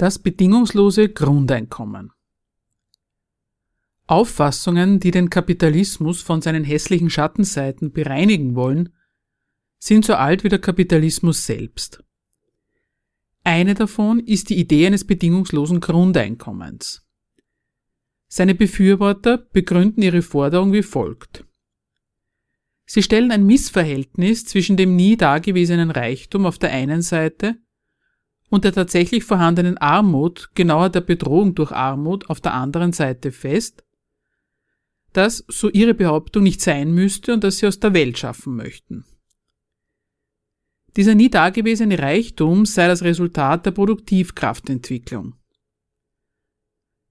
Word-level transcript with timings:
Das 0.00 0.18
bedingungslose 0.18 1.10
Grundeinkommen. 1.10 2.10
Auffassungen, 4.06 4.98
die 4.98 5.10
den 5.10 5.28
Kapitalismus 5.28 6.22
von 6.22 6.40
seinen 6.40 6.64
hässlichen 6.64 7.10
Schattenseiten 7.10 7.92
bereinigen 7.92 8.54
wollen, 8.54 8.94
sind 9.78 10.06
so 10.06 10.14
alt 10.14 10.42
wie 10.42 10.48
der 10.48 10.58
Kapitalismus 10.58 11.44
selbst. 11.44 12.02
Eine 13.44 13.74
davon 13.74 14.20
ist 14.20 14.48
die 14.48 14.58
Idee 14.58 14.86
eines 14.86 15.06
bedingungslosen 15.06 15.80
Grundeinkommens. 15.80 17.06
Seine 18.26 18.54
Befürworter 18.54 19.36
begründen 19.36 20.00
ihre 20.00 20.22
Forderung 20.22 20.72
wie 20.72 20.82
folgt. 20.82 21.44
Sie 22.86 23.02
stellen 23.02 23.32
ein 23.32 23.44
Missverhältnis 23.44 24.46
zwischen 24.46 24.78
dem 24.78 24.96
nie 24.96 25.18
dagewesenen 25.18 25.90
Reichtum 25.90 26.46
auf 26.46 26.58
der 26.58 26.70
einen 26.70 27.02
Seite 27.02 27.58
und 28.50 28.64
der 28.64 28.72
tatsächlich 28.72 29.24
vorhandenen 29.24 29.78
Armut, 29.78 30.50
genauer 30.54 30.90
der 30.90 31.00
Bedrohung 31.00 31.54
durch 31.54 31.72
Armut 31.72 32.28
auf 32.28 32.40
der 32.40 32.52
anderen 32.52 32.92
Seite 32.92 33.32
fest, 33.32 33.84
das, 35.12 35.44
so 35.48 35.70
ihre 35.70 35.94
Behauptung, 35.94 36.42
nicht 36.42 36.60
sein 36.60 36.92
müsste 36.92 37.32
und 37.32 37.42
das 37.42 37.58
sie 37.58 37.66
aus 37.66 37.80
der 37.80 37.94
Welt 37.94 38.18
schaffen 38.18 38.56
möchten. 38.56 39.04
Dieser 40.96 41.14
nie 41.14 41.30
dagewesene 41.30 41.98
Reichtum 41.98 42.66
sei 42.66 42.88
das 42.88 43.02
Resultat 43.02 43.64
der 43.66 43.70
Produktivkraftentwicklung. 43.70 45.36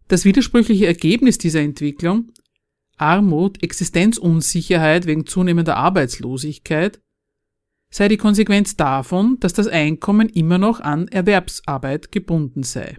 Das 0.08 0.26
widersprüchliche 0.26 0.88
Ergebnis 0.88 1.38
dieser 1.38 1.62
Entwicklung 1.62 2.32
Armut, 2.98 3.64
Existenzunsicherheit 3.64 5.06
wegen 5.06 5.26
zunehmender 5.26 5.78
Arbeitslosigkeit 5.78 7.02
sei 7.90 8.08
die 8.08 8.18
Konsequenz 8.18 8.76
davon, 8.76 9.40
dass 9.40 9.54
das 9.54 9.68
Einkommen 9.68 10.30
immer 10.30 10.58
noch 10.58 10.80
an 10.80 11.08
Erwerbsarbeit 11.08 12.12
gebunden 12.12 12.64
sei. 12.64 12.98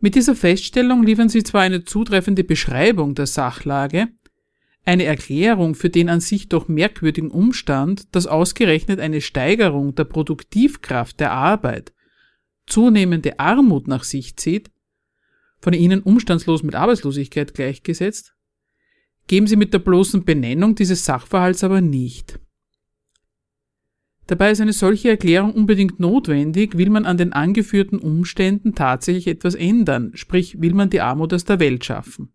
Mit 0.00 0.14
dieser 0.14 0.34
Feststellung 0.34 1.02
liefern 1.02 1.28
sie 1.28 1.42
zwar 1.42 1.62
eine 1.62 1.84
zutreffende 1.84 2.44
Beschreibung 2.44 3.14
der 3.14 3.26
Sachlage, 3.26 4.08
eine 4.84 5.04
Erklärung 5.04 5.74
für 5.74 5.90
den 5.90 6.08
an 6.08 6.20
sich 6.20 6.48
doch 6.48 6.68
merkwürdigen 6.68 7.30
Umstand, 7.30 8.14
dass 8.14 8.26
ausgerechnet 8.26 8.98
eine 8.98 9.20
Steigerung 9.20 9.94
der 9.94 10.04
Produktivkraft 10.04 11.20
der 11.20 11.32
Arbeit 11.32 11.92
zunehmende 12.66 13.38
Armut 13.38 13.88
nach 13.88 14.04
sich 14.04 14.36
zieht, 14.36 14.70
von 15.60 15.74
ihnen 15.74 16.02
umstandslos 16.02 16.62
mit 16.62 16.74
Arbeitslosigkeit 16.74 17.52
gleichgesetzt, 17.52 18.34
geben 19.26 19.46
sie 19.46 19.56
mit 19.56 19.74
der 19.74 19.80
bloßen 19.80 20.24
Benennung 20.24 20.74
dieses 20.74 21.04
Sachverhalts 21.04 21.62
aber 21.62 21.80
nicht. 21.80 22.40
Dabei 24.30 24.52
ist 24.52 24.60
eine 24.60 24.72
solche 24.72 25.08
Erklärung 25.08 25.52
unbedingt 25.54 25.98
notwendig, 25.98 26.78
will 26.78 26.88
man 26.88 27.04
an 27.04 27.16
den 27.16 27.32
angeführten 27.32 27.98
Umständen 27.98 28.76
tatsächlich 28.76 29.26
etwas 29.26 29.56
ändern, 29.56 30.12
sprich 30.14 30.60
will 30.60 30.72
man 30.72 30.88
die 30.88 31.00
Armut 31.00 31.34
aus 31.34 31.44
der 31.44 31.58
Welt 31.58 31.84
schaffen. 31.84 32.32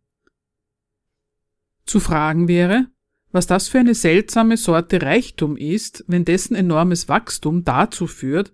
Zu 1.85 2.01
fragen 2.01 2.49
wäre, 2.49 2.87
was 3.31 3.47
das 3.47 3.69
für 3.69 3.79
eine 3.79 3.95
seltsame 3.95 4.57
Sorte 4.57 5.03
Reichtum 5.03 5.55
ist, 5.55 6.03
wenn 6.07 6.25
dessen 6.25 6.53
enormes 6.53 7.07
Wachstum 7.07 7.63
dazu 7.63 8.07
führt, 8.07 8.53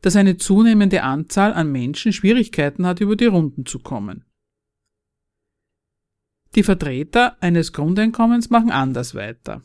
dass 0.00 0.16
eine 0.16 0.36
zunehmende 0.36 1.04
Anzahl 1.04 1.52
an 1.52 1.70
Menschen 1.70 2.12
Schwierigkeiten 2.12 2.86
hat, 2.86 3.00
über 3.00 3.14
die 3.14 3.26
Runden 3.26 3.66
zu 3.66 3.78
kommen. 3.78 4.24
Die 6.56 6.64
Vertreter 6.64 7.40
eines 7.40 7.72
Grundeinkommens 7.72 8.50
machen 8.50 8.72
anders 8.72 9.14
weiter. 9.14 9.62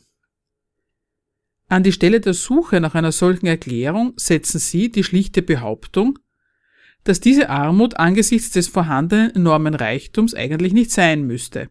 An 1.70 1.82
die 1.82 1.92
Stelle 1.92 2.20
der 2.20 2.34
Suche 2.34 2.80
nach 2.80 2.94
einer 2.94 3.12
solchen 3.12 3.46
Erklärung 3.46 4.12
setzen 4.16 4.58
sie 4.58 4.90
die 4.90 5.04
schlichte 5.04 5.40
Behauptung, 5.40 6.18
dass 7.04 7.20
diese 7.20 7.48
Armut 7.48 7.96
angesichts 7.96 8.50
des 8.50 8.68
vorhandenen 8.68 9.34
enormen 9.34 9.74
Reichtums 9.74 10.34
eigentlich 10.34 10.74
nicht 10.74 10.90
sein 10.90 11.22
müsste. 11.22 11.70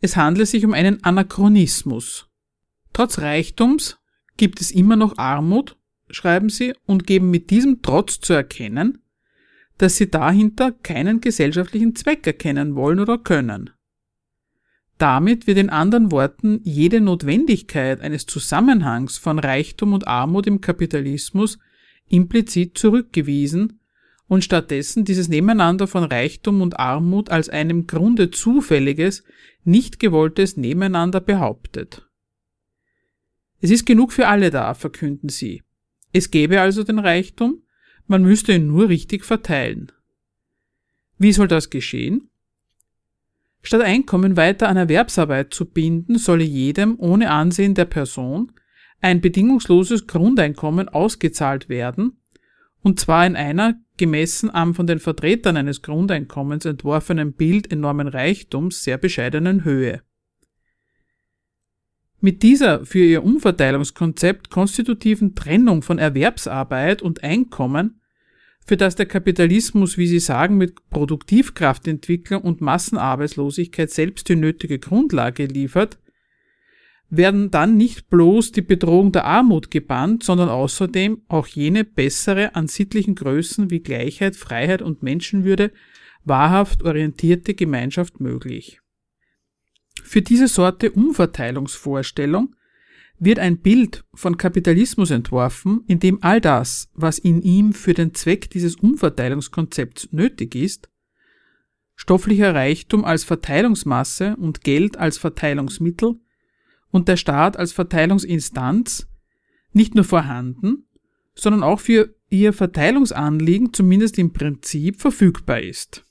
Es 0.00 0.16
handle 0.16 0.46
sich 0.46 0.64
um 0.64 0.72
einen 0.72 1.04
Anachronismus. 1.04 2.30
Trotz 2.94 3.18
Reichtums 3.18 3.98
gibt 4.38 4.62
es 4.62 4.70
immer 4.70 4.96
noch 4.96 5.18
Armut 5.18 5.76
schreiben 6.12 6.48
sie, 6.48 6.74
und 6.86 7.06
geben 7.06 7.30
mit 7.30 7.50
diesem 7.50 7.82
Trotz 7.82 8.20
zu 8.20 8.32
erkennen, 8.32 9.02
dass 9.78 9.96
sie 9.96 10.10
dahinter 10.10 10.72
keinen 10.72 11.20
gesellschaftlichen 11.20 11.96
Zweck 11.96 12.26
erkennen 12.26 12.74
wollen 12.74 13.00
oder 13.00 13.18
können. 13.18 13.70
Damit 15.00 15.46
wird 15.46 15.56
in 15.56 15.70
anderen 15.70 16.10
Worten 16.12 16.60
jede 16.62 17.00
Notwendigkeit 17.00 18.02
eines 18.02 18.26
Zusammenhangs 18.26 19.16
von 19.16 19.38
Reichtum 19.38 19.94
und 19.94 20.06
Armut 20.06 20.46
im 20.46 20.60
Kapitalismus 20.60 21.58
implizit 22.06 22.76
zurückgewiesen 22.76 23.80
und 24.26 24.44
stattdessen 24.44 25.06
dieses 25.06 25.30
Nebeneinander 25.30 25.86
von 25.86 26.04
Reichtum 26.04 26.60
und 26.60 26.78
Armut 26.78 27.30
als 27.30 27.48
einem 27.48 27.86
Grunde 27.86 28.30
zufälliges, 28.30 29.24
nicht 29.64 30.00
gewolltes 30.00 30.58
Nebeneinander 30.58 31.22
behauptet. 31.22 32.06
Es 33.62 33.70
ist 33.70 33.86
genug 33.86 34.12
für 34.12 34.28
alle 34.28 34.50
da, 34.50 34.74
verkünden 34.74 35.30
sie. 35.30 35.62
Es 36.12 36.30
gäbe 36.30 36.60
also 36.60 36.84
den 36.84 36.98
Reichtum, 36.98 37.62
man 38.06 38.20
müsste 38.20 38.52
ihn 38.52 38.66
nur 38.66 38.90
richtig 38.90 39.24
verteilen. 39.24 39.92
Wie 41.16 41.32
soll 41.32 41.48
das 41.48 41.70
geschehen? 41.70 42.29
Statt 43.62 43.82
Einkommen 43.82 44.36
weiter 44.36 44.68
an 44.68 44.76
Erwerbsarbeit 44.76 45.52
zu 45.52 45.66
binden, 45.66 46.18
solle 46.18 46.44
jedem 46.44 46.96
ohne 46.98 47.30
Ansehen 47.30 47.74
der 47.74 47.84
Person 47.84 48.52
ein 49.00 49.20
bedingungsloses 49.20 50.06
Grundeinkommen 50.06 50.88
ausgezahlt 50.88 51.68
werden, 51.68 52.18
und 52.82 52.98
zwar 52.98 53.26
in 53.26 53.36
einer, 53.36 53.74
gemessen 53.98 54.50
am 54.50 54.74
von 54.74 54.86
den 54.86 54.98
Vertretern 54.98 55.58
eines 55.58 55.82
Grundeinkommens 55.82 56.64
entworfenen 56.64 57.34
Bild 57.34 57.70
enormen 57.70 58.08
Reichtums, 58.08 58.82
sehr 58.82 58.96
bescheidenen 58.96 59.64
Höhe. 59.64 60.02
Mit 62.22 62.42
dieser 62.42 62.84
für 62.84 63.04
ihr 63.04 63.24
Umverteilungskonzept 63.24 64.50
konstitutiven 64.50 65.34
Trennung 65.34 65.82
von 65.82 65.98
Erwerbsarbeit 65.98 67.02
und 67.02 67.22
Einkommen, 67.22 67.99
für 68.70 68.76
das 68.76 68.94
der 68.94 69.06
Kapitalismus, 69.06 69.98
wie 69.98 70.06
Sie 70.06 70.20
sagen, 70.20 70.56
mit 70.56 70.90
Produktivkraftentwicklung 70.90 72.42
und 72.42 72.60
Massenarbeitslosigkeit 72.60 73.90
selbst 73.90 74.28
die 74.28 74.36
nötige 74.36 74.78
Grundlage 74.78 75.46
liefert, 75.46 75.98
werden 77.08 77.50
dann 77.50 77.76
nicht 77.76 78.10
bloß 78.10 78.52
die 78.52 78.62
Bedrohung 78.62 79.10
der 79.10 79.24
Armut 79.24 79.72
gebannt, 79.72 80.22
sondern 80.22 80.48
außerdem 80.48 81.20
auch 81.26 81.48
jene 81.48 81.82
bessere 81.82 82.54
an 82.54 82.68
sittlichen 82.68 83.16
Größen 83.16 83.72
wie 83.72 83.80
Gleichheit, 83.80 84.36
Freiheit 84.36 84.82
und 84.82 85.02
Menschenwürde 85.02 85.72
wahrhaft 86.22 86.84
orientierte 86.84 87.54
Gemeinschaft 87.54 88.20
möglich. 88.20 88.80
Für 90.04 90.22
diese 90.22 90.46
Sorte 90.46 90.92
Umverteilungsvorstellung 90.92 92.54
wird 93.20 93.38
ein 93.38 93.58
Bild 93.58 94.04
von 94.14 94.38
Kapitalismus 94.38 95.10
entworfen, 95.10 95.84
in 95.86 96.00
dem 96.00 96.22
all 96.22 96.40
das, 96.40 96.88
was 96.94 97.18
in 97.18 97.42
ihm 97.42 97.74
für 97.74 97.92
den 97.94 98.14
Zweck 98.14 98.50
dieses 98.50 98.76
Umverteilungskonzepts 98.76 100.08
nötig 100.10 100.54
ist, 100.54 100.88
stofflicher 101.94 102.54
Reichtum 102.54 103.04
als 103.04 103.24
Verteilungsmasse 103.24 104.36
und 104.36 104.64
Geld 104.64 104.96
als 104.96 105.18
Verteilungsmittel 105.18 106.18
und 106.90 107.08
der 107.08 107.18
Staat 107.18 107.58
als 107.58 107.72
Verteilungsinstanz 107.72 109.06
nicht 109.72 109.94
nur 109.94 110.04
vorhanden, 110.04 110.86
sondern 111.34 111.62
auch 111.62 111.78
für 111.78 112.14
ihr 112.30 112.54
Verteilungsanliegen 112.54 113.74
zumindest 113.74 114.18
im 114.18 114.32
Prinzip 114.32 114.98
verfügbar 114.98 115.60
ist. 115.60 116.06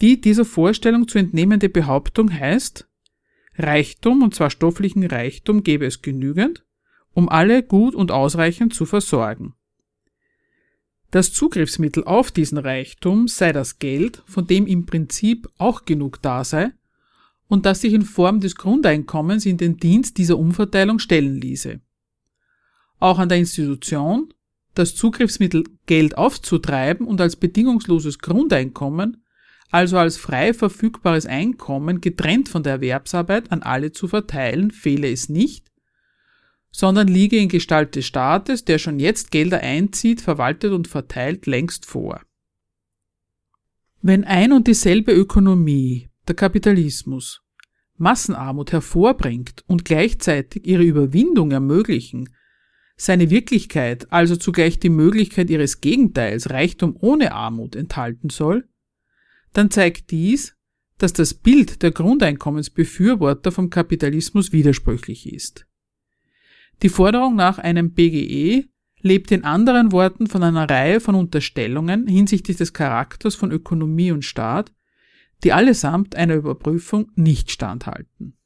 Die 0.00 0.20
dieser 0.20 0.44
Vorstellung 0.44 1.08
zu 1.08 1.18
entnehmende 1.18 1.68
Behauptung 1.68 2.32
heißt, 2.32 2.86
Reichtum, 3.58 4.22
und 4.22 4.34
zwar 4.34 4.50
stofflichen 4.50 5.04
Reichtum, 5.04 5.62
gäbe 5.62 5.86
es 5.86 6.02
genügend, 6.02 6.64
um 7.12 7.28
alle 7.28 7.62
gut 7.62 7.94
und 7.94 8.10
ausreichend 8.10 8.74
zu 8.74 8.84
versorgen. 8.84 9.54
Das 11.10 11.32
Zugriffsmittel 11.32 12.04
auf 12.04 12.30
diesen 12.30 12.58
Reichtum 12.58 13.28
sei 13.28 13.52
das 13.52 13.78
Geld, 13.78 14.22
von 14.26 14.46
dem 14.46 14.66
im 14.66 14.86
Prinzip 14.86 15.48
auch 15.56 15.84
genug 15.84 16.20
da 16.20 16.44
sei, 16.44 16.72
und 17.48 17.64
das 17.64 17.80
sich 17.80 17.92
in 17.92 18.02
Form 18.02 18.40
des 18.40 18.56
Grundeinkommens 18.56 19.46
in 19.46 19.56
den 19.56 19.76
Dienst 19.76 20.18
dieser 20.18 20.38
Umverteilung 20.38 20.98
stellen 20.98 21.36
ließe. 21.36 21.80
Auch 22.98 23.18
an 23.18 23.28
der 23.28 23.38
Institution, 23.38 24.34
das 24.74 24.94
Zugriffsmittel 24.94 25.64
Geld 25.86 26.18
aufzutreiben 26.18 27.06
und 27.06 27.20
als 27.20 27.36
bedingungsloses 27.36 28.18
Grundeinkommen, 28.18 29.22
also 29.76 29.98
als 29.98 30.16
frei 30.16 30.54
verfügbares 30.54 31.26
Einkommen 31.26 32.00
getrennt 32.00 32.48
von 32.48 32.62
der 32.62 32.72
Erwerbsarbeit 32.72 33.52
an 33.52 33.62
alle 33.62 33.92
zu 33.92 34.08
verteilen, 34.08 34.70
fehle 34.70 35.10
es 35.10 35.28
nicht, 35.28 35.70
sondern 36.70 37.08
liege 37.08 37.36
in 37.36 37.50
Gestalt 37.50 37.94
des 37.94 38.06
Staates, 38.06 38.64
der 38.64 38.78
schon 38.78 38.98
jetzt 38.98 39.30
Gelder 39.30 39.60
einzieht, 39.60 40.22
verwaltet 40.22 40.72
und 40.72 40.88
verteilt, 40.88 41.44
längst 41.44 41.84
vor. 41.84 42.22
Wenn 44.00 44.24
ein 44.24 44.52
und 44.52 44.66
dieselbe 44.66 45.12
Ökonomie, 45.12 46.08
der 46.26 46.36
Kapitalismus, 46.36 47.42
Massenarmut 47.98 48.72
hervorbringt 48.72 49.62
und 49.66 49.84
gleichzeitig 49.84 50.66
ihre 50.66 50.84
Überwindung 50.84 51.50
ermöglichen, 51.50 52.30
seine 52.96 53.28
Wirklichkeit, 53.28 54.10
also 54.10 54.36
zugleich 54.36 54.78
die 54.78 54.88
Möglichkeit 54.88 55.50
ihres 55.50 55.82
Gegenteils, 55.82 56.48
Reichtum 56.48 56.96
ohne 56.98 57.32
Armut, 57.32 57.76
enthalten 57.76 58.30
soll, 58.30 58.66
dann 59.56 59.70
zeigt 59.70 60.10
dies, 60.10 60.54
dass 60.98 61.12
das 61.12 61.32
Bild 61.34 61.82
der 61.82 61.90
Grundeinkommensbefürworter 61.90 63.52
vom 63.52 63.70
Kapitalismus 63.70 64.52
widersprüchlich 64.52 65.32
ist. 65.32 65.66
Die 66.82 66.88
Forderung 66.90 67.36
nach 67.36 67.58
einem 67.58 67.92
BGE 67.92 68.66
lebt 69.00 69.30
in 69.30 69.44
anderen 69.44 69.92
Worten 69.92 70.26
von 70.26 70.42
einer 70.42 70.68
Reihe 70.68 71.00
von 71.00 71.14
Unterstellungen 71.14 72.06
hinsichtlich 72.06 72.58
des 72.58 72.74
Charakters 72.74 73.34
von 73.34 73.50
Ökonomie 73.50 74.12
und 74.12 74.24
Staat, 74.24 74.72
die 75.42 75.52
allesamt 75.52 76.16
einer 76.16 76.34
Überprüfung 76.34 77.10
nicht 77.14 77.50
standhalten. 77.50 78.36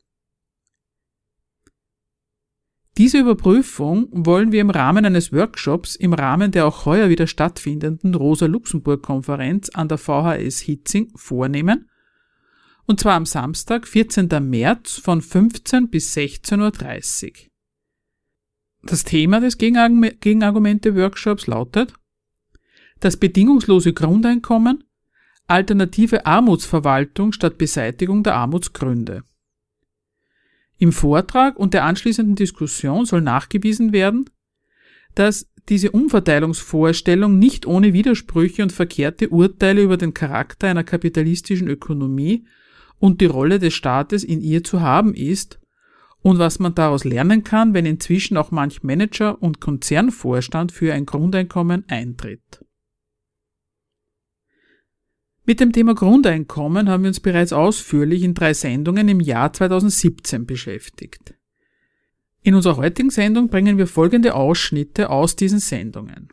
Diese 2.98 3.18
Überprüfung 3.18 4.08
wollen 4.10 4.52
wir 4.52 4.60
im 4.60 4.70
Rahmen 4.70 5.04
eines 5.04 5.32
Workshops 5.32 5.96
im 5.96 6.12
Rahmen 6.12 6.50
der 6.50 6.66
auch 6.66 6.84
heuer 6.86 7.08
wieder 7.08 7.26
stattfindenden 7.26 8.14
Rosa-Luxemburg-Konferenz 8.14 9.70
an 9.70 9.88
der 9.88 9.98
VHS 9.98 10.60
Hitzing 10.60 11.10
vornehmen, 11.14 11.88
und 12.86 12.98
zwar 13.00 13.14
am 13.14 13.24
Samstag, 13.24 13.86
14. 13.86 14.28
März 14.40 14.98
von 14.98 15.22
15 15.22 15.90
bis 15.90 16.16
16.30 16.16 17.26
Uhr. 17.26 17.32
Das 18.82 19.04
Thema 19.04 19.40
des 19.40 19.58
Gegenargumente-Workshops 19.58 21.46
lautet 21.46 21.94
das 22.98 23.16
bedingungslose 23.16 23.92
Grundeinkommen 23.92 24.84
alternative 25.46 26.26
Armutsverwaltung 26.26 27.32
statt 27.32 27.58
Beseitigung 27.58 28.22
der 28.22 28.36
Armutsgründe. 28.36 29.24
Im 30.80 30.92
Vortrag 30.92 31.58
und 31.58 31.74
der 31.74 31.84
anschließenden 31.84 32.36
Diskussion 32.36 33.04
soll 33.04 33.20
nachgewiesen 33.20 33.92
werden, 33.92 34.30
dass 35.14 35.46
diese 35.68 35.90
Umverteilungsvorstellung 35.90 37.38
nicht 37.38 37.66
ohne 37.66 37.92
Widersprüche 37.92 38.62
und 38.62 38.72
verkehrte 38.72 39.28
Urteile 39.28 39.82
über 39.82 39.98
den 39.98 40.14
Charakter 40.14 40.68
einer 40.68 40.82
kapitalistischen 40.82 41.68
Ökonomie 41.68 42.46
und 42.98 43.20
die 43.20 43.26
Rolle 43.26 43.58
des 43.58 43.74
Staates 43.74 44.24
in 44.24 44.40
ihr 44.40 44.64
zu 44.64 44.80
haben 44.80 45.12
ist 45.12 45.60
und 46.22 46.38
was 46.38 46.58
man 46.60 46.74
daraus 46.74 47.04
lernen 47.04 47.44
kann, 47.44 47.74
wenn 47.74 47.84
inzwischen 47.84 48.38
auch 48.38 48.50
manch 48.50 48.82
Manager 48.82 49.42
und 49.42 49.60
Konzernvorstand 49.60 50.72
für 50.72 50.94
ein 50.94 51.04
Grundeinkommen 51.04 51.84
eintritt. 51.88 52.64
Mit 55.46 55.60
dem 55.60 55.72
Thema 55.72 55.94
Grundeinkommen 55.94 56.88
haben 56.88 57.02
wir 57.02 57.08
uns 57.08 57.20
bereits 57.20 57.52
ausführlich 57.52 58.22
in 58.22 58.34
drei 58.34 58.54
Sendungen 58.54 59.08
im 59.08 59.20
Jahr 59.20 59.52
2017 59.52 60.46
beschäftigt. 60.46 61.34
In 62.42 62.54
unserer 62.54 62.76
heutigen 62.76 63.10
Sendung 63.10 63.48
bringen 63.48 63.78
wir 63.78 63.86
folgende 63.86 64.34
Ausschnitte 64.34 65.10
aus 65.10 65.36
diesen 65.36 65.58
Sendungen. 65.58 66.28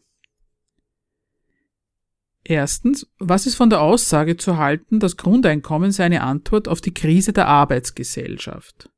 Erstens, 2.43 3.11
was 3.19 3.45
ist 3.45 3.55
von 3.55 3.69
der 3.69 3.81
Aussage 3.81 4.37
zu 4.37 4.57
halten, 4.57 5.01
das 5.01 5.17
Grundeinkommen 5.17 5.91
sei 5.91 6.05
eine 6.05 6.21
Antwort 6.21 6.69
auf 6.69 6.79
die 6.79 6.93
Krise 6.93 7.33
der 7.33 7.47
Arbeitsgesellschaft? 7.47 8.89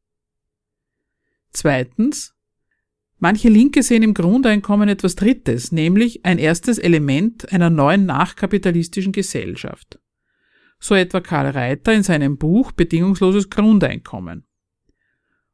Zweitens, 1.51 2.35
manche 3.19 3.49
Linke 3.49 3.83
sehen 3.83 4.03
im 4.03 4.13
Grundeinkommen 4.13 4.89
etwas 4.89 5.15
Drittes, 5.15 5.71
nämlich 5.71 6.25
ein 6.25 6.39
erstes 6.39 6.77
Element 6.77 7.51
einer 7.53 7.69
neuen 7.69 8.05
nachkapitalistischen 8.05 9.11
Gesellschaft 9.11 9.99
so 10.79 10.95
etwa 10.95 11.19
Karl 11.19 11.47
Reiter 11.47 11.93
in 11.93 12.03
seinem 12.03 12.37
Buch 12.37 12.71
Bedingungsloses 12.71 13.49
Grundeinkommen. 13.49 14.45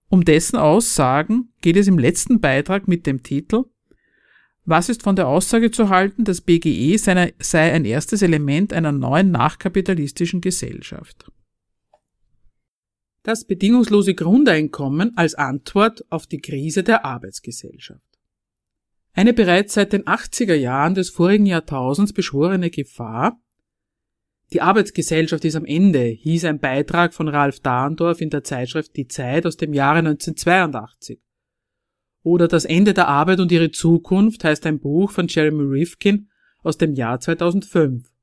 Um 0.07 0.23
dessen 0.23 0.57
Aussagen 0.57 1.51
geht 1.61 1.77
es 1.77 1.87
im 1.87 1.97
letzten 1.97 2.39
Beitrag 2.39 2.87
mit 2.87 3.07
dem 3.07 3.23
Titel 3.23 3.65
Was 4.65 4.87
ist 4.87 5.03
von 5.03 5.15
der 5.15 5.27
Aussage 5.27 5.71
zu 5.71 5.89
halten, 5.89 6.23
das 6.23 6.41
BGE 6.41 6.97
sei 6.97 7.71
ein 7.71 7.85
erstes 7.85 8.21
Element 8.21 8.71
einer 8.71 8.91
neuen 8.91 9.31
nachkapitalistischen 9.31 10.41
Gesellschaft? 10.41 11.31
Das 13.25 13.43
bedingungslose 13.43 14.13
Grundeinkommen 14.13 15.17
als 15.17 15.33
Antwort 15.33 16.05
auf 16.11 16.27
die 16.27 16.37
Krise 16.37 16.83
der 16.83 17.05
Arbeitsgesellschaft. 17.05 17.99
Eine 19.13 19.33
bereits 19.33 19.73
seit 19.73 19.93
den 19.93 20.03
80er 20.03 20.53
Jahren 20.53 20.93
des 20.93 21.09
vorigen 21.09 21.47
Jahrtausends 21.47 22.13
beschworene 22.13 22.69
Gefahr, 22.69 23.41
die 24.53 24.61
Arbeitsgesellschaft 24.61 25.43
ist 25.43 25.55
am 25.55 25.65
Ende, 25.65 26.03
hieß 26.03 26.45
ein 26.45 26.59
Beitrag 26.59 27.15
von 27.15 27.27
Ralf 27.27 27.61
Dahndorf 27.61 28.21
in 28.21 28.29
der 28.29 28.43
Zeitschrift 28.43 28.95
Die 28.95 29.07
Zeit 29.07 29.47
aus 29.47 29.57
dem 29.57 29.73
Jahre 29.73 29.99
1982. 29.99 31.19
Oder 32.21 32.47
Das 32.47 32.65
Ende 32.65 32.93
der 32.93 33.07
Arbeit 33.07 33.39
und 33.39 33.51
ihre 33.51 33.71
Zukunft 33.71 34.43
heißt 34.43 34.67
ein 34.67 34.79
Buch 34.79 35.09
von 35.09 35.27
Jeremy 35.27 35.63
Rifkin 35.63 36.29
aus 36.61 36.77
dem 36.77 36.93
Jahr 36.93 37.19
2005. 37.19 38.14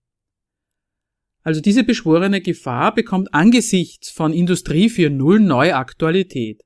Also 1.43 1.61
diese 1.61 1.85
beschworene 1.85 2.41
Gefahr 2.41 2.95
bekommt 2.95 3.35
angesichts 3.35 4.11
von 4.11 4.33
Industrie 4.33 4.89
4.0 4.89 5.39
neue 5.41 5.77
Aktualität. 5.77 6.63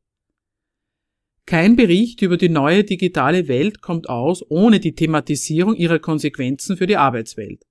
Kein 1.47 1.77
Bericht 1.77 2.23
über 2.23 2.37
die 2.37 2.49
neue 2.49 2.85
digitale 2.85 3.49
Welt 3.49 3.81
kommt 3.81 4.09
aus 4.09 4.45
ohne 4.51 4.81
die 4.81 4.95
Thematisierung 4.95 5.75
ihrer 5.77 5.99
Konsequenzen 5.99 6.77
für 6.77 6.87
die 6.87 6.97
Arbeitswelt 6.97 7.63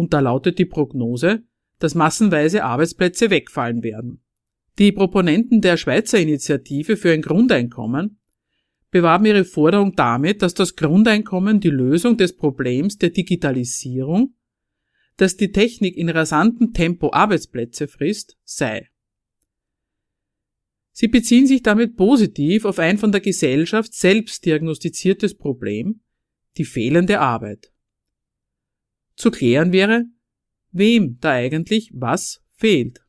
und 0.00 0.14
da 0.14 0.20
lautet 0.20 0.58
die 0.58 0.64
Prognose, 0.64 1.42
dass 1.78 1.94
massenweise 1.94 2.64
Arbeitsplätze 2.64 3.28
wegfallen 3.28 3.82
werden. 3.82 4.22
Die 4.78 4.92
Proponenten 4.92 5.60
der 5.60 5.76
Schweizer 5.76 6.18
Initiative 6.18 6.96
für 6.96 7.12
ein 7.12 7.20
Grundeinkommen 7.20 8.18
bewarben 8.90 9.26
ihre 9.26 9.44
Forderung 9.44 9.94
damit, 9.94 10.40
dass 10.40 10.54
das 10.54 10.74
Grundeinkommen 10.74 11.60
die 11.60 11.68
Lösung 11.68 12.16
des 12.16 12.34
Problems 12.34 12.96
der 12.96 13.10
Digitalisierung, 13.10 14.32
dass 15.20 15.36
die 15.36 15.52
Technik 15.52 15.98
in 15.98 16.08
rasantem 16.08 16.72
Tempo 16.72 17.12
Arbeitsplätze 17.12 17.88
frisst, 17.88 18.38
sei. 18.42 18.88
Sie 20.92 21.08
beziehen 21.08 21.46
sich 21.46 21.62
damit 21.62 21.98
positiv 21.98 22.64
auf 22.64 22.78
ein 22.78 22.96
von 22.96 23.12
der 23.12 23.20
Gesellschaft 23.20 23.92
selbst 23.92 24.46
diagnostiziertes 24.46 25.36
Problem, 25.36 26.00
die 26.56 26.64
fehlende 26.64 27.20
Arbeit. 27.20 27.70
Zu 29.14 29.30
klären 29.30 29.72
wäre, 29.72 30.06
wem 30.70 31.18
da 31.20 31.32
eigentlich 31.32 31.90
was 31.92 32.42
fehlt. 32.52 33.04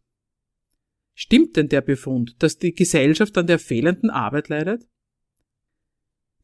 Stimmt 1.13 1.55
denn 1.55 1.69
der 1.69 1.81
Befund, 1.81 2.35
dass 2.43 2.57
die 2.57 2.73
Gesellschaft 2.73 3.37
an 3.37 3.47
der 3.47 3.57
fehlenden 3.57 4.09
Arbeit 4.09 4.49
leidet? 4.49 4.85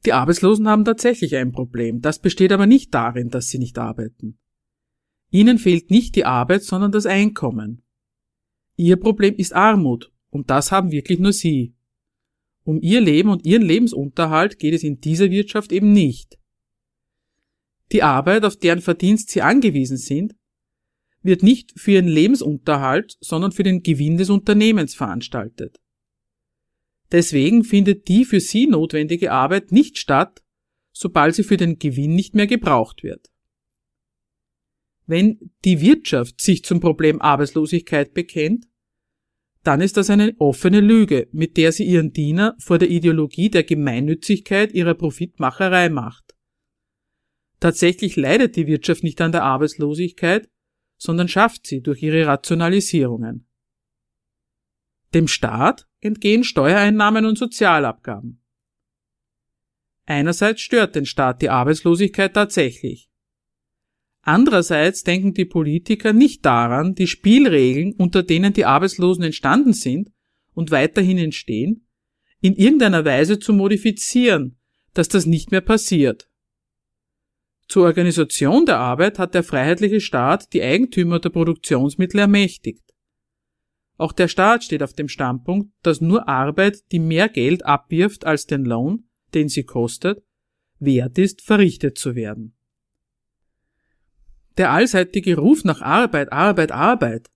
Die 0.05 0.13
Arbeitslosen 0.13 0.69
haben 0.69 0.85
tatsächlich 0.85 1.35
ein 1.35 1.51
Problem, 1.51 1.99
das 1.99 2.19
besteht 2.19 2.53
aber 2.53 2.67
nicht 2.67 2.93
darin, 2.93 3.27
dass 3.29 3.49
sie 3.49 3.59
nicht 3.59 3.77
arbeiten. 3.77 4.39
Ihnen 5.29 5.57
fehlt 5.57 5.91
nicht 5.91 6.15
die 6.15 6.25
Arbeit, 6.25 6.63
sondern 6.63 6.91
das 6.91 7.05
Einkommen. 7.05 7.83
Ihr 8.75 8.97
Problem 8.97 9.35
ist 9.35 9.53
Armut, 9.53 10.11
und 10.29 10.49
das 10.49 10.71
haben 10.71 10.91
wirklich 10.91 11.19
nur 11.19 11.33
Sie. 11.33 11.73
Um 12.63 12.79
Ihr 12.81 13.01
Leben 13.01 13.29
und 13.29 13.45
Ihren 13.45 13.63
Lebensunterhalt 13.63 14.59
geht 14.59 14.73
es 14.73 14.83
in 14.83 14.99
dieser 14.99 15.31
Wirtschaft 15.31 15.71
eben 15.71 15.91
nicht. 15.93 16.37
Die 17.91 18.03
Arbeit, 18.03 18.43
auf 18.43 18.57
deren 18.57 18.81
Verdienst 18.81 19.29
sie 19.29 19.41
angewiesen 19.41 19.97
sind, 19.97 20.35
wird 21.23 21.43
nicht 21.43 21.79
für 21.79 21.91
ihren 21.91 22.07
Lebensunterhalt, 22.07 23.17
sondern 23.21 23.51
für 23.51 23.63
den 23.63 23.83
Gewinn 23.83 24.17
des 24.17 24.29
Unternehmens 24.29 24.95
veranstaltet. 24.95 25.79
Deswegen 27.11 27.63
findet 27.63 28.07
die 28.07 28.25
für 28.25 28.39
sie 28.39 28.67
notwendige 28.67 29.31
Arbeit 29.31 29.71
nicht 29.71 29.97
statt, 29.97 30.43
sobald 30.91 31.35
sie 31.35 31.43
für 31.43 31.57
den 31.57 31.79
Gewinn 31.79 32.15
nicht 32.15 32.35
mehr 32.35 32.47
gebraucht 32.47 33.03
wird. 33.03 33.29
Wenn 35.07 35.51
die 35.63 35.81
Wirtschaft 35.81 36.41
sich 36.41 36.63
zum 36.63 36.81
Problem 36.81 37.21
Arbeitslosigkeit 37.21 38.13
bekennt, 38.13 38.67
dann 39.63 39.81
ist 39.81 39.97
das 39.97 40.09
eine 40.09 40.35
offene 40.37 40.81
Lüge, 40.81 41.27
mit 41.31 41.57
der 41.57 41.71
sie 41.71 41.85
ihren 41.85 42.11
Diener 42.11 42.55
vor 42.59 42.77
der 42.77 42.89
Ideologie 42.89 43.49
der 43.49 43.63
Gemeinnützigkeit 43.63 44.73
ihrer 44.73 44.93
Profitmacherei 44.93 45.89
macht. 45.89 46.35
Tatsächlich 47.59 48.17
leidet 48.17 48.55
die 48.55 48.67
Wirtschaft 48.67 49.03
nicht 49.03 49.19
an 49.21 49.31
der 49.31 49.43
Arbeitslosigkeit, 49.43 50.49
sondern 50.97 51.27
schafft 51.27 51.65
sie 51.65 51.81
durch 51.81 52.03
ihre 52.03 52.25
Rationalisierungen. 52.27 53.47
Dem 55.13 55.27
Staat 55.27 55.87
entgehen 56.01 56.43
Steuereinnahmen 56.43 57.25
und 57.25 57.37
Sozialabgaben. 57.37 58.43
Einerseits 60.05 60.61
stört 60.61 60.95
den 60.95 61.05
Staat 61.05 61.41
die 61.41 61.49
Arbeitslosigkeit 61.49 62.33
tatsächlich. 62.33 63.09
Andererseits 64.27 65.03
denken 65.03 65.33
die 65.33 65.45
Politiker 65.45 66.11
nicht 66.11 66.45
daran, 66.45 66.95
die 66.95 67.07
Spielregeln, 67.07 67.93
unter 67.93 68.23
denen 68.23 68.51
die 68.51 68.65
Arbeitslosen 68.65 69.23
entstanden 69.23 69.71
sind 69.71 70.11
und 70.53 70.69
weiterhin 70.69 71.17
entstehen, 71.17 71.87
in 72.41 72.53
irgendeiner 72.53 73.05
Weise 73.05 73.39
zu 73.39 73.53
modifizieren, 73.53 74.59
dass 74.93 75.07
das 75.07 75.27
nicht 75.27 75.51
mehr 75.51 75.61
passiert. 75.61 76.29
Zur 77.69 77.85
Organisation 77.85 78.65
der 78.65 78.79
Arbeit 78.79 79.17
hat 79.17 79.33
der 79.33 79.43
freiheitliche 79.43 80.01
Staat 80.01 80.51
die 80.51 80.61
Eigentümer 80.61 81.19
der 81.19 81.29
Produktionsmittel 81.29 82.19
ermächtigt. 82.19 82.83
Auch 83.95 84.11
der 84.11 84.27
Staat 84.27 84.65
steht 84.65 84.83
auf 84.83 84.91
dem 84.91 85.07
Standpunkt, 85.07 85.71
dass 85.83 86.01
nur 86.01 86.27
Arbeit, 86.27 86.91
die 86.91 86.99
mehr 86.99 87.29
Geld 87.29 87.65
abwirft 87.65 88.25
als 88.25 88.45
den 88.45 88.65
Lohn, 88.65 89.07
den 89.33 89.47
sie 89.47 89.63
kostet, 89.63 90.21
wert 90.79 91.17
ist, 91.17 91.41
verrichtet 91.41 91.97
zu 91.97 92.13
werden. 92.13 92.56
Der 94.57 94.71
allseitige 94.71 95.37
Ruf 95.37 95.63
nach 95.63 95.81
Arbeit, 95.81 96.31
Arbeit, 96.31 96.71
Arbeit 96.71 97.29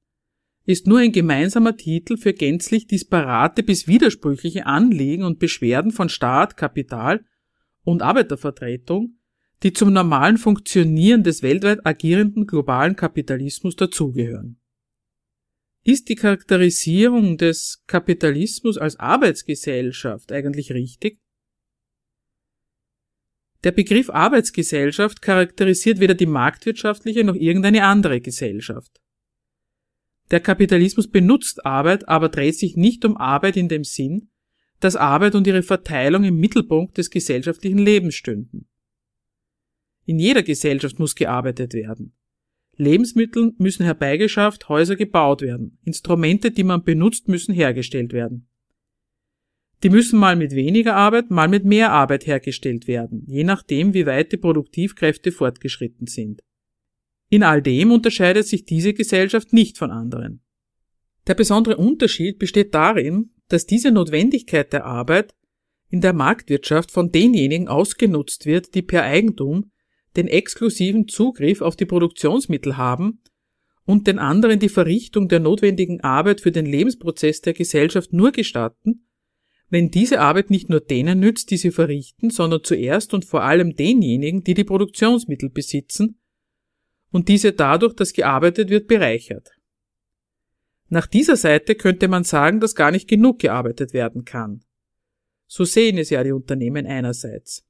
ist 0.65 0.87
nur 0.87 0.99
ein 0.99 1.11
gemeinsamer 1.11 1.77
Titel 1.77 2.17
für 2.17 2.33
gänzlich 2.33 2.87
disparate 2.87 3.61
bis 3.61 3.87
widersprüchliche 3.87 4.65
Anliegen 4.65 5.23
und 5.23 5.37
Beschwerden 5.37 5.91
von 5.91 6.09
Staat, 6.09 6.57
Kapital 6.57 7.23
und 7.83 8.01
Arbeitervertretung, 8.01 9.17
die 9.63 9.73
zum 9.73 9.93
normalen 9.93 10.37
Funktionieren 10.37 11.23
des 11.23 11.43
weltweit 11.43 11.85
agierenden 11.85 12.47
globalen 12.47 12.95
Kapitalismus 12.95 13.75
dazugehören. 13.75 14.57
Ist 15.83 16.09
die 16.09 16.15
Charakterisierung 16.15 17.37
des 17.37 17.83
Kapitalismus 17.87 18.77
als 18.77 18.99
Arbeitsgesellschaft 18.99 20.31
eigentlich 20.31 20.71
richtig? 20.71 21.20
Der 23.63 23.71
Begriff 23.71 24.09
Arbeitsgesellschaft 24.09 25.21
charakterisiert 25.21 25.99
weder 25.99 26.15
die 26.15 26.25
marktwirtschaftliche 26.25 27.23
noch 27.23 27.35
irgendeine 27.35 27.85
andere 27.85 28.19
Gesellschaft. 28.19 28.99
Der 30.31 30.39
Kapitalismus 30.39 31.09
benutzt 31.09 31.65
Arbeit, 31.65 32.07
aber 32.07 32.29
dreht 32.29 32.57
sich 32.57 32.75
nicht 32.75 33.05
um 33.05 33.17
Arbeit 33.17 33.57
in 33.57 33.67
dem 33.67 33.83
Sinn, 33.83 34.29
dass 34.79 34.95
Arbeit 34.95 35.35
und 35.35 35.45
ihre 35.45 35.61
Verteilung 35.61 36.23
im 36.23 36.37
Mittelpunkt 36.37 36.97
des 36.97 37.11
gesellschaftlichen 37.11 37.77
Lebens 37.77 38.15
stünden. 38.15 38.67
In 40.05 40.17
jeder 40.17 40.41
Gesellschaft 40.41 40.97
muss 40.97 41.15
gearbeitet 41.15 41.73
werden. 41.73 42.15
Lebensmittel 42.77 43.53
müssen 43.57 43.83
herbeigeschafft, 43.83 44.67
Häuser 44.69 44.95
gebaut 44.95 45.43
werden, 45.43 45.77
Instrumente, 45.83 46.49
die 46.49 46.63
man 46.63 46.83
benutzt, 46.83 47.27
müssen 47.27 47.53
hergestellt 47.53 48.11
werden. 48.11 48.50
Die 49.83 49.89
müssen 49.89 50.19
mal 50.19 50.35
mit 50.35 50.53
weniger 50.53 50.95
Arbeit, 50.95 51.31
mal 51.31 51.47
mit 51.47 51.65
mehr 51.65 51.91
Arbeit 51.91 52.27
hergestellt 52.27 52.87
werden, 52.87 53.23
je 53.27 53.43
nachdem, 53.43 53.93
wie 53.93 54.05
weit 54.05 54.31
die 54.31 54.37
Produktivkräfte 54.37 55.31
fortgeschritten 55.31 56.07
sind. 56.07 56.41
In 57.29 57.43
all 57.43 57.61
dem 57.61 57.91
unterscheidet 57.91 58.45
sich 58.45 58.65
diese 58.65 58.93
Gesellschaft 58.93 59.53
nicht 59.53 59.77
von 59.77 59.89
anderen. 59.89 60.41
Der 61.27 61.33
besondere 61.33 61.77
Unterschied 61.77 62.39
besteht 62.39 62.73
darin, 62.75 63.31
dass 63.47 63.65
diese 63.65 63.91
Notwendigkeit 63.91 64.71
der 64.73 64.85
Arbeit 64.85 65.33
in 65.89 66.01
der 66.01 66.13
Marktwirtschaft 66.13 66.91
von 66.91 67.11
denjenigen 67.11 67.67
ausgenutzt 67.67 68.45
wird, 68.45 68.75
die 68.75 68.81
per 68.81 69.03
Eigentum 69.03 69.71
den 70.15 70.27
exklusiven 70.27 71.07
Zugriff 71.07 71.61
auf 71.61 71.75
die 71.75 71.85
Produktionsmittel 71.85 72.77
haben 72.77 73.21
und 73.85 74.07
den 74.07 74.19
anderen 74.19 74.59
die 74.59 74.69
Verrichtung 74.69 75.27
der 75.27 75.39
notwendigen 75.39 76.01
Arbeit 76.01 76.41
für 76.41 76.51
den 76.51 76.65
Lebensprozess 76.65 77.41
der 77.41 77.53
Gesellschaft 77.53 78.13
nur 78.13 78.31
gestatten, 78.31 79.07
wenn 79.71 79.89
diese 79.89 80.19
Arbeit 80.19 80.49
nicht 80.49 80.69
nur 80.69 80.81
denen 80.81 81.21
nützt, 81.21 81.49
die 81.49 81.57
sie 81.57 81.71
verrichten, 81.71 82.29
sondern 82.29 82.63
zuerst 82.63 83.13
und 83.13 83.23
vor 83.23 83.43
allem 83.43 83.75
denjenigen, 83.75 84.43
die 84.43 84.53
die 84.53 84.65
Produktionsmittel 84.65 85.49
besitzen 85.49 86.19
und 87.09 87.29
diese 87.29 87.53
dadurch, 87.53 87.95
dass 87.95 88.11
gearbeitet 88.11 88.69
wird, 88.69 88.87
bereichert. 88.87 89.51
Nach 90.89 91.07
dieser 91.07 91.37
Seite 91.37 91.75
könnte 91.75 92.09
man 92.09 92.25
sagen, 92.25 92.59
dass 92.59 92.75
gar 92.75 92.91
nicht 92.91 93.07
genug 93.07 93.39
gearbeitet 93.39 93.93
werden 93.93 94.25
kann. 94.25 94.65
So 95.47 95.63
sehen 95.63 95.97
es 95.97 96.09
ja 96.09 96.21
die 96.21 96.33
Unternehmen 96.33 96.85
einerseits. 96.85 97.65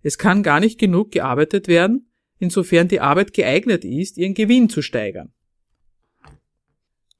Es 0.00 0.18
kann 0.18 0.44
gar 0.44 0.60
nicht 0.60 0.78
genug 0.78 1.10
gearbeitet 1.10 1.66
werden, 1.66 2.12
insofern 2.38 2.86
die 2.86 3.00
Arbeit 3.00 3.34
geeignet 3.34 3.84
ist, 3.84 4.16
ihren 4.16 4.34
Gewinn 4.34 4.68
zu 4.68 4.80
steigern. 4.80 5.32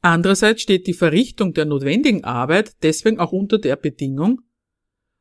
Andererseits 0.03 0.63
steht 0.63 0.89
die 0.89 0.95
Verrichtung 0.95 1.55
der 1.55 1.65
notwendigen 1.65 2.25
Arbeit 2.25 2.73
deswegen 2.83 3.21
auch 3.21 3.31
unter 3.31 3.59
der 3.59 3.77
Bedingung, 3.77 4.43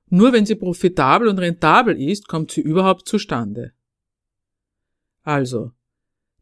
nur 0.09 0.33
wenn 0.33 0.45
sie 0.45 0.55
profitabel 0.55 1.27
und 1.27 1.37
rentabel 1.37 2.01
ist, 2.01 2.27
kommt 2.27 2.51
sie 2.51 2.61
überhaupt 2.61 3.07
zustande. 3.07 3.73
Also, 5.21 5.71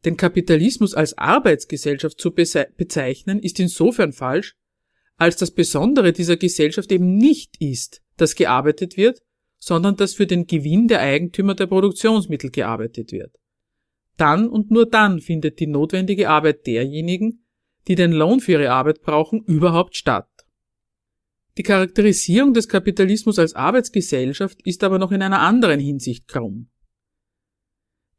den 0.05 0.15
Kapitalismus 0.15 0.93
als 0.93 1.17
Arbeitsgesellschaft 1.17 2.19
zu 2.19 2.34
bezeichnen, 2.34 3.39
ist 3.39 3.60
insofern 3.60 4.13
falsch, 4.13 4.55
als 5.17 5.36
das 5.36 5.51
Besondere 5.51 6.13
dieser 6.13 6.38
Gesellschaft 6.38 6.91
eben 6.93 7.17
nicht 7.17 7.62
ist, 7.62 8.01
dass 8.15 8.36
gearbeitet 8.36 8.96
wird, 8.96 9.22
sondern 9.60 9.98
dass 9.98 10.13
für 10.13 10.25
den 10.25 10.48
Gewinn 10.48 10.88
der 10.88 11.01
Eigentümer 11.01 11.55
der 11.55 11.67
Produktionsmittel 11.67 12.51
gearbeitet 12.51 13.12
wird. 13.12 13.36
Dann 14.15 14.48
und 14.48 14.72
nur 14.72 14.86
dann 14.86 15.19
findet 15.19 15.60
die 15.60 15.67
notwendige 15.67 16.29
Arbeit 16.29 16.65
derjenigen, 16.65 17.43
die 17.88 17.95
den 17.95 18.12
Lohn 18.12 18.39
für 18.39 18.53
ihre 18.53 18.71
Arbeit 18.71 19.01
brauchen, 19.01 19.43
überhaupt 19.45 19.95
statt. 19.95 20.29
Die 21.57 21.63
Charakterisierung 21.63 22.53
des 22.53 22.69
Kapitalismus 22.69 23.39
als 23.39 23.53
Arbeitsgesellschaft 23.53 24.62
ist 24.65 24.83
aber 24.83 25.00
noch 25.00 25.12
in 25.12 25.21
einer 25.21 25.39
anderen 25.39 25.79
Hinsicht 25.79 26.27
krumm. 26.27 26.69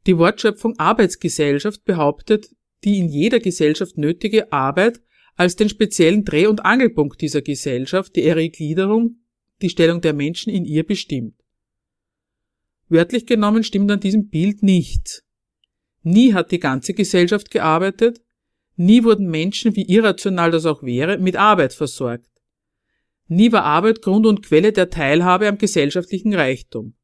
Die 0.05 0.17
Wortschöpfung 0.17 0.77
Arbeitsgesellschaft 0.77 1.83
behauptet 1.85 2.49
die 2.83 2.97
in 2.97 3.09
jeder 3.09 3.39
Gesellschaft 3.39 3.97
nötige 3.97 4.51
Arbeit 4.51 5.01
als 5.35 5.55
den 5.55 5.69
speziellen 5.69 6.25
Dreh- 6.25 6.47
und 6.47 6.65
Angelpunkt 6.65 7.21
dieser 7.21 7.41
Gesellschaft, 7.41 8.15
die 8.15 8.23
ihre 8.23 8.49
Gliederung, 8.49 9.21
die 9.61 9.69
Stellung 9.69 10.01
der 10.01 10.13
Menschen 10.13 10.51
in 10.51 10.65
ihr 10.65 10.85
bestimmt. 10.85 11.35
Wörtlich 12.89 13.25
genommen 13.25 13.63
stimmt 13.63 13.89
an 13.91 13.99
diesem 13.99 14.29
Bild 14.29 14.63
nichts. 14.63 15.23
Nie 16.03 16.33
hat 16.33 16.51
die 16.51 16.59
ganze 16.59 16.93
Gesellschaft 16.93 17.51
gearbeitet, 17.51 18.21
Nie 18.81 19.03
wurden 19.03 19.29
Menschen, 19.29 19.75
wie 19.75 19.87
irrational 19.87 20.49
das 20.49 20.65
auch 20.65 20.81
wäre, 20.81 21.19
mit 21.19 21.35
Arbeit 21.35 21.71
versorgt. 21.71 22.31
Nie 23.27 23.51
war 23.51 23.63
Arbeit 23.63 24.01
Grund 24.01 24.25
und 24.25 24.41
Quelle 24.43 24.71
der 24.71 24.89
Teilhabe 24.89 25.47
am 25.47 25.59
gesellschaftlichen 25.59 26.33
Reichtum. 26.33 26.95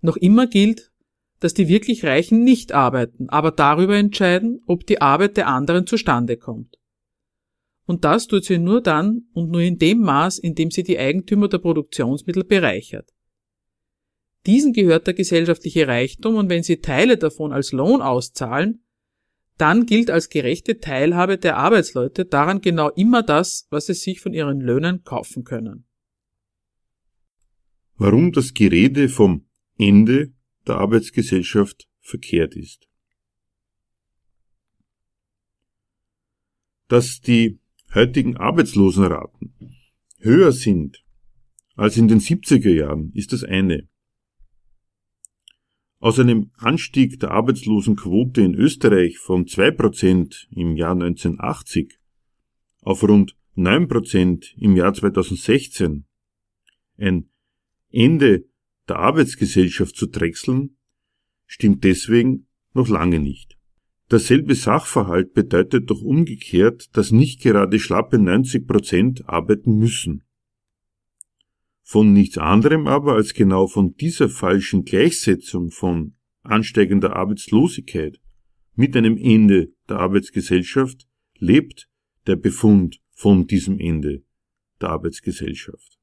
Noch 0.00 0.16
immer 0.16 0.48
gilt, 0.48 0.90
dass 1.38 1.54
die 1.54 1.68
wirklich 1.68 2.04
Reichen 2.04 2.42
nicht 2.42 2.72
arbeiten, 2.72 3.28
aber 3.28 3.52
darüber 3.52 3.96
entscheiden, 3.96 4.60
ob 4.66 4.88
die 4.88 5.00
Arbeit 5.00 5.36
der 5.36 5.46
anderen 5.46 5.86
zustande 5.86 6.36
kommt. 6.36 6.76
Und 7.86 8.04
das 8.04 8.26
tut 8.26 8.44
sie 8.44 8.58
nur 8.58 8.82
dann 8.82 9.28
und 9.34 9.52
nur 9.52 9.60
in 9.60 9.78
dem 9.78 10.00
Maß, 10.00 10.40
in 10.40 10.56
dem 10.56 10.72
sie 10.72 10.82
die 10.82 10.98
Eigentümer 10.98 11.46
der 11.46 11.58
Produktionsmittel 11.58 12.42
bereichert. 12.42 13.08
Diesen 14.46 14.72
gehört 14.72 15.06
der 15.06 15.14
gesellschaftliche 15.14 15.86
Reichtum 15.86 16.34
und 16.34 16.50
wenn 16.50 16.64
sie 16.64 16.80
Teile 16.80 17.18
davon 17.18 17.52
als 17.52 17.70
Lohn 17.70 18.02
auszahlen, 18.02 18.82
dann 19.58 19.86
gilt 19.86 20.10
als 20.10 20.28
gerechte 20.28 20.78
Teilhabe 20.78 21.36
der 21.36 21.56
Arbeitsleute 21.56 22.24
daran 22.24 22.60
genau 22.60 22.90
immer 22.90 23.22
das, 23.22 23.66
was 23.70 23.86
sie 23.86 23.94
sich 23.94 24.20
von 24.20 24.32
ihren 24.32 24.60
Löhnen 24.60 25.02
kaufen 25.04 25.44
können. 25.44 25.84
Warum 27.96 28.32
das 28.32 28.54
Gerede 28.54 29.08
vom 29.08 29.46
Ende 29.76 30.32
der 30.66 30.76
Arbeitsgesellschaft 30.76 31.88
verkehrt 32.00 32.54
ist. 32.54 32.88
Dass 36.86 37.20
die 37.20 37.58
heutigen 37.94 38.36
Arbeitslosenraten 38.36 39.54
höher 40.18 40.52
sind 40.52 41.04
als 41.74 41.96
in 41.96 42.08
den 42.08 42.20
70er 42.20 42.70
Jahren, 42.70 43.12
ist 43.14 43.32
das 43.32 43.44
eine. 43.44 43.88
Aus 46.00 46.20
einem 46.20 46.52
Anstieg 46.56 47.18
der 47.18 47.32
Arbeitslosenquote 47.32 48.40
in 48.40 48.54
Österreich 48.54 49.18
von 49.18 49.46
2% 49.46 50.46
im 50.50 50.76
Jahr 50.76 50.92
1980 50.92 51.98
auf 52.82 53.02
rund 53.02 53.36
9% 53.56 54.54
im 54.58 54.76
Jahr 54.76 54.94
2016 54.94 56.04
ein 56.98 57.28
Ende 57.90 58.44
der 58.88 58.96
Arbeitsgesellschaft 58.96 59.96
zu 59.96 60.06
drechseln, 60.06 60.76
stimmt 61.46 61.82
deswegen 61.82 62.46
noch 62.74 62.88
lange 62.88 63.18
nicht. 63.18 63.58
Derselbe 64.10 64.54
Sachverhalt 64.54 65.34
bedeutet 65.34 65.90
doch 65.90 66.00
umgekehrt, 66.00 66.96
dass 66.96 67.10
nicht 67.10 67.42
gerade 67.42 67.78
schlappe 67.78 68.16
90% 68.16 69.26
arbeiten 69.26 69.76
müssen. 69.76 70.22
Von 71.90 72.12
nichts 72.12 72.36
anderem 72.36 72.86
aber 72.86 73.14
als 73.14 73.32
genau 73.32 73.66
von 73.66 73.94
dieser 73.94 74.28
falschen 74.28 74.84
Gleichsetzung 74.84 75.70
von 75.70 76.16
ansteigender 76.42 77.16
Arbeitslosigkeit 77.16 78.20
mit 78.74 78.94
einem 78.94 79.16
Ende 79.16 79.72
der 79.88 80.00
Arbeitsgesellschaft 80.00 81.08
lebt 81.38 81.88
der 82.26 82.36
Befund 82.36 83.00
von 83.14 83.46
diesem 83.46 83.80
Ende 83.80 84.22
der 84.82 84.90
Arbeitsgesellschaft. 84.90 85.98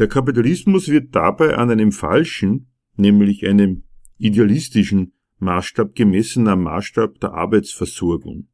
Der 0.00 0.08
Kapitalismus 0.08 0.88
wird 0.88 1.14
dabei 1.14 1.56
an 1.56 1.70
einem 1.70 1.92
falschen, 1.92 2.72
nämlich 2.96 3.46
einem 3.46 3.84
idealistischen 4.18 5.12
Maßstab 5.38 5.94
gemessen 5.94 6.48
am 6.48 6.64
Maßstab 6.64 7.20
der 7.20 7.34
Arbeitsversorgung. 7.34 8.48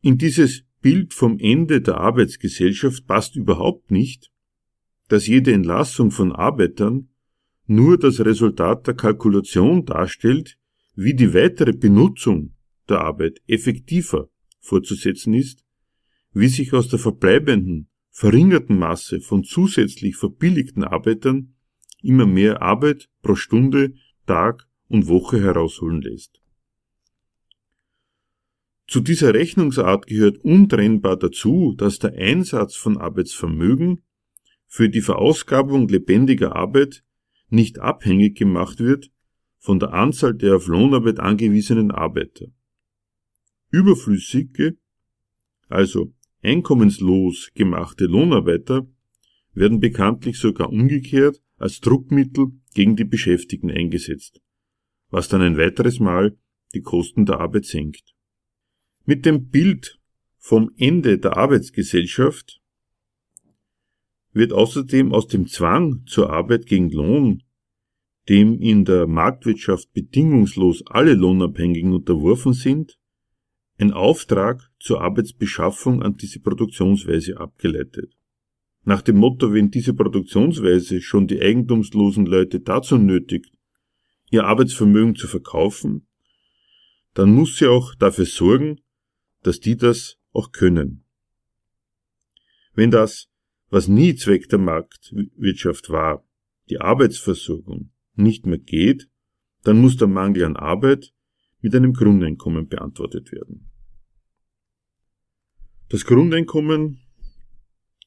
In 0.00 0.16
dieses 0.16 0.64
Bild 0.80 1.12
vom 1.12 1.38
Ende 1.38 1.80
der 1.80 1.98
Arbeitsgesellschaft 1.98 3.06
passt 3.06 3.36
überhaupt 3.36 3.90
nicht, 3.90 4.30
dass 5.08 5.26
jede 5.26 5.52
Entlassung 5.52 6.10
von 6.10 6.32
Arbeitern 6.32 7.08
nur 7.66 7.98
das 7.98 8.20
Resultat 8.20 8.86
der 8.86 8.94
Kalkulation 8.94 9.84
darstellt, 9.84 10.58
wie 10.94 11.14
die 11.14 11.34
weitere 11.34 11.72
Benutzung 11.72 12.54
der 12.88 13.00
Arbeit 13.00 13.40
effektiver 13.46 14.28
fortzusetzen 14.60 15.34
ist, 15.34 15.64
wie 16.32 16.48
sich 16.48 16.72
aus 16.72 16.88
der 16.88 16.98
verbleibenden, 16.98 17.88
verringerten 18.10 18.78
Masse 18.78 19.20
von 19.20 19.44
zusätzlich 19.44 20.16
verbilligten 20.16 20.84
Arbeitern 20.84 21.54
immer 22.02 22.26
mehr 22.26 22.62
Arbeit 22.62 23.08
pro 23.22 23.34
Stunde, 23.34 23.94
Tag 24.26 24.66
und 24.88 25.08
Woche 25.08 25.40
herausholen 25.40 26.02
lässt. 26.02 26.40
Zu 28.88 29.00
dieser 29.00 29.34
Rechnungsart 29.34 30.06
gehört 30.06 30.38
untrennbar 30.38 31.18
dazu, 31.18 31.74
dass 31.76 31.98
der 31.98 32.14
Einsatz 32.14 32.74
von 32.74 32.96
Arbeitsvermögen 32.96 34.02
für 34.66 34.88
die 34.88 35.02
Verausgabung 35.02 35.88
lebendiger 35.88 36.56
Arbeit 36.56 37.04
nicht 37.50 37.80
abhängig 37.80 38.38
gemacht 38.38 38.80
wird 38.80 39.10
von 39.58 39.78
der 39.78 39.92
Anzahl 39.92 40.32
der 40.32 40.56
auf 40.56 40.68
Lohnarbeit 40.68 41.20
angewiesenen 41.20 41.90
Arbeiter. 41.90 42.46
Überflüssige, 43.70 44.78
also 45.68 46.14
einkommenslos 46.42 47.50
gemachte 47.54 48.06
Lohnarbeiter 48.06 48.86
werden 49.52 49.80
bekanntlich 49.80 50.38
sogar 50.38 50.70
umgekehrt 50.70 51.42
als 51.58 51.80
Druckmittel 51.80 52.52
gegen 52.72 52.96
die 52.96 53.04
Beschäftigten 53.04 53.70
eingesetzt, 53.70 54.40
was 55.10 55.28
dann 55.28 55.42
ein 55.42 55.58
weiteres 55.58 56.00
Mal 56.00 56.38
die 56.72 56.80
Kosten 56.80 57.26
der 57.26 57.40
Arbeit 57.40 57.66
senkt. 57.66 58.14
Mit 59.08 59.24
dem 59.24 59.48
Bild 59.48 59.98
vom 60.36 60.70
Ende 60.76 61.18
der 61.18 61.38
Arbeitsgesellschaft 61.38 62.60
wird 64.34 64.52
außerdem 64.52 65.14
aus 65.14 65.28
dem 65.28 65.46
Zwang 65.46 66.02
zur 66.04 66.28
Arbeit 66.28 66.66
gegen 66.66 66.90
Lohn, 66.90 67.42
dem 68.28 68.60
in 68.60 68.84
der 68.84 69.06
Marktwirtschaft 69.06 69.94
bedingungslos 69.94 70.84
alle 70.88 71.14
Lohnabhängigen 71.14 71.94
unterworfen 71.94 72.52
sind, 72.52 72.98
ein 73.78 73.92
Auftrag 73.92 74.70
zur 74.78 75.00
Arbeitsbeschaffung 75.00 76.02
an 76.02 76.18
diese 76.18 76.40
Produktionsweise 76.40 77.40
abgeleitet. 77.40 78.12
Nach 78.84 79.00
dem 79.00 79.16
Motto, 79.16 79.54
wenn 79.54 79.70
diese 79.70 79.94
Produktionsweise 79.94 81.00
schon 81.00 81.26
die 81.26 81.40
eigentumslosen 81.40 82.26
Leute 82.26 82.60
dazu 82.60 82.98
nötigt, 82.98 83.56
ihr 84.30 84.44
Arbeitsvermögen 84.44 85.14
zu 85.16 85.28
verkaufen, 85.28 86.06
dann 87.14 87.34
muss 87.34 87.56
sie 87.56 87.68
auch 87.68 87.94
dafür 87.94 88.26
sorgen, 88.26 88.82
dass 89.42 89.60
die 89.60 89.76
das 89.76 90.18
auch 90.32 90.52
können. 90.52 91.04
Wenn 92.74 92.90
das 92.90 93.28
was 93.70 93.88
nie 93.88 94.14
Zweck 94.14 94.48
der 94.48 94.58
Marktwirtschaft 94.58 95.90
war, 95.90 96.26
die 96.70 96.80
Arbeitsversorgung, 96.80 97.90
nicht 98.14 98.46
mehr 98.46 98.58
geht, 98.58 99.10
dann 99.62 99.80
muss 99.80 99.96
der 99.96 100.08
Mangel 100.08 100.44
an 100.44 100.56
Arbeit 100.56 101.12
mit 101.60 101.74
einem 101.74 101.92
Grundeinkommen 101.92 102.68
beantwortet 102.68 103.32
werden. 103.32 103.70
Das 105.88 106.04
Grundeinkommen, 106.04 107.00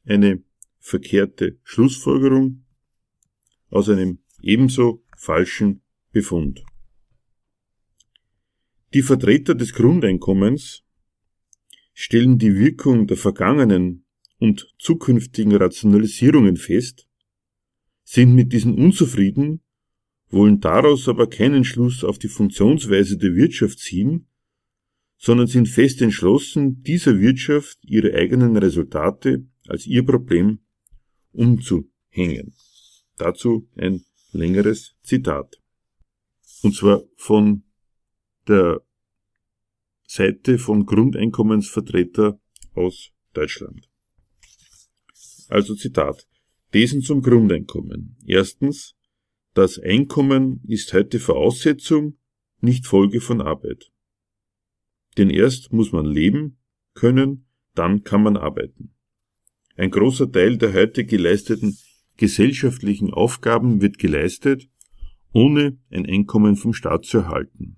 eine 0.06 0.44
verkehrte 0.80 1.60
Schlussfolgerung 1.63 2.65
aus 3.70 3.89
einem 3.89 4.20
ebenso 4.41 5.04
falschen 5.17 5.82
Befund. 6.12 6.63
Die 8.94 9.02
Vertreter 9.02 9.56
des 9.56 9.74
Grundeinkommens 9.74 10.84
stellen 12.01 12.39
die 12.39 12.55
Wirkung 12.55 13.05
der 13.05 13.15
vergangenen 13.15 14.05
und 14.39 14.73
zukünftigen 14.79 15.55
Rationalisierungen 15.55 16.57
fest, 16.57 17.07
sind 18.03 18.33
mit 18.33 18.51
diesen 18.53 18.73
unzufrieden, 18.73 19.61
wollen 20.29 20.59
daraus 20.59 21.07
aber 21.07 21.29
keinen 21.29 21.63
Schluss 21.63 22.03
auf 22.03 22.17
die 22.17 22.27
Funktionsweise 22.27 23.19
der 23.19 23.35
Wirtschaft 23.35 23.77
ziehen, 23.77 24.27
sondern 25.15 25.45
sind 25.45 25.67
fest 25.67 26.01
entschlossen, 26.01 26.81
dieser 26.81 27.19
Wirtschaft 27.19 27.77
ihre 27.83 28.15
eigenen 28.15 28.57
Resultate 28.57 29.45
als 29.67 29.85
ihr 29.85 30.03
Problem 30.03 30.61
umzuhängen. 31.33 32.55
Dazu 33.17 33.69
ein 33.77 34.03
längeres 34.31 34.95
Zitat. 35.03 35.61
Und 36.63 36.75
zwar 36.75 37.03
von 37.15 37.61
der 38.47 38.81
Seite 40.13 40.60
von 40.60 40.86
Grundeinkommensvertreter 40.86 42.38
aus 42.74 43.12
Deutschland. 43.32 43.89
Also 45.47 45.74
Zitat. 45.74 46.28
Thesen 46.74 47.02
zum 47.02 47.21
Grundeinkommen. 47.21 48.17
Erstens, 48.26 48.97
das 49.54 49.80
Einkommen 49.80 50.65
ist 50.67 50.91
heute 50.91 51.17
Voraussetzung, 51.21 52.17
nicht 52.60 52.88
Folge 52.88 53.21
von 53.21 53.39
Arbeit. 53.39 53.89
Denn 55.17 55.30
erst 55.30 55.71
muss 55.71 55.93
man 55.93 56.06
leben 56.06 56.58
können, 56.93 57.47
dann 57.74 58.04
kann 58.04 58.21
man 58.21 58.36
arbeiten. 58.36 58.93
Ein 59.78 59.91
großer 59.91 60.30
Teil 60.30 60.58
der 60.58 60.74
heute 60.74 61.06
geleisteten 61.06 61.78
gesellschaftlichen 62.17 63.13
Aufgaben 63.13 63.82
wird 63.82 63.97
geleistet, 63.97 64.69
ohne 65.32 65.80
ein 65.89 66.06
Einkommen 66.06 66.58
vom 66.58 66.74
Staat 66.74 67.06
zu 67.06 67.19
erhalten. 67.19 67.78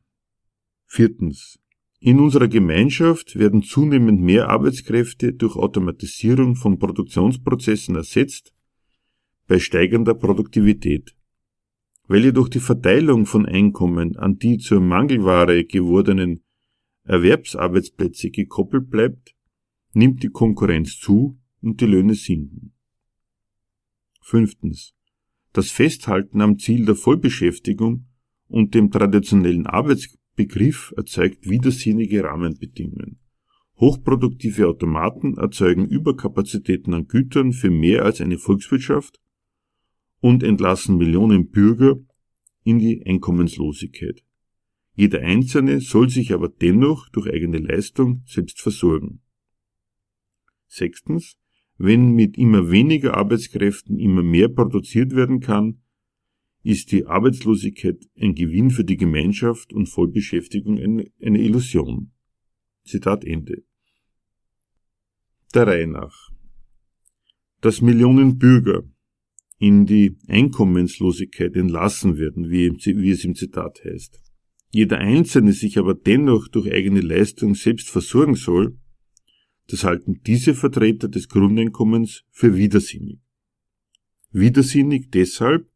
Viertens. 0.88 1.60
In 2.06 2.20
unserer 2.20 2.50
Gemeinschaft 2.50 3.40
werden 3.40 3.64
zunehmend 3.64 4.20
mehr 4.20 4.50
Arbeitskräfte 4.50 5.32
durch 5.32 5.56
Automatisierung 5.56 6.58
von 6.58 6.78
Produktionsprozessen 6.78 7.96
ersetzt, 7.96 8.54
bei 9.48 9.58
steigender 9.58 10.14
Produktivität. 10.14 11.16
Weil 12.10 12.26
jedoch 12.26 12.50
die 12.50 12.60
Verteilung 12.60 13.26
von 13.26 13.46
Einkommen 13.46 14.18
an 14.18 14.38
die 14.38 14.58
zur 14.58 14.82
Mangelware 14.82 15.64
gewordenen 15.64 16.42
Erwerbsarbeitsplätze 17.06 18.32
gekoppelt 18.32 18.90
bleibt, 18.90 19.34
nimmt 19.94 20.24
die 20.24 20.30
Konkurrenz 20.30 21.00
zu 21.00 21.40
und 21.62 21.80
die 21.80 21.86
Löhne 21.86 22.16
sinken. 22.16 22.74
Fünftens. 24.20 24.94
Das 25.54 25.72
Festhalten 25.72 26.42
am 26.42 26.60
Ziel 26.60 26.86
der 26.86 26.96
Vollbeschäftigung 26.96 28.08
und 28.50 28.76
dem 28.76 28.92
traditionellen 28.92 29.68
Arbeits 29.68 30.18
Begriff 30.36 30.94
erzeugt 30.98 31.50
widersinnige 31.50 32.24
Rahmenbedingungen. 32.24 33.20
Hochproduktive 33.78 34.68
Automaten 34.68 35.38
erzeugen 35.38 35.88
Überkapazitäten 35.88 36.94
an 36.94 37.08
Gütern 37.08 37.54
für 37.54 37.70
mehr 37.70 38.06
als 38.06 38.22
eine 38.22 38.38
Volkswirtschaft 38.38 39.20
und 40.20 40.42
entlassen 40.42 40.98
Millionen 40.98 41.50
Bürger 41.50 41.98
in 42.64 42.80
die 42.80 43.06
Einkommenslosigkeit. 43.06 44.24
Jeder 44.96 45.22
Einzelne 45.22 45.82
soll 45.82 46.10
sich 46.10 46.34
aber 46.34 46.50
dennoch 46.50 47.10
durch 47.10 47.30
eigene 47.30 47.58
Leistung 47.58 48.24
selbst 48.26 48.62
versorgen. 48.62 49.22
Sechstens, 50.68 51.38
wenn 51.78 52.12
mit 52.12 52.38
immer 52.38 52.72
weniger 52.72 53.18
Arbeitskräften 53.18 54.00
immer 54.00 54.24
mehr 54.24 54.50
produziert 54.50 55.16
werden 55.16 55.40
kann, 55.40 55.83
ist 56.64 56.92
die 56.92 57.06
Arbeitslosigkeit 57.06 58.00
ein 58.20 58.36
Gewinn 58.36 58.72
für 58.72 58.86
die 58.86 58.98
Gemeinschaft 58.98 59.74
und 59.74 59.88
Vollbeschäftigung 59.88 60.80
eine 60.80 61.42
Illusion. 61.42 62.12
Zitat 62.86 63.26
Ende. 63.26 63.64
Der 65.54 65.68
Reihe 65.68 65.88
nach. 65.88 66.32
Dass 67.62 67.82
Millionen 67.82 68.38
Bürger 68.38 68.84
in 69.60 69.86
die 69.86 70.18
Einkommenslosigkeit 70.28 71.56
entlassen 71.56 72.18
werden, 72.18 72.50
wie, 72.50 72.72
wie 72.72 73.12
es 73.12 73.24
im 73.24 73.36
Zitat 73.36 73.84
heißt. 73.86 74.22
Jeder 74.72 74.98
Einzelne 74.98 75.54
sich 75.54 75.78
aber 75.78 75.94
dennoch 75.94 76.48
durch 76.48 76.72
eigene 76.72 77.02
Leistung 77.02 77.56
selbst 77.56 77.90
versorgen 77.90 78.36
soll, 78.36 78.78
das 79.68 79.84
halten 79.84 80.22
diese 80.26 80.56
Vertreter 80.56 81.08
des 81.08 81.30
Grundeinkommens 81.30 82.24
für 82.32 82.58
widersinnig. 82.58 83.20
Widersinnig 84.32 85.12
deshalb, 85.12 85.70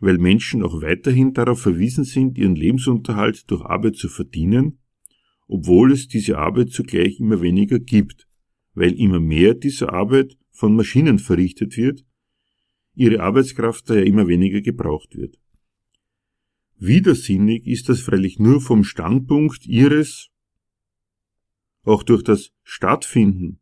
weil 0.00 0.18
Menschen 0.18 0.62
auch 0.62 0.80
weiterhin 0.80 1.34
darauf 1.34 1.60
verwiesen 1.60 2.04
sind, 2.04 2.38
ihren 2.38 2.56
Lebensunterhalt 2.56 3.50
durch 3.50 3.62
Arbeit 3.62 3.96
zu 3.96 4.08
verdienen, 4.08 4.78
obwohl 5.46 5.92
es 5.92 6.08
diese 6.08 6.38
Arbeit 6.38 6.70
zugleich 6.70 7.20
immer 7.20 7.42
weniger 7.42 7.78
gibt, 7.78 8.26
weil 8.74 8.98
immer 8.98 9.20
mehr 9.20 9.54
dieser 9.54 9.92
Arbeit 9.92 10.38
von 10.50 10.74
Maschinen 10.74 11.18
verrichtet 11.18 11.76
wird, 11.76 12.04
ihre 12.94 13.20
Arbeitskraft 13.20 13.90
daher 13.90 14.06
immer 14.06 14.26
weniger 14.26 14.62
gebraucht 14.62 15.16
wird. 15.16 15.38
Widersinnig 16.76 17.66
ist 17.66 17.90
das 17.90 18.00
freilich 18.00 18.38
nur 18.38 18.60
vom 18.60 18.84
Standpunkt 18.84 19.66
ihres, 19.66 20.30
auch 21.82 22.02
durch 22.02 22.22
das 22.22 22.52
Stattfinden 22.62 23.60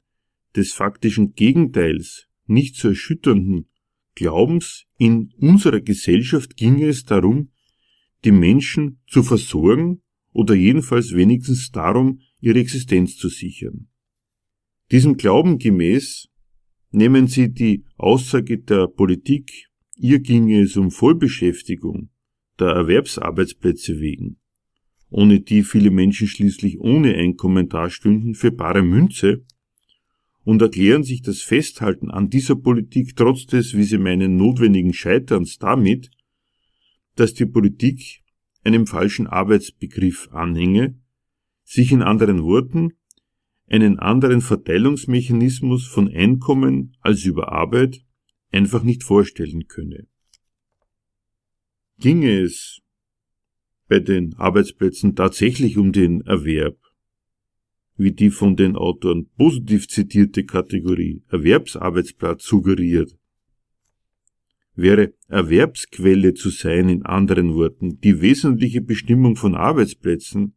des 0.54 0.72
faktischen 0.72 1.34
Gegenteils, 1.34 2.28
nicht 2.46 2.76
zu 2.76 2.88
erschütternden 2.88 3.68
Glaubens, 4.18 4.84
in 4.98 5.32
unserer 5.38 5.80
Gesellschaft 5.80 6.56
ginge 6.56 6.88
es 6.88 7.04
darum, 7.04 7.50
die 8.24 8.32
Menschen 8.32 8.98
zu 9.06 9.22
versorgen 9.22 10.02
oder 10.32 10.56
jedenfalls 10.56 11.14
wenigstens 11.14 11.70
darum, 11.70 12.20
ihre 12.40 12.58
Existenz 12.58 13.16
zu 13.16 13.28
sichern. 13.28 13.86
Diesem 14.90 15.16
Glauben 15.16 15.58
gemäß 15.60 16.28
nehmen 16.90 17.28
Sie 17.28 17.54
die 17.54 17.84
Aussage 17.96 18.58
der 18.58 18.88
Politik, 18.88 19.68
ihr 19.94 20.18
ginge 20.18 20.62
es 20.62 20.76
um 20.76 20.90
Vollbeschäftigung 20.90 22.10
der 22.58 22.70
Erwerbsarbeitsplätze 22.70 24.00
wegen, 24.00 24.40
ohne 25.10 25.38
die 25.38 25.62
viele 25.62 25.92
Menschen 25.92 26.26
schließlich 26.26 26.80
ohne 26.80 27.14
Einkommen 27.14 27.68
dastünden, 27.68 28.34
für 28.34 28.50
bare 28.50 28.82
Münze 28.82 29.44
und 30.48 30.62
erklären 30.62 31.02
sich 31.02 31.20
das 31.20 31.42
Festhalten 31.42 32.10
an 32.10 32.30
dieser 32.30 32.56
Politik 32.56 33.14
trotz 33.16 33.44
des, 33.44 33.74
wie 33.74 33.82
sie 33.82 33.98
meinen, 33.98 34.38
notwendigen 34.38 34.94
Scheiterns 34.94 35.58
damit, 35.58 36.10
dass 37.16 37.34
die 37.34 37.44
Politik 37.44 38.22
einem 38.64 38.86
falschen 38.86 39.26
Arbeitsbegriff 39.26 40.30
anhänge, 40.32 40.98
sich 41.64 41.92
in 41.92 42.00
anderen 42.00 42.44
Worten 42.44 42.94
einen 43.66 43.98
anderen 43.98 44.40
Verteilungsmechanismus 44.40 45.86
von 45.86 46.08
Einkommen 46.08 46.96
als 47.02 47.26
über 47.26 47.52
Arbeit 47.52 48.00
einfach 48.50 48.84
nicht 48.84 49.04
vorstellen 49.04 49.66
könne. 49.68 50.06
Ginge 51.98 52.40
es 52.40 52.80
bei 53.86 53.98
den 53.98 54.34
Arbeitsplätzen 54.36 55.14
tatsächlich 55.14 55.76
um 55.76 55.92
den 55.92 56.22
Erwerb, 56.22 56.87
wie 57.98 58.12
die 58.12 58.30
von 58.30 58.56
den 58.56 58.76
Autoren 58.76 59.28
positiv 59.36 59.88
zitierte 59.88 60.44
Kategorie 60.44 61.22
Erwerbsarbeitsplatz 61.28 62.44
suggeriert, 62.44 63.18
wäre 64.76 65.12
Erwerbsquelle 65.26 66.34
zu 66.34 66.50
sein, 66.50 66.88
in 66.88 67.04
anderen 67.04 67.54
Worten, 67.54 68.00
die 68.00 68.20
wesentliche 68.20 68.80
Bestimmung 68.80 69.34
von 69.34 69.56
Arbeitsplätzen, 69.56 70.54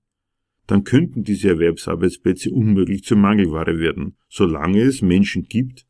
dann 0.67 0.83
könnten 0.83 1.23
diese 1.23 1.49
Erwerbsarbeitsplätze 1.49 2.51
unmöglich 2.51 3.03
zur 3.03 3.17
Mangelware 3.17 3.79
werden, 3.79 4.15
solange 4.29 4.83
es 4.83 5.01
Menschen 5.01 5.43
gibt, 5.45 5.87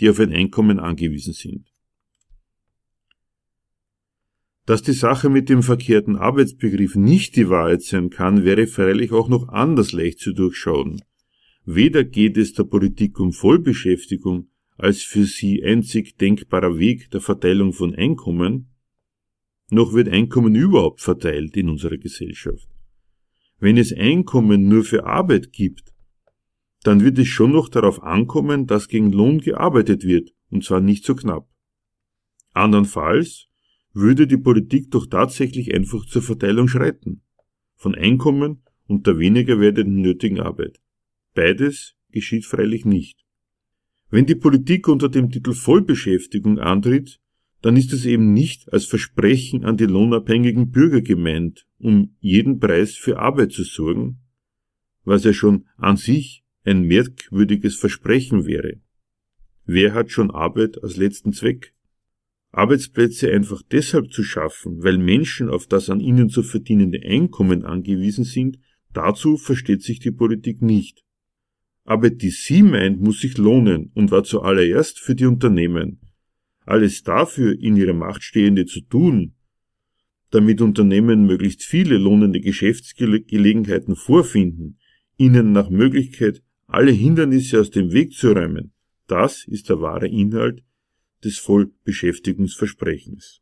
die 0.00 0.08
auf 0.08 0.20
ein 0.20 0.32
Einkommen 0.32 0.78
angewiesen 0.78 1.32
sind. 1.32 1.73
Dass 4.66 4.82
die 4.82 4.92
Sache 4.92 5.28
mit 5.28 5.48
dem 5.48 5.62
verkehrten 5.62 6.16
Arbeitsbegriff 6.16 6.96
nicht 6.96 7.36
die 7.36 7.50
Wahrheit 7.50 7.82
sein 7.82 8.08
kann, 8.08 8.44
wäre 8.44 8.66
freilich 8.66 9.12
auch 9.12 9.28
noch 9.28 9.48
anders 9.48 9.92
leicht 9.92 10.20
zu 10.20 10.32
durchschauen. 10.32 11.02
Weder 11.66 12.04
geht 12.04 12.36
es 12.36 12.54
der 12.54 12.64
Politik 12.64 13.20
um 13.20 13.32
Vollbeschäftigung 13.32 14.48
als 14.76 15.02
für 15.02 15.24
sie 15.24 15.62
einzig 15.62 16.16
denkbarer 16.16 16.78
Weg 16.78 17.10
der 17.10 17.20
Verteilung 17.20 17.72
von 17.72 17.94
Einkommen, 17.94 18.70
noch 19.70 19.94
wird 19.94 20.08
Einkommen 20.08 20.54
überhaupt 20.54 21.00
verteilt 21.00 21.56
in 21.56 21.68
unserer 21.68 21.96
Gesellschaft. 21.96 22.68
Wenn 23.58 23.76
es 23.76 23.92
Einkommen 23.92 24.68
nur 24.68 24.84
für 24.84 25.06
Arbeit 25.06 25.52
gibt, 25.52 25.94
dann 26.82 27.02
wird 27.02 27.18
es 27.18 27.28
schon 27.28 27.52
noch 27.52 27.68
darauf 27.68 28.02
ankommen, 28.02 28.66
dass 28.66 28.88
gegen 28.88 29.12
Lohn 29.12 29.38
gearbeitet 29.38 30.04
wird, 30.04 30.34
und 30.50 30.64
zwar 30.64 30.80
nicht 30.80 31.04
so 31.04 31.14
knapp. 31.14 31.48
Andernfalls 32.52 33.48
würde 33.94 34.26
die 34.26 34.36
Politik 34.36 34.90
doch 34.90 35.06
tatsächlich 35.06 35.72
einfach 35.72 36.04
zur 36.04 36.22
Verteilung 36.22 36.68
schreiten. 36.68 37.22
Von 37.76 37.94
Einkommen 37.94 38.62
und 38.86 39.06
der 39.06 39.18
weniger 39.18 39.60
werdenden 39.60 40.02
nötigen 40.02 40.40
Arbeit. 40.40 40.80
Beides 41.34 41.96
geschieht 42.10 42.44
freilich 42.44 42.84
nicht. 42.84 43.24
Wenn 44.10 44.26
die 44.26 44.34
Politik 44.34 44.88
unter 44.88 45.08
dem 45.08 45.30
Titel 45.30 45.52
Vollbeschäftigung 45.52 46.58
antritt, 46.58 47.20
dann 47.62 47.76
ist 47.76 47.92
es 47.92 48.04
eben 48.04 48.32
nicht 48.32 48.72
als 48.72 48.84
Versprechen 48.84 49.64
an 49.64 49.76
die 49.76 49.86
lohnabhängigen 49.86 50.70
Bürger 50.70 51.00
gemeint, 51.00 51.66
um 51.78 52.14
jeden 52.20 52.60
Preis 52.60 52.94
für 52.94 53.18
Arbeit 53.18 53.52
zu 53.52 53.64
sorgen, 53.64 54.20
was 55.04 55.24
ja 55.24 55.32
schon 55.32 55.66
an 55.76 55.96
sich 55.96 56.44
ein 56.64 56.82
merkwürdiges 56.82 57.76
Versprechen 57.76 58.44
wäre. 58.46 58.80
Wer 59.64 59.94
hat 59.94 60.10
schon 60.10 60.30
Arbeit 60.30 60.82
als 60.82 60.96
letzten 60.96 61.32
Zweck? 61.32 61.73
Arbeitsplätze 62.56 63.30
einfach 63.30 63.62
deshalb 63.70 64.12
zu 64.12 64.22
schaffen, 64.22 64.82
weil 64.82 64.98
Menschen 64.98 65.48
auf 65.48 65.66
das 65.66 65.90
an 65.90 66.00
ihnen 66.00 66.28
zu 66.28 66.42
verdienende 66.42 67.02
Einkommen 67.02 67.64
angewiesen 67.64 68.24
sind, 68.24 68.58
dazu 68.92 69.36
versteht 69.36 69.82
sich 69.82 69.98
die 69.98 70.12
Politik 70.12 70.62
nicht. 70.62 71.04
Arbeit, 71.84 72.22
die 72.22 72.30
sie 72.30 72.62
meint, 72.62 73.00
muss 73.00 73.20
sich 73.20 73.36
lohnen 73.36 73.90
und 73.94 74.10
war 74.10 74.24
zuallererst 74.24 75.00
für 75.00 75.14
die 75.14 75.26
Unternehmen. 75.26 76.00
Alles 76.64 77.02
dafür 77.02 77.58
in 77.58 77.76
ihrer 77.76 77.92
Macht 77.92 78.22
Stehende 78.22 78.64
zu 78.64 78.80
tun, 78.80 79.34
damit 80.30 80.60
Unternehmen 80.60 81.26
möglichst 81.26 81.62
viele 81.62 81.98
lohnende 81.98 82.40
Geschäftsgelegenheiten 82.40 83.96
vorfinden, 83.96 84.78
ihnen 85.16 85.52
nach 85.52 85.70
Möglichkeit 85.70 86.42
alle 86.66 86.90
Hindernisse 86.92 87.60
aus 87.60 87.70
dem 87.70 87.92
Weg 87.92 88.12
zu 88.12 88.32
räumen, 88.32 88.72
das 89.06 89.46
ist 89.46 89.68
der 89.68 89.80
wahre 89.80 90.08
Inhalt 90.08 90.64
des 91.24 91.38
Vollbeschäftigungsversprechens. 91.38 93.40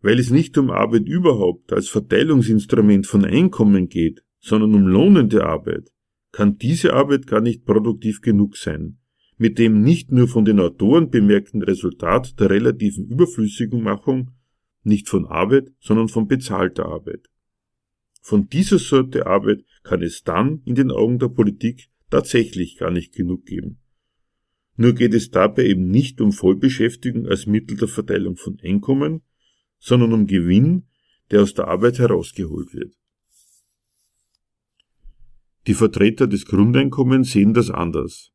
Weil 0.00 0.18
es 0.18 0.30
nicht 0.30 0.56
um 0.58 0.70
Arbeit 0.70 1.06
überhaupt 1.06 1.72
als 1.72 1.88
Verteilungsinstrument 1.88 3.06
von 3.06 3.24
Einkommen 3.24 3.88
geht, 3.88 4.22
sondern 4.40 4.74
um 4.74 4.86
lohnende 4.86 5.44
Arbeit, 5.44 5.90
kann 6.32 6.58
diese 6.58 6.92
Arbeit 6.92 7.26
gar 7.26 7.40
nicht 7.40 7.64
produktiv 7.64 8.20
genug 8.20 8.56
sein, 8.56 8.98
mit 9.38 9.58
dem 9.58 9.82
nicht 9.82 10.12
nur 10.12 10.28
von 10.28 10.44
den 10.44 10.60
Autoren 10.60 11.10
bemerkten 11.10 11.62
Resultat 11.62 12.38
der 12.38 12.50
relativen 12.50 13.06
Überflüssigmachung, 13.06 14.30
nicht 14.82 15.08
von 15.08 15.26
Arbeit, 15.26 15.72
sondern 15.80 16.08
von 16.08 16.28
bezahlter 16.28 16.86
Arbeit. 16.86 17.28
Von 18.20 18.48
dieser 18.48 18.78
Sorte 18.78 19.26
Arbeit 19.26 19.64
kann 19.82 20.02
es 20.02 20.22
dann 20.22 20.60
in 20.64 20.74
den 20.74 20.90
Augen 20.90 21.18
der 21.18 21.28
Politik 21.28 21.88
tatsächlich 22.10 22.78
gar 22.78 22.90
nicht 22.90 23.14
genug 23.14 23.46
geben. 23.46 23.78
Nur 24.76 24.92
geht 24.94 25.14
es 25.14 25.30
dabei 25.30 25.66
eben 25.66 25.88
nicht 25.88 26.20
um 26.20 26.32
Vollbeschäftigung 26.32 27.26
als 27.26 27.46
Mittel 27.46 27.76
der 27.76 27.88
Verteilung 27.88 28.36
von 28.36 28.58
Einkommen, 28.62 29.22
sondern 29.78 30.12
um 30.12 30.26
Gewinn, 30.26 30.88
der 31.30 31.42
aus 31.42 31.54
der 31.54 31.68
Arbeit 31.68 31.98
herausgeholt 31.98 32.74
wird. 32.74 32.94
Die 35.66 35.74
Vertreter 35.74 36.26
des 36.26 36.44
Grundeinkommens 36.44 37.32
sehen 37.32 37.54
das 37.54 37.70
anders. 37.70 38.32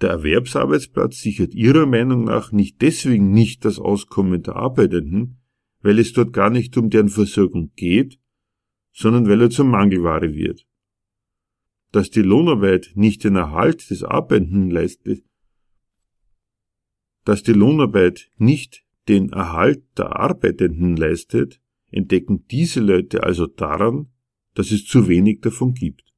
Der 0.00 0.10
Erwerbsarbeitsplatz 0.10 1.20
sichert 1.20 1.54
ihrer 1.54 1.86
Meinung 1.86 2.24
nach 2.24 2.52
nicht 2.52 2.80
deswegen 2.80 3.30
nicht 3.30 3.64
das 3.64 3.78
Auskommen 3.78 4.42
der 4.42 4.56
Arbeitenden, 4.56 5.40
weil 5.80 5.98
es 5.98 6.12
dort 6.12 6.32
gar 6.32 6.50
nicht 6.50 6.76
um 6.76 6.90
deren 6.90 7.08
Versorgung 7.08 7.72
geht, 7.76 8.18
sondern 8.92 9.28
weil 9.28 9.40
er 9.40 9.50
zur 9.50 9.66
Mangelware 9.66 10.34
wird. 10.34 10.66
Dass 11.92 12.10
die 12.10 12.22
Lohnarbeit 12.22 12.92
nicht 12.94 13.24
den 13.24 13.36
Erhalt 13.36 13.88
des 13.90 14.02
Arbeitenden 14.02 14.70
leistet, 14.70 15.24
dass 17.26 17.42
die 17.42 17.52
Lohnarbeit 17.52 18.30
nicht 18.38 18.84
den 19.08 19.30
Erhalt 19.30 19.82
der 19.98 20.14
Arbeitenden 20.16 20.96
leistet, 20.96 21.60
entdecken 21.90 22.46
diese 22.50 22.80
Leute 22.80 23.24
also 23.24 23.48
daran, 23.48 24.06
dass 24.54 24.70
es 24.70 24.84
zu 24.84 25.08
wenig 25.08 25.40
davon 25.40 25.74
gibt. 25.74 26.14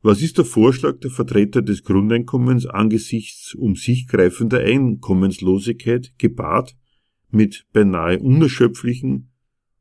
Was 0.00 0.22
ist 0.22 0.38
der 0.38 0.46
Vorschlag 0.46 1.00
der 1.00 1.10
Vertreter 1.10 1.60
des 1.60 1.84
Grundeinkommens 1.84 2.64
angesichts 2.64 3.54
um 3.54 3.76
sich 3.76 4.08
greifender 4.08 4.60
Einkommenslosigkeit 4.60 6.14
gepaart 6.16 6.78
mit 7.28 7.66
beinahe 7.74 8.18
unerschöpflichen, 8.20 9.30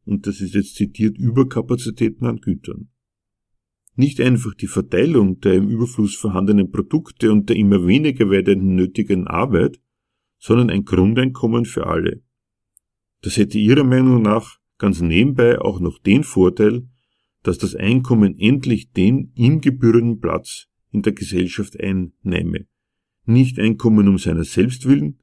und 0.03 0.27
das 0.27 0.41
ist 0.41 0.53
jetzt 0.53 0.75
zitiert, 0.75 1.17
Überkapazitäten 1.17 2.25
an 2.25 2.41
Gütern? 2.41 2.89
Nicht 3.99 4.21
einfach 4.21 4.53
die 4.53 4.67
Verteilung 4.67 5.41
der 5.41 5.55
im 5.55 5.67
Überfluss 5.67 6.15
vorhandenen 6.15 6.71
Produkte 6.71 7.33
und 7.33 7.49
der 7.49 7.57
immer 7.57 7.85
weniger 7.85 8.29
werdenden 8.29 8.75
nötigen 8.75 9.27
Arbeit, 9.27 9.77
sondern 10.37 10.69
ein 10.69 10.85
Grundeinkommen 10.85 11.65
für 11.65 11.85
alle. 11.85 12.23
Das 13.21 13.35
hätte 13.35 13.59
Ihrer 13.59 13.83
Meinung 13.83 14.21
nach 14.21 14.57
ganz 14.77 15.01
nebenbei 15.01 15.59
auch 15.59 15.81
noch 15.81 15.99
den 15.99 16.23
Vorteil, 16.23 16.87
dass 17.43 17.57
das 17.57 17.75
Einkommen 17.75 18.39
endlich 18.39 18.93
den 18.93 19.33
ihm 19.35 19.59
gebührenden 19.59 20.21
Platz 20.21 20.67
in 20.91 21.01
der 21.01 21.11
Gesellschaft 21.11 21.77
einnehme. 21.77 22.67
Nicht 23.25 23.59
Einkommen 23.59 24.07
um 24.07 24.17
seiner 24.17 24.45
selbst 24.45 24.87
willen, 24.87 25.19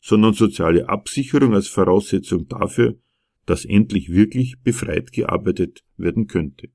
sondern 0.00 0.34
soziale 0.34 0.88
Absicherung 0.88 1.52
als 1.52 1.66
Voraussetzung 1.66 2.46
dafür, 2.46 2.96
dass 3.44 3.64
endlich 3.64 4.12
wirklich 4.12 4.60
befreit 4.62 5.10
gearbeitet 5.10 5.84
werden 5.96 6.28
könnte. 6.28 6.68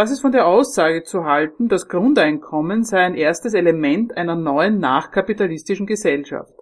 Was 0.00 0.10
ist 0.10 0.22
von 0.22 0.32
der 0.32 0.46
Aussage 0.46 1.02
zu 1.02 1.24
halten, 1.24 1.68
das 1.68 1.86
Grundeinkommen 1.86 2.84
sei 2.84 3.00
ein 3.00 3.14
erstes 3.14 3.54
Element 3.54 4.16
einer 4.16 4.34
neuen 4.34 4.78
nachkapitalistischen 4.78 5.86
Gesellschaft? 5.86 6.54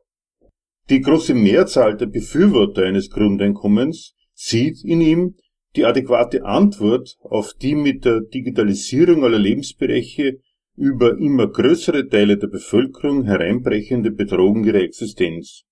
Die 0.90 1.00
große 1.00 1.34
Mehrzahl 1.34 1.96
der 1.96 2.06
Befürworter 2.06 2.82
eines 2.82 3.10
Grundeinkommens 3.10 4.16
sieht 4.34 4.84
in 4.84 5.00
ihm 5.00 5.36
die 5.76 5.84
adäquate 5.84 6.44
Antwort 6.44 7.16
auf 7.22 7.54
die 7.54 7.74
mit 7.74 8.04
der 8.04 8.20
Digitalisierung 8.20 9.24
aller 9.24 9.38
Lebensbereiche 9.38 10.40
über 10.76 11.18
immer 11.18 11.48
größere 11.48 12.08
Teile 12.08 12.38
der 12.38 12.46
Bevölkerung 12.46 13.24
hereinbrechende 13.24 14.10
Bedrohung 14.10 14.64
ihrer 14.64 14.80
Existenz. 14.80 15.64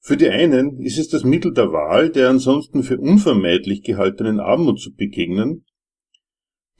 Für 0.00 0.16
die 0.16 0.28
einen 0.28 0.80
ist 0.80 0.98
es 0.98 1.08
das 1.08 1.24
Mittel 1.24 1.52
der 1.52 1.72
Wahl, 1.72 2.10
der 2.10 2.30
ansonsten 2.30 2.82
für 2.82 2.98
unvermeidlich 2.98 3.82
gehaltenen 3.82 4.40
Armut 4.40 4.80
zu 4.80 4.94
begegnen. 4.94 5.66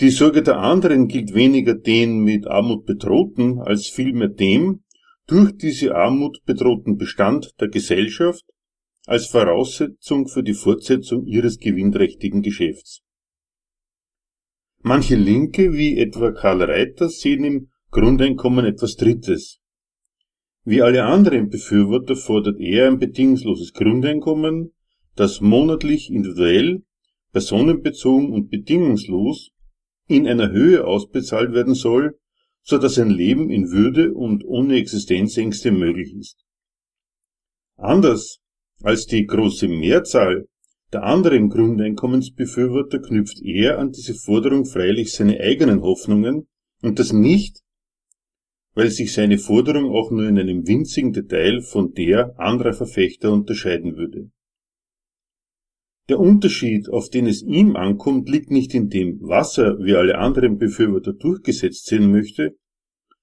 Die 0.01 0.11
Sorge 0.11 0.43
der 0.43 0.59
anderen 0.59 1.09
gilt 1.09 1.35
weniger 1.35 1.75
den 1.75 2.21
mit 2.21 2.47
Armut 2.47 2.87
bedrohten, 2.87 3.59
als 3.61 3.89
vielmehr 3.89 4.29
dem 4.29 4.85
durch 5.27 5.57
diese 5.57 5.95
Armut 5.95 6.39
bedrohten 6.47 6.97
Bestand 6.97 7.53
der 7.61 7.69
Gesellschaft 7.69 8.45
als 9.09 9.27
Voraussetzung 9.29 10.29
für 10.29 10.43
die 10.43 10.53
Fortsetzung 10.53 11.25
ihres 11.25 11.59
gewinnträchtigen 11.59 12.43
Geschäfts. 12.43 13.01
Manche 14.83 15.17
Linke, 15.17 15.73
wie 15.73 15.99
etwa 15.99 16.31
Karl 16.33 16.63
Reiter, 16.63 17.09
sehen 17.09 17.43
im 17.43 17.71
Grundeinkommen 17.91 18.67
etwas 18.67 18.97
Drittes. 18.97 19.61
Wie 20.63 20.83
alle 20.83 21.05
anderen 21.05 21.49
Befürworter 21.49 22.17
fordert 22.17 22.61
er 22.61 22.87
ein 22.87 22.99
bedingungsloses 22.99 23.73
Grundeinkommen, 23.73 24.75
das 25.17 25.41
monatlich 25.41 26.11
individuell, 26.11 26.83
personenbezogen 27.33 28.31
und 28.31 28.51
bedingungslos 28.51 29.53
in 30.07 30.29
einer 30.29 30.51
Höhe 30.51 30.87
ausbezahlt 30.87 31.55
werden 31.55 31.75
soll, 31.75 32.19
so 32.61 32.77
dass 32.77 32.99
ein 32.99 33.09
Leben 33.09 33.49
in 33.49 33.71
Würde 33.71 34.13
und 34.13 34.45
ohne 34.45 34.77
Existenzängste 34.77 35.73
möglich 35.73 36.15
ist. 36.15 36.45
Anders 37.77 38.43
als 38.83 39.07
die 39.07 39.27
große 39.27 39.69
Mehrzahl 39.69 40.47
der 40.93 41.03
anderen 41.03 41.51
Grundeinkommensbefürworter 41.51 43.01
knüpft 43.01 43.43
er 43.43 43.79
an 43.79 43.93
diese 43.93 44.15
Forderung 44.15 44.65
freilich 44.65 45.13
seine 45.13 45.39
eigenen 45.41 45.83
Hoffnungen 45.83 46.47
und 46.81 46.99
das 46.99 47.13
nicht, 47.13 47.61
weil 48.75 48.91
sich 48.91 49.13
seine 49.13 49.39
Forderung 49.39 49.91
auch 49.91 50.11
nur 50.11 50.27
in 50.27 50.39
einem 50.39 50.67
winzigen 50.67 51.13
Detail 51.13 51.61
von 51.61 51.93
der 51.93 52.39
anderer 52.39 52.73
Verfechter 52.73 53.33
unterscheiden 53.33 53.97
würde. 53.97 54.31
Der 56.09 56.19
Unterschied, 56.19 56.89
auf 56.89 57.11
den 57.11 57.27
es 57.27 57.43
ihm 57.43 57.77
ankommt, 57.77 58.31
liegt 58.31 58.51
nicht 58.51 58.73
in 58.73 58.89
dem, 58.89 59.19
was 59.21 59.59
er 59.59 59.79
wie 59.79 59.95
alle 59.95 60.17
anderen 60.17 60.57
Befürworter 60.57 61.13
durchgesetzt 61.13 61.85
sehen 61.87 62.11
möchte, 62.11 62.57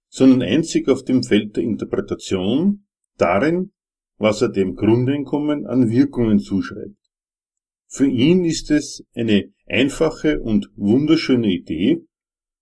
sondern 0.07 0.43
einzig 0.43 0.87
auf 0.87 1.03
dem 1.03 1.23
Feld 1.23 1.55
der 1.55 1.63
Interpretation, 1.63 2.85
darin, 3.17 3.71
was 4.17 4.41
er 4.41 4.49
dem 4.49 4.75
Grundeinkommen 4.75 5.65
an 5.65 5.89
Wirkungen 5.89 6.39
zuschreibt. 6.39 6.97
Für 7.87 8.07
ihn 8.07 8.43
ist 8.45 8.71
es 8.71 9.05
eine 9.13 9.53
einfache 9.67 10.41
und 10.41 10.69
wunderschöne 10.75 11.47
Idee 11.47 12.05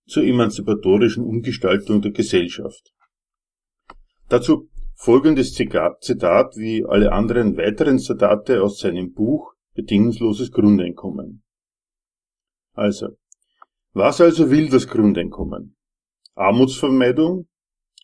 zur 0.06 0.24
emanzipatorischen 0.24 1.24
Umgestaltung 1.24 2.02
der 2.02 2.12
Gesellschaft. 2.12 2.92
Dazu 4.28 4.68
folgendes 4.94 5.54
Zitat 5.54 6.56
wie 6.56 6.84
alle 6.86 7.12
anderen 7.12 7.56
weiteren 7.56 7.98
Zitate 7.98 8.62
aus 8.62 8.78
seinem 8.78 9.12
Buch 9.12 9.54
Bedingungsloses 9.74 10.52
Grundeinkommen. 10.52 11.42
Also, 12.74 13.16
was 13.92 14.20
also 14.20 14.50
will 14.50 14.68
das 14.68 14.86
Grundeinkommen? 14.86 15.76
Armutsvermeidung? 16.34 17.48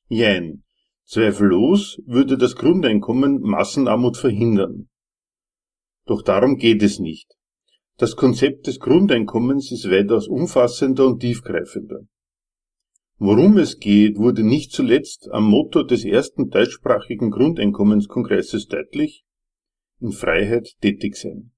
Jein. 0.08 0.64
Zweifellos 1.10 2.00
würde 2.06 2.38
das 2.38 2.54
Grundeinkommen 2.54 3.40
Massenarmut 3.40 4.16
verhindern. 4.16 4.88
Doch 6.06 6.22
darum 6.22 6.56
geht 6.56 6.84
es 6.84 7.00
nicht. 7.00 7.34
Das 7.96 8.14
Konzept 8.14 8.68
des 8.68 8.78
Grundeinkommens 8.78 9.72
ist 9.72 9.90
weitaus 9.90 10.28
umfassender 10.28 11.08
und 11.08 11.18
tiefgreifender. 11.18 12.02
Worum 13.18 13.58
es 13.58 13.80
geht, 13.80 14.18
wurde 14.18 14.44
nicht 14.44 14.70
zuletzt 14.70 15.28
am 15.32 15.50
Motto 15.50 15.82
des 15.82 16.04
ersten 16.04 16.48
deutschsprachigen 16.48 17.32
Grundeinkommenskongresses 17.32 18.68
deutlich, 18.68 19.24
in 19.98 20.12
Freiheit 20.12 20.76
tätig 20.80 21.16
sein. 21.16 21.50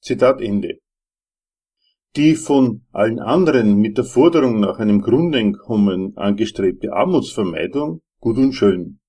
Zitat 0.00 0.40
Ende. 0.40 0.78
Die 2.14 2.36
von 2.36 2.86
allen 2.92 3.18
anderen 3.18 3.78
mit 3.78 3.98
der 3.98 4.04
Forderung 4.04 4.60
nach 4.60 4.78
einem 4.78 5.02
Grundeinkommen 5.02 6.16
angestrebte 6.16 6.92
Armutsvermeidung 6.92 8.02
gut 8.20 8.38
und 8.38 8.52
schön. 8.52 9.00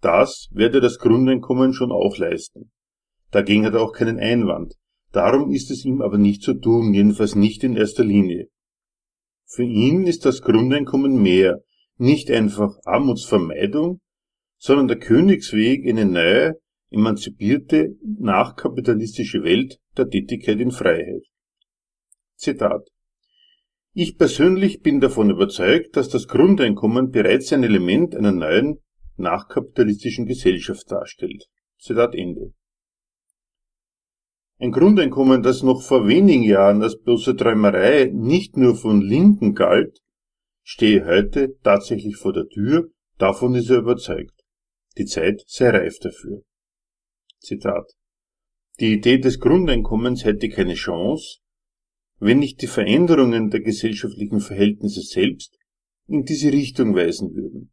Das 0.00 0.48
werde 0.52 0.80
das 0.80 0.98
Grundeinkommen 0.98 1.72
schon 1.72 1.92
auch 1.92 2.16
leisten. 2.18 2.70
Dagegen 3.30 3.64
hat 3.66 3.74
er 3.74 3.82
auch 3.82 3.92
keinen 3.92 4.18
Einwand. 4.18 4.74
Darum 5.12 5.50
ist 5.50 5.70
es 5.70 5.84
ihm 5.84 6.02
aber 6.02 6.18
nicht 6.18 6.42
zu 6.42 6.54
tun, 6.54 6.92
jedenfalls 6.92 7.34
nicht 7.34 7.64
in 7.64 7.76
erster 7.76 8.04
Linie. 8.04 8.48
Für 9.46 9.64
ihn 9.64 10.06
ist 10.06 10.24
das 10.24 10.42
Grundeinkommen 10.42 11.20
mehr, 11.20 11.62
nicht 11.96 12.30
einfach 12.30 12.76
Armutsvermeidung, 12.84 14.00
sondern 14.58 14.88
der 14.88 14.98
Königsweg 14.98 15.84
in 15.84 15.98
eine 15.98 16.10
neue, 16.10 16.54
emanzipierte, 16.90 17.96
nachkapitalistische 18.02 19.42
Welt 19.42 19.78
der 19.96 20.08
Tätigkeit 20.08 20.60
in 20.60 20.70
Freiheit. 20.70 21.24
Zitat. 22.36 22.88
Ich 23.92 24.16
persönlich 24.16 24.80
bin 24.80 25.00
davon 25.00 25.30
überzeugt, 25.30 25.96
dass 25.96 26.08
das 26.08 26.28
Grundeinkommen 26.28 27.10
bereits 27.10 27.52
ein 27.52 27.64
Element 27.64 28.14
einer 28.14 28.32
neuen, 28.32 28.78
nachkapitalistischen 29.16 30.26
Gesellschaft 30.26 30.90
darstellt. 30.90 31.46
Zitat 31.78 32.14
Ende. 32.14 32.52
Ein 34.60 34.72
Grundeinkommen, 34.72 35.42
das 35.42 35.62
noch 35.62 35.82
vor 35.82 36.08
wenigen 36.08 36.42
Jahren 36.42 36.82
als 36.82 37.00
bloße 37.00 37.36
Träumerei 37.36 38.10
nicht 38.12 38.56
nur 38.56 38.74
von 38.74 39.00
Linken 39.00 39.54
galt, 39.54 40.00
stehe 40.62 41.04
heute 41.06 41.56
tatsächlich 41.62 42.16
vor 42.16 42.32
der 42.32 42.48
Tür, 42.48 42.88
davon 43.18 43.54
ist 43.54 43.70
er 43.70 43.78
überzeugt. 43.78 44.44
Die 44.96 45.06
Zeit 45.06 45.42
sei 45.46 45.70
reif 45.70 45.98
dafür. 46.00 46.42
Zitat. 47.38 47.92
Die 48.80 48.94
Idee 48.94 49.18
des 49.18 49.38
Grundeinkommens 49.38 50.24
hätte 50.24 50.48
keine 50.48 50.74
Chance, 50.74 51.38
wenn 52.18 52.38
nicht 52.38 52.62
die 52.62 52.66
Veränderungen 52.66 53.50
der 53.50 53.60
gesellschaftlichen 53.60 54.40
Verhältnisse 54.40 55.02
selbst 55.02 55.56
in 56.06 56.24
diese 56.24 56.52
Richtung 56.52 56.94
weisen 56.94 57.34
würden. 57.34 57.72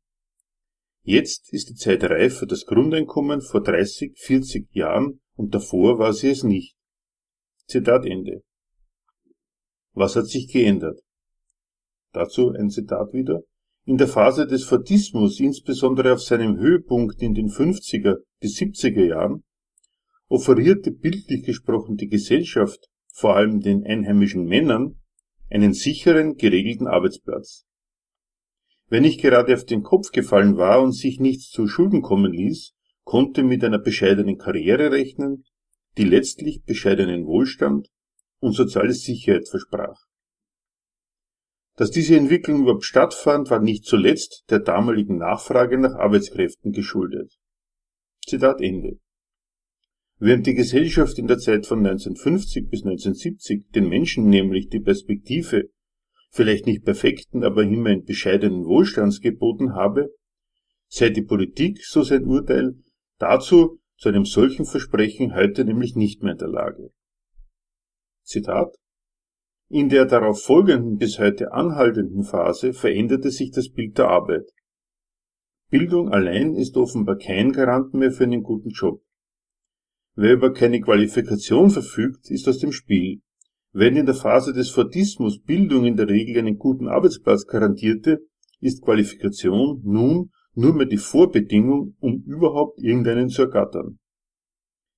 Jetzt 1.04 1.54
ist 1.54 1.70
die 1.70 1.76
Zeit 1.76 2.04
reif 2.04 2.40
für 2.40 2.48
das 2.48 2.66
Grundeinkommen 2.66 3.42
vor 3.42 3.62
30, 3.62 4.18
40 4.18 4.68
Jahren 4.76 5.22
und 5.36 5.54
davor 5.54 6.00
war 6.00 6.14
sie 6.14 6.30
es 6.30 6.44
nicht. 6.44 6.76
Zitat 7.68 8.06
Ende. 8.06 8.44
Was 9.94 10.16
hat 10.16 10.28
sich 10.28 10.52
geändert? 10.52 11.00
Dazu 12.12 12.52
ein 12.52 12.70
Zitat 12.70 13.14
wieder. 13.14 13.42
In 13.86 13.98
der 13.98 14.08
Phase 14.08 14.48
des 14.48 14.64
Fordismus, 14.64 15.40
insbesondere 15.40 16.14
auf 16.14 16.22
seinem 16.22 16.58
Höhepunkt 16.58 17.22
in 17.22 17.34
den 17.34 17.50
50er 17.50 18.18
bis 18.40 18.58
70er 18.58 19.06
Jahren, 19.06 19.44
offerierte 20.28 20.92
bildlich 20.92 21.44
gesprochen 21.44 21.98
die 21.98 22.08
Gesellschaft, 22.08 22.88
vor 23.16 23.38
allem 23.38 23.62
den 23.62 23.86
einheimischen 23.86 24.44
Männern, 24.44 25.00
einen 25.50 25.72
sicheren, 25.72 26.36
geregelten 26.36 26.86
Arbeitsplatz. 26.86 27.66
Wer 28.90 29.00
nicht 29.00 29.22
gerade 29.22 29.54
auf 29.54 29.64
den 29.64 29.84
Kopf 29.84 30.12
gefallen 30.12 30.58
war 30.58 30.82
und 30.82 30.92
sich 30.92 31.22
nichts 31.22 31.50
zu 31.50 31.66
Schulden 31.68 32.02
kommen 32.02 32.34
ließ, 32.34 32.74
konnte 33.06 33.44
mit 33.44 33.64
einer 33.64 33.80
bescheidenen 33.80 34.38
Karriere 34.38 34.92
rechnen, 34.92 35.46
die 35.98 36.04
letztlich 36.04 36.66
bescheidenen 36.66 37.26
Wohlstand 37.26 37.88
und 38.40 38.52
soziale 38.52 38.92
Sicherheit 38.92 39.48
versprach. 39.48 39.98
Dass 41.78 41.92
diese 41.92 42.18
Entwicklung 42.18 42.64
überhaupt 42.64 42.84
stattfand, 42.84 43.50
war 43.50 43.62
nicht 43.62 43.86
zuletzt 43.86 44.44
der 44.50 44.60
damaligen 44.60 45.18
Nachfrage 45.18 45.78
nach 45.78 45.96
Arbeitskräften 45.96 46.74
geschuldet. 46.74 47.34
Zitat 48.26 48.60
Ende. 48.60 49.00
Während 50.18 50.48
die 50.48 50.54
Gesellschaft 50.54 51.20
in 51.20 51.28
der 51.28 51.40
Zeit 51.40 51.66
von 51.66 51.80
1950 51.80 52.70
bis 52.70 52.84
1970 52.84 53.70
den 53.72 53.90
Menschen 53.90 54.30
nämlich 54.30 54.70
die 54.70 54.80
Perspektive 54.80 55.70
vielleicht 56.32 56.66
nicht 56.66 56.86
perfekten, 56.86 57.44
aber 57.44 57.64
immerhin 57.64 58.06
bescheidenen 58.06 58.66
Wohlstands 58.66 59.20
geboten 59.20 59.74
habe, 59.74 60.10
sei 60.88 61.10
die 61.10 61.22
Politik, 61.22 61.84
so 61.84 62.04
sein 62.04 62.26
Urteil, 62.26 62.76
dazu 63.20 63.80
zu 63.98 64.10
einem 64.10 64.26
solchen 64.26 64.66
Versprechen 64.66 65.36
heute 65.36 65.66
nämlich 65.66 65.96
nicht 65.96 66.24
mehr 66.24 66.34
in 66.34 66.38
der 66.38 66.48
Lage. 66.50 66.92
Zitat 68.24 68.76
In 69.70 69.90
der 69.90 70.06
darauf 70.06 70.42
folgenden 70.42 70.98
bis 70.98 71.20
heute 71.20 71.52
anhaltenden 71.52 72.24
Phase 72.24 72.74
veränderte 72.74 73.32
sich 73.32 73.52
das 73.52 73.70
Bild 73.70 73.98
der 73.98 74.10
Arbeit. 74.10 74.50
Bildung 75.70 76.10
allein 76.10 76.56
ist 76.56 76.78
offenbar 76.78 77.18
kein 77.18 77.52
Garant 77.52 77.94
mehr 77.94 78.12
für 78.12 78.24
einen 78.24 78.44
guten 78.44 78.70
Job. 78.70 79.05
Wer 80.16 80.34
über 80.34 80.54
keine 80.54 80.80
Qualifikation 80.80 81.70
verfügt, 81.70 82.32
ist 82.32 82.48
aus 82.48 82.60
dem 82.60 82.72
Spiel. 82.72 83.22
Wenn 83.74 83.98
in 83.98 84.06
der 84.06 84.16
Phase 84.16 84.54
des 84.54 84.70
Fordismus 84.70 85.42
Bildung 85.42 85.86
in 85.86 85.98
der 85.98 86.08
Regel 86.08 86.38
einen 86.38 86.58
guten 86.58 86.88
Arbeitsplatz 86.88 87.46
garantierte, 87.46 88.20
ist 88.62 88.82
Qualifikation 88.82 89.82
nun 89.84 90.32
nur 90.54 90.74
mehr 90.74 90.86
die 90.86 90.98
Vorbedingung, 90.98 91.96
um 92.00 92.24
überhaupt 92.26 92.80
irgendeinen 92.80 93.28
zu 93.28 93.42
ergattern. 93.42 94.00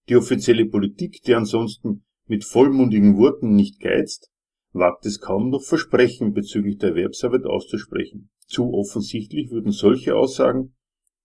Die 0.07 0.15
offizielle 0.15 0.67
Politik, 0.67 1.23
die 1.23 1.33
ansonsten 1.33 2.05
mit 2.27 2.45
vollmundigen 2.45 3.17
Worten 3.17 3.55
nicht 3.55 3.79
geizt, 3.79 4.29
wagt 4.71 5.07
es 5.07 5.19
kaum 5.19 5.49
noch 5.49 5.63
Versprechen 5.63 6.33
bezüglich 6.33 6.77
der 6.77 6.89
Erwerbsarbeit 6.89 7.45
auszusprechen. 7.45 8.29
Zu 8.45 8.71
offensichtlich 8.71 9.49
würden 9.49 9.71
solche 9.71 10.15
Aussagen 10.15 10.75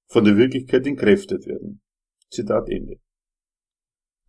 von 0.06 0.24
der 0.24 0.38
Wirklichkeit 0.38 0.86
entkräftet 0.86 1.46
werden. 1.46 1.82
Zitat 2.30 2.70
Ende. 2.70 3.01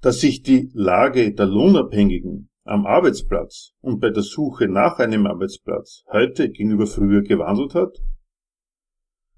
Dass 0.03 0.19
sich 0.19 0.43
die 0.43 0.69
Lage 0.73 1.33
der 1.33 1.45
Lohnabhängigen 1.45 2.49
am 2.65 2.85
Arbeitsplatz 2.85 3.71
und 3.79 4.01
bei 4.01 4.09
der 4.09 4.23
Suche 4.23 4.67
nach 4.67 4.99
einem 4.99 5.25
Arbeitsplatz 5.25 6.03
heute 6.11 6.49
gegenüber 6.49 6.87
früher 6.87 7.21
gewandelt 7.21 7.73
hat? 7.73 7.99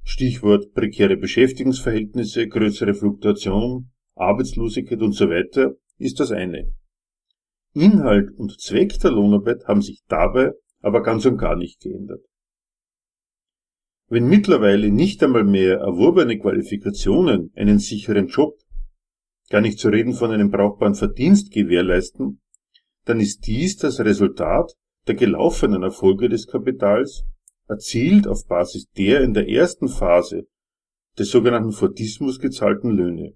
Stichwort 0.01 0.73
prekäre 0.73 1.17
Beschäftigungsverhältnisse, 1.17 2.47
größere 2.47 2.95
Fluktuation, 2.95 3.91
Arbeitslosigkeit 4.15 5.03
und 5.03 5.11
so 5.11 5.29
weiter 5.29 5.75
ist 5.99 6.19
das 6.19 6.31
eine. 6.31 6.73
Inhalt 7.75 8.31
und 8.35 8.59
Zweck 8.59 8.97
der 9.01 9.11
Lohnarbeit 9.11 9.67
haben 9.67 9.83
sich 9.83 10.01
dabei 10.07 10.53
aber 10.81 11.03
ganz 11.03 11.27
und 11.27 11.37
gar 11.37 11.55
nicht 11.55 11.79
geändert. 11.79 12.25
Wenn 14.07 14.27
mittlerweile 14.27 14.89
nicht 14.89 15.21
einmal 15.21 15.43
mehr 15.43 15.77
erworbene 15.77 16.39
Qualifikationen 16.39 17.51
einen 17.53 17.77
sicheren 17.77 18.29
Job, 18.29 18.57
gar 19.49 19.61
nicht 19.61 19.79
zu 19.79 19.89
reden 19.89 20.13
von 20.13 20.31
einem 20.31 20.51
brauchbaren 20.51 20.95
Verdienst 20.95 21.51
gewährleisten, 21.51 22.41
dann 23.05 23.19
ist 23.19 23.45
dies 23.47 23.77
das 23.77 23.99
Resultat 23.99 24.73
der 25.07 25.15
gelaufenen 25.15 25.83
Erfolge 25.83 26.29
des 26.29 26.47
Kapitals, 26.47 27.23
erzielt 27.67 28.27
auf 28.27 28.47
Basis 28.47 28.89
der 28.97 29.21
in 29.21 29.33
der 29.33 29.47
ersten 29.47 29.87
Phase 29.87 30.47
des 31.17 31.29
sogenannten 31.29 31.71
Fordismus 31.71 32.39
gezahlten 32.39 32.91
Löhne. 32.91 33.33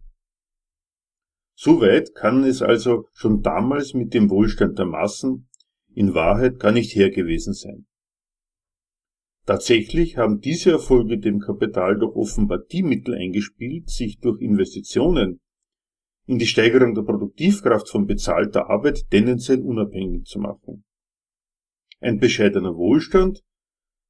Soweit 1.56 2.16
kann 2.16 2.44
es 2.44 2.62
also 2.62 3.08
schon 3.14 3.42
damals 3.42 3.94
mit 3.94 4.14
dem 4.14 4.30
Wohlstand 4.30 4.80
der 4.80 4.86
Massen 4.86 5.50
in 5.94 6.14
Wahrheit 6.14 6.60
gar 6.60 6.72
nicht 6.72 6.96
her 6.96 7.10
gewesen 7.10 7.54
sein. 7.54 7.86
Tatsächlich 9.46 10.18
haben 10.18 10.40
diese 10.40 10.72
Erfolge 10.72 11.18
dem 11.18 11.40
Kapital 11.40 11.98
doch 11.98 12.16
offenbar 12.16 12.60
die 12.60 12.84
Mittel 12.84 13.16
eingespielt, 13.16 13.90
sich 13.90 14.20
durch 14.20 14.42
Investitionen 14.42 15.42
in 16.30 16.38
die 16.38 16.46
Steigerung 16.46 16.94
der 16.94 17.02
Produktivkraft 17.02 17.90
von 17.90 18.06
bezahlter 18.06 18.70
Arbeit 18.70 19.10
tendenziell 19.10 19.62
unabhängig 19.62 20.26
zu 20.26 20.38
machen. 20.38 20.84
Ein 22.02 22.20
bescheidener 22.20 22.76
Wohlstand 22.76 23.42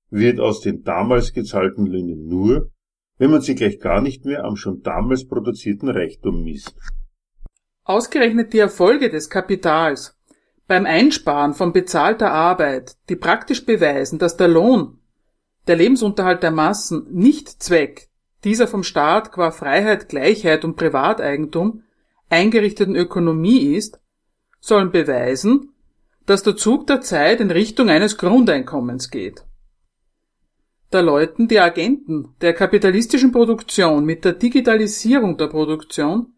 wird 0.10 0.42
aus 0.42 0.60
den 0.60 0.84
damals 0.84 1.32
gezahlten 1.32 1.86
Löhnen 1.86 2.28
nur, 2.28 2.72
wenn 3.20 3.32
man 3.32 3.40
sie 3.40 3.56
gleich 3.56 3.80
gar 3.80 4.02
nicht 4.02 4.26
mehr 4.26 4.44
am 4.44 4.58
schon 4.58 4.82
damals 4.82 5.28
produzierten 5.28 5.88
Reichtum 5.88 6.44
misst. 6.44 6.76
Ausgerechnet 7.86 8.52
die 8.52 8.60
Erfolge 8.60 9.10
des 9.10 9.30
Kapitals 9.30 10.18
beim 10.68 10.86
Einsparen 10.86 11.54
von 11.54 11.72
bezahlter 11.72 12.32
Arbeit, 12.32 12.98
die 13.08 13.16
praktisch 13.16 13.66
beweisen, 13.66 14.20
dass 14.20 14.36
der 14.36 14.50
Lohn, 14.50 15.00
der 15.68 15.78
Lebensunterhalt 15.78 16.44
der 16.44 16.52
Massen 16.52 17.08
nicht 17.12 17.64
Zweck 17.64 18.10
dieser 18.44 18.68
vom 18.68 18.84
Staat 18.84 19.32
qua 19.32 19.52
Freiheit, 19.52 20.10
Gleichheit 20.10 20.66
und 20.66 20.76
Privateigentum 20.76 21.84
eingerichteten 22.30 22.96
Ökonomie 22.96 23.76
ist, 23.76 24.00
sollen 24.60 24.92
beweisen, 24.92 25.74
dass 26.26 26.44
der 26.44 26.56
Zug 26.56 26.88
der 26.88 27.02
Zeit 27.02 27.42
in 27.42 27.52
Richtung 27.52 27.90
eines 27.90 28.18
Grundeinkommens 28.18 29.10
geht. 29.10 29.44
Da 30.92 31.02
läuten 31.02 31.48
die 31.48 31.60
Agenten 31.60 32.36
der 32.42 32.54
kapitalistischen 32.54 33.32
Produktion 33.32 34.06
mit 34.06 34.26
der 34.26 34.34
Digitalisierung 34.34 35.38
der 35.38 35.48
Produktion 35.48 36.34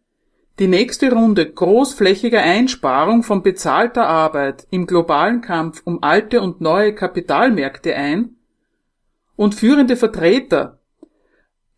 die 0.60 0.68
nächste 0.68 1.12
Runde 1.12 1.50
großflächiger 1.50 2.42
Einsparung 2.42 3.24
von 3.24 3.42
bezahlter 3.42 4.08
Arbeit 4.08 4.68
im 4.70 4.86
globalen 4.86 5.42
Kampf 5.42 5.82
um 5.86 6.04
alte 6.04 6.42
und 6.42 6.60
neue 6.60 6.94
Kapitalmärkte 6.94 7.96
ein 7.96 8.36
und 9.38 9.56
führende 9.56 9.96
Vertreter 9.96 10.81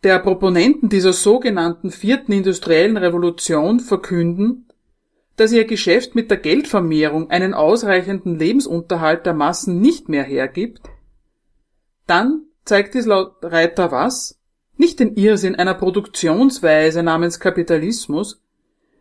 der 0.03 0.19
Proponenten 0.19 0.89
dieser 0.89 1.13
sogenannten 1.13 1.89
vierten 1.89 2.33
industriellen 2.33 2.97
Revolution 2.97 3.79
verkünden, 3.79 4.67
dass 5.37 5.51
ihr 5.51 5.65
Geschäft 5.65 6.13
mit 6.13 6.29
der 6.29 6.37
Geldvermehrung 6.37 7.29
einen 7.29 7.53
ausreichenden 7.53 8.37
Lebensunterhalt 8.37 9.25
der 9.25 9.33
Massen 9.33 9.79
nicht 9.79 10.09
mehr 10.09 10.23
hergibt, 10.23 10.81
dann 12.05 12.43
zeigt 12.65 12.93
dies 12.93 13.05
laut 13.05 13.37
Reiter 13.41 13.91
was? 13.91 14.39
Nicht 14.75 14.99
den 14.99 15.15
Irrsinn 15.15 15.55
einer 15.55 15.73
Produktionsweise 15.73 17.01
namens 17.01 17.39
Kapitalismus, 17.39 18.41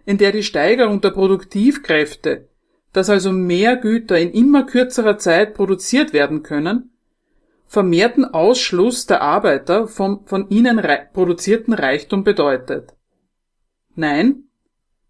in 0.04 0.18
der 0.18 0.32
die 0.32 0.42
Steigerung 0.42 1.00
der 1.00 1.10
Produktivkräfte, 1.10 2.48
dass 2.92 3.10
also 3.10 3.32
mehr 3.32 3.76
Güter 3.76 4.18
in 4.18 4.30
immer 4.30 4.64
kürzerer 4.64 5.18
Zeit 5.18 5.54
produziert 5.54 6.12
werden 6.12 6.42
können, 6.42 6.91
vermehrten 7.72 8.26
Ausschluss 8.26 9.06
der 9.06 9.22
Arbeiter 9.22 9.88
vom 9.88 10.26
von 10.26 10.50
ihnen 10.50 10.78
produzierten 11.14 11.72
Reichtum 11.72 12.22
bedeutet. 12.22 12.94
Nein, 13.94 14.44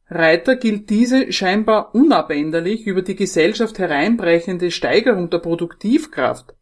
Reiter 0.08 0.54
gilt 0.54 0.88
diese 0.88 1.32
scheinbar 1.32 1.92
unabänderlich 1.92 2.86
über 2.86 3.02
die 3.02 3.16
Gesellschaft 3.16 3.80
hereinbrechende 3.80 4.70
Steigerung 4.70 5.28
der 5.28 5.38
Produktivkraft 5.38 6.54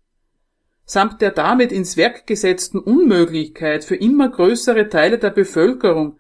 samt 0.87 1.21
der 1.21 1.33
damit 1.33 1.71
ins 1.71 1.99
Werk 1.99 2.27
gesetzten 2.27 2.79
Unmöglichkeit 2.79 3.85
für 3.85 3.95
immer 3.95 4.29
größere 4.29 4.89
Teile 4.89 5.19
der 5.19 5.31
Bevölkerung 5.31 6.19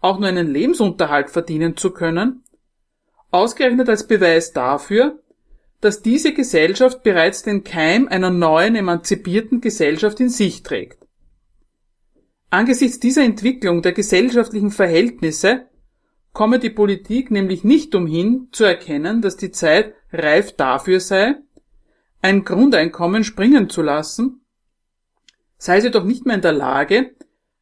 auch 0.00 0.18
nur 0.18 0.28
einen 0.28 0.48
Lebensunterhalt 0.48 1.28
verdienen 1.28 1.76
zu 1.76 1.90
können, 1.90 2.42
ausgerechnet 3.30 3.90
als 3.90 4.06
Beweis 4.08 4.52
dafür, 4.52 5.20
dass 5.80 6.02
diese 6.02 6.32
Gesellschaft 6.32 7.02
bereits 7.02 7.42
den 7.42 7.62
Keim 7.64 8.08
einer 8.08 8.30
neuen 8.30 8.74
emanzipierten 8.74 9.60
Gesellschaft 9.60 10.20
in 10.20 10.28
sich 10.28 10.62
trägt. 10.62 11.06
Angesichts 12.50 12.98
dieser 12.98 13.22
Entwicklung 13.22 13.82
der 13.82 13.92
gesellschaftlichen 13.92 14.70
Verhältnisse 14.70 15.68
komme 16.32 16.58
die 16.58 16.70
Politik 16.70 17.30
nämlich 17.30 17.62
nicht 17.62 17.94
umhin 17.94 18.48
zu 18.52 18.64
erkennen, 18.64 19.22
dass 19.22 19.36
die 19.36 19.50
Zeit 19.50 19.94
reif 20.12 20.56
dafür 20.56 21.00
sei, 21.00 21.36
ein 22.22 22.44
Grundeinkommen 22.44 23.22
springen 23.22 23.68
zu 23.68 23.82
lassen, 23.82 24.44
sei 25.58 25.80
sie 25.80 25.90
doch 25.90 26.04
nicht 26.04 26.26
mehr 26.26 26.36
in 26.36 26.42
der 26.42 26.52
Lage, 26.52 27.14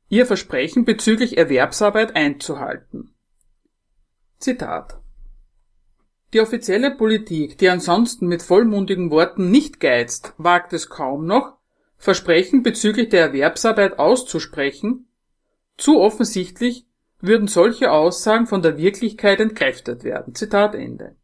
ihr 0.09 0.24
Versprechen 0.24 0.84
bezüglich 0.84 1.36
Erwerbsarbeit 1.36 2.14
einzuhalten. 2.14 3.14
Zitat 4.38 5.01
die 6.37 6.43
offizielle 6.43 6.91
Politik, 6.91 7.57
die 7.57 7.70
ansonsten 7.70 8.26
mit 8.26 8.43
vollmundigen 8.43 9.11
Worten 9.11 9.51
nicht 9.51 9.80
geizt, 9.80 10.34
wagt 10.37 10.74
es 10.74 10.91
kaum 10.91 11.24
noch, 11.24 11.57
Versprechen 11.97 12.62
bezüglich 12.62 13.09
der 13.09 13.22
Erwerbsarbeit 13.22 13.99
auszusprechen, 13.99 15.09
zu 15.78 15.99
offensichtlich 15.99 16.84
würden 17.20 17.49
solche 17.49 17.91
Aussagen 17.91 18.47
von 18.47 18.61
der 18.61 18.76
Wirklichkeit 18.76 19.41
entkräftet 19.41 20.05
werden. 20.05 20.34
Zitat 20.34 20.74
Ende. 20.74 21.16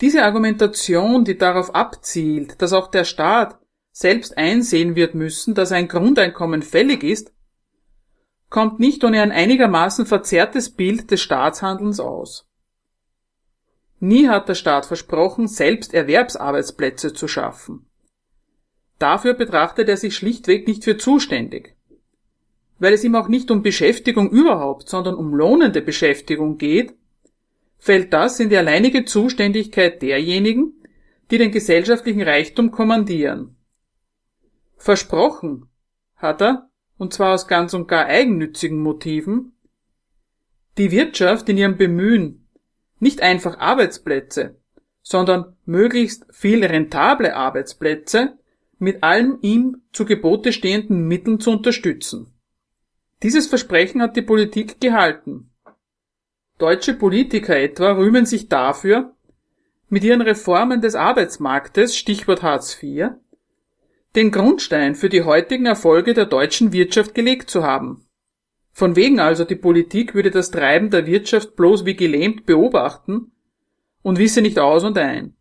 Diese 0.00 0.22
Argumentation, 0.22 1.26
die 1.26 1.36
darauf 1.36 1.74
abzielt, 1.74 2.62
dass 2.62 2.72
auch 2.72 2.90
der 2.90 3.04
Staat 3.04 3.58
selbst 3.92 4.38
einsehen 4.38 4.96
wird 4.96 5.14
müssen, 5.14 5.54
dass 5.54 5.72
ein 5.72 5.88
Grundeinkommen 5.88 6.62
fällig 6.62 7.04
ist, 7.04 7.34
kommt 8.48 8.80
nicht 8.80 9.04
ohne 9.04 9.20
ein 9.20 9.30
einigermaßen 9.30 10.06
verzerrtes 10.06 10.70
Bild 10.70 11.10
des 11.10 11.20
Staatshandelns 11.20 12.00
aus. 12.00 12.45
Nie 13.98 14.28
hat 14.28 14.48
der 14.48 14.54
Staat 14.54 14.86
versprochen, 14.86 15.48
selbst 15.48 15.94
Erwerbsarbeitsplätze 15.94 17.14
zu 17.14 17.28
schaffen. 17.28 17.86
Dafür 18.98 19.34
betrachtet 19.34 19.88
er 19.88 19.96
sich 19.96 20.16
schlichtweg 20.16 20.66
nicht 20.66 20.84
für 20.84 20.96
zuständig. 20.96 21.74
Weil 22.78 22.92
es 22.92 23.04
ihm 23.04 23.14
auch 23.14 23.28
nicht 23.28 23.50
um 23.50 23.62
Beschäftigung 23.62 24.30
überhaupt, 24.30 24.88
sondern 24.88 25.14
um 25.14 25.34
lohnende 25.34 25.80
Beschäftigung 25.80 26.58
geht, 26.58 26.94
fällt 27.78 28.12
das 28.12 28.40
in 28.40 28.50
die 28.50 28.56
alleinige 28.56 29.04
Zuständigkeit 29.04 30.02
derjenigen, 30.02 30.74
die 31.30 31.38
den 31.38 31.50
gesellschaftlichen 31.50 32.22
Reichtum 32.22 32.70
kommandieren. 32.70 33.56
Versprochen 34.76 35.68
hat 36.16 36.42
er, 36.42 36.70
und 36.98 37.12
zwar 37.12 37.34
aus 37.34 37.48
ganz 37.48 37.74
und 37.74 37.88
gar 37.88 38.06
eigennützigen 38.06 38.78
Motiven, 38.78 39.52
die 40.78 40.90
Wirtschaft 40.90 41.48
in 41.48 41.56
ihrem 41.56 41.76
Bemühen, 41.76 42.45
nicht 42.98 43.22
einfach 43.22 43.58
Arbeitsplätze, 43.58 44.56
sondern 45.02 45.56
möglichst 45.64 46.26
viel 46.30 46.64
rentable 46.64 47.34
Arbeitsplätze 47.34 48.38
mit 48.78 49.02
allen 49.02 49.40
ihm 49.42 49.82
zu 49.92 50.04
Gebote 50.04 50.52
stehenden 50.52 51.06
Mitteln 51.06 51.40
zu 51.40 51.50
unterstützen. 51.50 52.32
Dieses 53.22 53.46
Versprechen 53.46 54.02
hat 54.02 54.16
die 54.16 54.22
Politik 54.22 54.80
gehalten. 54.80 55.50
Deutsche 56.58 56.94
Politiker 56.94 57.56
etwa 57.56 57.92
rühmen 57.92 58.26
sich 58.26 58.48
dafür, 58.48 59.14
mit 59.88 60.04
ihren 60.04 60.20
Reformen 60.20 60.80
des 60.80 60.94
Arbeitsmarktes, 60.94 61.96
Stichwort 61.96 62.42
Hartz 62.42 62.82
IV, 62.82 63.10
den 64.16 64.30
Grundstein 64.30 64.94
für 64.94 65.08
die 65.08 65.22
heutigen 65.22 65.66
Erfolge 65.66 66.14
der 66.14 66.26
deutschen 66.26 66.72
Wirtschaft 66.72 67.14
gelegt 67.14 67.50
zu 67.50 67.62
haben. 67.62 68.05
Von 68.76 68.94
wegen 68.94 69.20
also 69.20 69.46
die 69.46 69.56
Politik 69.56 70.14
würde 70.14 70.30
das 70.30 70.50
Treiben 70.50 70.90
der 70.90 71.06
Wirtschaft 71.06 71.56
bloß 71.56 71.86
wie 71.86 71.96
gelähmt 71.96 72.44
beobachten 72.44 73.32
und 74.02 74.18
wisse 74.18 74.42
nicht 74.42 74.58
aus 74.58 74.84
und 74.84 74.98
ein. 74.98 75.34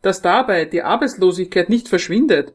Dass 0.00 0.22
dabei 0.22 0.64
die 0.64 0.80
Arbeitslosigkeit 0.80 1.68
nicht 1.68 1.88
verschwindet, 1.90 2.54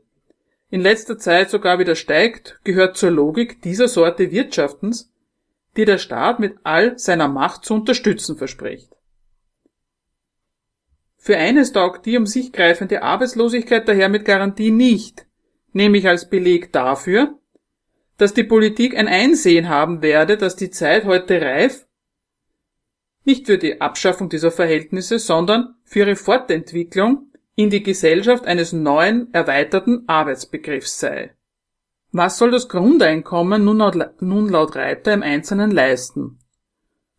in 0.72 0.82
letzter 0.82 1.20
Zeit 1.20 1.52
sogar 1.52 1.78
wieder 1.78 1.94
steigt, 1.94 2.60
gehört 2.64 2.98
zur 2.98 3.12
Logik 3.12 3.62
dieser 3.62 3.88
Sorte 3.88 4.32
Wirtschaftens, 4.32 5.14
die 5.76 5.86
der 5.86 6.00
Staat 6.00 6.40
mit 6.40 6.56
all 6.64 6.98
seiner 6.98 7.28
Macht 7.28 7.64
zu 7.64 7.76
unterstützen 7.76 8.38
verspricht. 8.38 8.90
Für 11.16 11.38
eines 11.38 11.74
taugt 11.74 12.08
die 12.08 12.18
um 12.18 12.26
sich 12.26 12.54
greifende 12.54 13.04
Arbeitslosigkeit 13.04 13.88
daher 13.88 14.10
mit 14.10 14.26
Garantie 14.26 14.72
nicht, 14.72 15.28
nämlich 15.74 16.08
als 16.08 16.28
Beleg 16.28 16.74
dafür, 16.74 17.38
dass 18.18 18.34
die 18.34 18.44
Politik 18.44 18.98
ein 18.98 19.08
Einsehen 19.08 19.70
haben 19.70 20.02
werde, 20.02 20.38
dass 20.38 20.56
die 20.56 20.72
Zeit 20.72 21.06
heute 21.06 21.42
reif, 21.42 21.88
nicht 23.24 23.46
für 23.46 23.58
die 23.58 23.82
Abschaffung 23.82 24.30
dieser 24.30 24.52
Verhältnisse, 24.52 25.20
sondern 25.20 25.76
für 25.84 26.00
ihre 26.00 26.16
Fortentwicklung 26.16 27.32
in 27.56 27.70
die 27.70 27.84
Gesellschaft 27.84 28.46
eines 28.46 28.72
neuen, 28.72 29.34
erweiterten 29.34 30.04
Arbeitsbegriffs 30.08 31.00
sei. 31.00 31.36
Was 32.12 32.38
soll 32.38 32.52
das 32.52 32.70
Grundeinkommen 32.70 33.66
nun 33.66 33.78
laut, 33.78 34.22
nun 34.22 34.48
laut 34.48 34.76
Reiter 34.76 35.14
im 35.14 35.24
Einzelnen 35.24 35.72
leisten? 35.72 36.40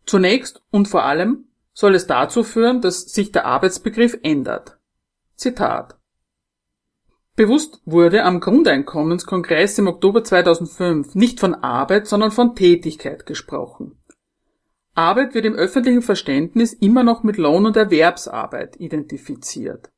Zunächst 0.05 0.63
und 0.71 0.87
vor 0.87 1.03
allem 1.03 1.45
soll 1.73 1.93
es 1.93 2.07
dazu 2.07 2.43
führen, 2.43 2.81
dass 2.81 3.01
sich 3.01 3.31
der 3.31 3.45
Arbeitsbegriff 3.45 4.17
ändert. 4.23 4.79
Zitat. 5.35 5.98
Bewusst 7.39 7.79
wurde 7.85 8.25
am 8.25 8.41
Grundeinkommenskongress 8.41 9.77
im 9.77 9.87
Oktober 9.87 10.25
2005 10.25 11.15
nicht 11.15 11.39
von 11.39 11.55
Arbeit, 11.55 12.05
sondern 12.05 12.31
von 12.31 12.53
Tätigkeit 12.53 13.25
gesprochen. 13.25 13.97
Arbeit 14.93 15.33
wird 15.35 15.45
im 15.45 15.53
öffentlichen 15.53 16.01
Verständnis 16.01 16.73
immer 16.73 17.05
noch 17.05 17.23
mit 17.23 17.37
Lohn 17.37 17.65
und 17.65 17.77
Erwerbsarbeit 17.77 18.75
identifiziert. 18.81 19.89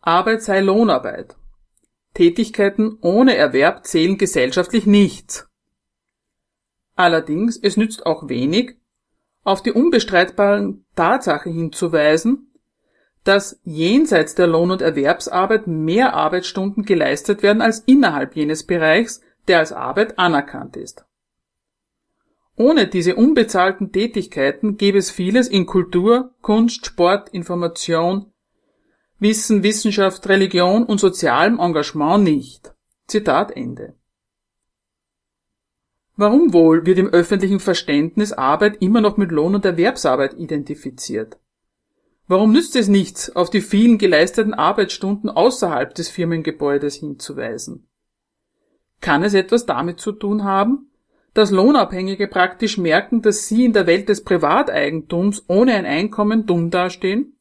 Arbeit 0.00 0.42
sei 0.42 0.58
Lohnarbeit. 0.58 1.36
Tätigkeiten 2.14 2.98
ohne 3.00 3.36
Erwerb 3.36 3.86
zählen 3.86 4.18
gesellschaftlich 4.18 4.86
nichts. 4.86 5.46
Allerdings, 6.96 7.56
es 7.56 7.76
nützt 7.76 8.06
auch 8.06 8.28
wenig, 8.28 8.76
auf 9.44 9.62
die 9.62 9.70
unbestreitbare 9.70 10.78
Tatsache 10.96 11.50
hinzuweisen, 11.50 12.52
dass 13.24 13.58
jenseits 13.64 14.34
der 14.34 14.46
Lohn- 14.46 14.70
und 14.70 14.82
Erwerbsarbeit 14.82 15.66
mehr 15.66 16.14
Arbeitsstunden 16.14 16.84
geleistet 16.84 17.42
werden 17.42 17.62
als 17.62 17.80
innerhalb 17.80 18.36
jenes 18.36 18.64
Bereichs, 18.64 19.22
der 19.48 19.58
als 19.58 19.72
Arbeit 19.72 20.18
anerkannt 20.18 20.76
ist. 20.76 21.04
Ohne 22.56 22.86
diese 22.86 23.16
unbezahlten 23.16 23.90
Tätigkeiten 23.90 24.76
gäbe 24.76 24.98
es 24.98 25.10
vieles 25.10 25.48
in 25.48 25.66
Kultur, 25.66 26.34
Kunst, 26.40 26.86
Sport, 26.86 27.30
Information, 27.30 28.32
Wissen, 29.18 29.62
Wissenschaft, 29.62 30.28
Religion 30.28 30.84
und 30.84 31.00
sozialem 31.00 31.58
Engagement 31.58 32.22
nicht. 32.22 32.74
Zitat 33.06 33.56
Ende. 33.56 33.94
Warum 36.16 36.52
wohl 36.52 36.86
wird 36.86 36.98
im 36.98 37.08
öffentlichen 37.08 37.58
Verständnis 37.58 38.32
Arbeit 38.32 38.80
immer 38.80 39.00
noch 39.00 39.16
mit 39.16 39.32
Lohn- 39.32 39.54
und 39.56 39.64
Erwerbsarbeit 39.64 40.34
identifiziert? 40.34 41.38
Warum 42.26 42.52
nützt 42.52 42.74
es 42.74 42.88
nichts, 42.88 43.34
auf 43.36 43.50
die 43.50 43.60
vielen 43.60 43.98
geleisteten 43.98 44.54
Arbeitsstunden 44.54 45.28
außerhalb 45.28 45.94
des 45.94 46.08
Firmengebäudes 46.08 46.96
hinzuweisen? 46.96 47.86
Kann 49.02 49.22
es 49.22 49.34
etwas 49.34 49.66
damit 49.66 50.00
zu 50.00 50.12
tun 50.12 50.44
haben, 50.44 50.90
dass 51.34 51.50
Lohnabhängige 51.50 52.26
praktisch 52.28 52.78
merken, 52.78 53.20
dass 53.20 53.46
sie 53.46 53.66
in 53.66 53.74
der 53.74 53.86
Welt 53.86 54.08
des 54.08 54.24
Privateigentums 54.24 55.44
ohne 55.48 55.74
ein 55.74 55.84
Einkommen 55.84 56.46
dumm 56.46 56.70
dastehen? 56.70 57.36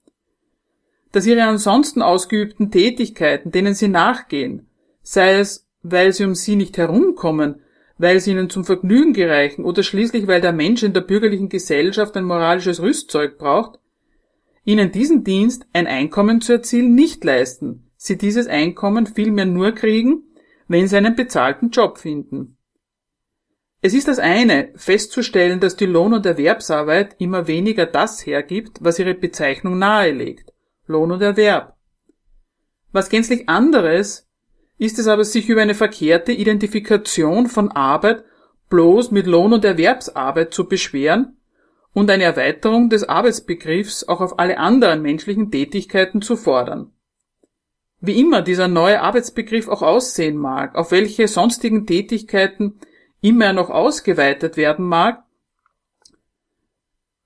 Dass 1.13 1.27
ihre 1.27 1.43
ansonsten 1.43 2.01
ausgeübten 2.01 2.69
Tätigkeiten, 2.69 3.51
denen 3.51 3.75
sie 3.75 3.87
nachgehen, 3.87 4.67
sei 5.01 5.35
es, 5.35 5.69
weil 5.81 6.11
sie 6.11 6.25
um 6.25 6.35
sie 6.35 6.57
nicht 6.57 6.77
herumkommen, 6.77 7.61
weil 7.97 8.19
sie 8.19 8.31
ihnen 8.31 8.49
zum 8.49 8.65
Vergnügen 8.65 9.13
gereichen 9.13 9.63
oder 9.63 9.83
schließlich 9.83 10.27
weil 10.27 10.41
der 10.41 10.53
Mensch 10.53 10.83
in 10.83 10.93
der 10.93 11.01
bürgerlichen 11.01 11.47
Gesellschaft 11.47 12.17
ein 12.17 12.25
moralisches 12.25 12.81
Rüstzeug 12.81 13.37
braucht, 13.37 13.79
ihnen 14.63 14.91
diesen 14.91 15.23
Dienst, 15.23 15.65
ein 15.73 15.87
Einkommen 15.87 16.41
zu 16.41 16.53
erzielen, 16.53 16.95
nicht 16.95 17.23
leisten, 17.23 17.91
sie 17.97 18.17
dieses 18.17 18.47
Einkommen 18.47 19.07
vielmehr 19.07 19.45
nur 19.45 19.71
kriegen, 19.73 20.23
wenn 20.67 20.87
sie 20.87 20.97
einen 20.97 21.15
bezahlten 21.15 21.69
Job 21.69 21.97
finden. 21.97 22.57
Es 23.81 23.93
ist 23.93 24.07
das 24.07 24.19
eine, 24.19 24.71
festzustellen, 24.75 25.59
dass 25.59 25.75
die 25.75 25.85
Lohn- 25.85 26.13
und 26.13 26.25
Erwerbsarbeit 26.25 27.17
immer 27.19 27.47
weniger 27.47 27.85
das 27.85 28.25
hergibt, 28.25 28.77
was 28.79 28.97
ihre 28.97 29.13
Bezeichnung 29.13 29.77
nahelegt, 29.77 30.53
Lohn 30.85 31.11
und 31.11 31.21
Erwerb. 31.21 31.75
Was 32.93 33.09
gänzlich 33.09 33.49
anderes 33.49 34.29
ist 34.77 34.99
es 34.99 35.07
aber, 35.07 35.25
sich 35.25 35.49
über 35.49 35.61
eine 35.61 35.75
verkehrte 35.75 36.31
Identifikation 36.31 37.47
von 37.47 37.71
Arbeit 37.71 38.23
bloß 38.69 39.11
mit 39.11 39.27
Lohn- 39.27 39.53
und 39.53 39.65
Erwerbsarbeit 39.65 40.53
zu 40.53 40.67
beschweren 40.67 41.37
und 41.93 42.09
eine 42.09 42.23
Erweiterung 42.23 42.89
des 42.89 43.07
Arbeitsbegriffs 43.07 44.03
auch 44.07 44.19
auf 44.19 44.39
alle 44.39 44.57
anderen 44.57 45.01
menschlichen 45.01 45.51
Tätigkeiten 45.51 46.21
zu 46.21 46.35
fordern. 46.35 46.91
Wie 48.01 48.19
immer 48.19 48.41
dieser 48.41 48.67
neue 48.67 49.01
Arbeitsbegriff 49.01 49.69
auch 49.69 49.81
aussehen 49.81 50.35
mag, 50.35 50.75
auf 50.75 50.91
welche 50.91 51.27
sonstigen 51.27 51.85
Tätigkeiten 51.85 52.79
immer 53.21 53.45
er 53.45 53.53
noch 53.53 53.69
ausgeweitet 53.69 54.57
werden 54.57 54.85
mag, 54.85 55.23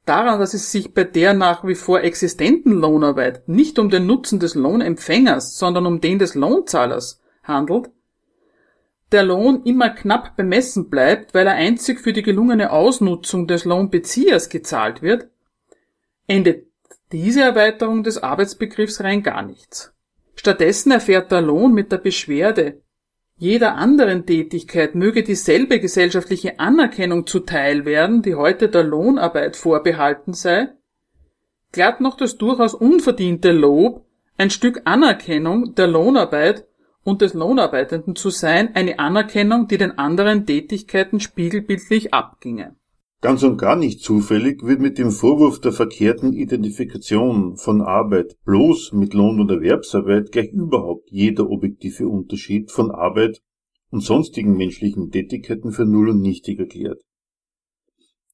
daran, 0.06 0.40
dass 0.40 0.54
es 0.54 0.72
sich 0.72 0.94
bei 0.94 1.04
der 1.04 1.34
nach 1.34 1.66
wie 1.66 1.76
vor 1.76 2.02
existenten 2.02 2.74
Lohnarbeit 2.74 3.48
nicht 3.50 3.80
um 3.80 3.90
den 3.90 4.06
Nutzen 4.06 4.40
des 4.40 4.54
Lohnempfängers, 4.54 5.58
sondern 5.58 5.86
um 5.86 6.00
den 6.00 6.20
des 6.20 6.36
Lohnzahlers 6.36 7.22
handelt, 7.44 7.90
der 9.12 9.24
Lohn 9.24 9.64
immer 9.64 9.90
knapp 9.90 10.36
bemessen 10.36 10.90
bleibt, 10.90 11.34
weil 11.34 11.48
er 11.48 11.54
einzig 11.54 12.02
für 12.02 12.14
die 12.14 12.24
gelungene 12.24 12.72
Ausnutzung 12.72 13.48
des 13.48 13.66
Lohnbeziehers 13.66 14.50
gezahlt 14.50 15.02
wird, 15.02 15.30
endet 16.28 16.68
diese 17.12 17.42
Erweiterung 17.42 18.04
des 18.04 18.22
Arbeitsbegriffs 18.22 19.02
rein 19.02 19.24
gar 19.24 19.44
nichts. 19.44 19.94
Stattdessen 20.36 20.92
erfährt 20.92 21.32
der 21.32 21.42
Lohn 21.42 21.74
mit 21.74 21.92
der 21.92 21.98
Beschwerde, 21.98 22.82
jeder 23.40 23.76
anderen 23.76 24.26
Tätigkeit 24.26 24.96
möge 24.96 25.24
dieselbe 25.24 25.80
gesellschaftliche 25.80 26.60
Anerkennung 26.60 27.28
zuteil 27.28 27.86
werden, 27.86 28.24
die 28.24 28.34
heute 28.34 28.68
der 28.68 28.84
Lohnarbeit 28.84 29.56
vorbehalten 29.56 30.34
sei, 30.34 30.70
glatt 31.72 32.02
noch 32.02 32.18
das 32.18 32.38
durchaus 32.38 32.74
unverdiente 32.74 33.52
Lob, 33.52 34.06
ein 34.38 34.50
Stück 34.50 34.82
Anerkennung 34.86 35.76
der 35.76 35.88
Lohnarbeit 35.88 36.67
und 37.08 37.22
des 37.22 37.34
Lohnarbeitenden 37.34 38.18
zu 38.18 38.30
sein, 38.30 38.76
eine 38.76 39.00
Anerkennung, 39.00 39.70
die 39.70 39.78
den 39.78 39.98
anderen 39.98 40.46
Tätigkeiten 40.46 41.22
spiegelbildlich 41.22 42.14
abginge. 42.14 42.76
Ganz 43.22 43.44
und 43.44 43.56
gar 43.58 43.78
nicht 43.78 44.02
zufällig 44.02 44.62
wird 44.62 44.82
mit 44.82 44.98
dem 44.98 45.12
Vorwurf 45.12 45.62
der 45.62 45.72
verkehrten 45.72 46.34
Identifikation 46.34 47.56
von 47.56 47.82
Arbeit 47.82 48.36
bloß 48.44 48.92
mit 48.92 49.14
Lohn- 49.14 49.40
und 49.40 49.50
Erwerbsarbeit 49.50 50.34
gleich 50.34 50.52
überhaupt 50.52 51.10
jeder 51.10 51.50
objektive 51.50 52.10
Unterschied 52.10 52.72
von 52.72 52.92
Arbeit 52.92 53.42
und 53.90 54.02
sonstigen 54.02 54.58
menschlichen 54.58 55.10
Tätigkeiten 55.10 55.72
für 55.72 55.86
null 55.86 56.10
und 56.10 56.20
nichtig 56.20 56.60
erklärt. 56.60 57.02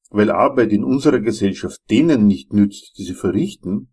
Weil 0.09 0.31
Arbeit 0.31 0.73
in 0.73 0.83
unserer 0.83 1.19
Gesellschaft 1.19 1.79
denen 1.91 2.25
nicht 2.25 2.53
nützt, 2.53 2.97
die 2.97 3.03
sie 3.03 3.13
verrichten, 3.13 3.92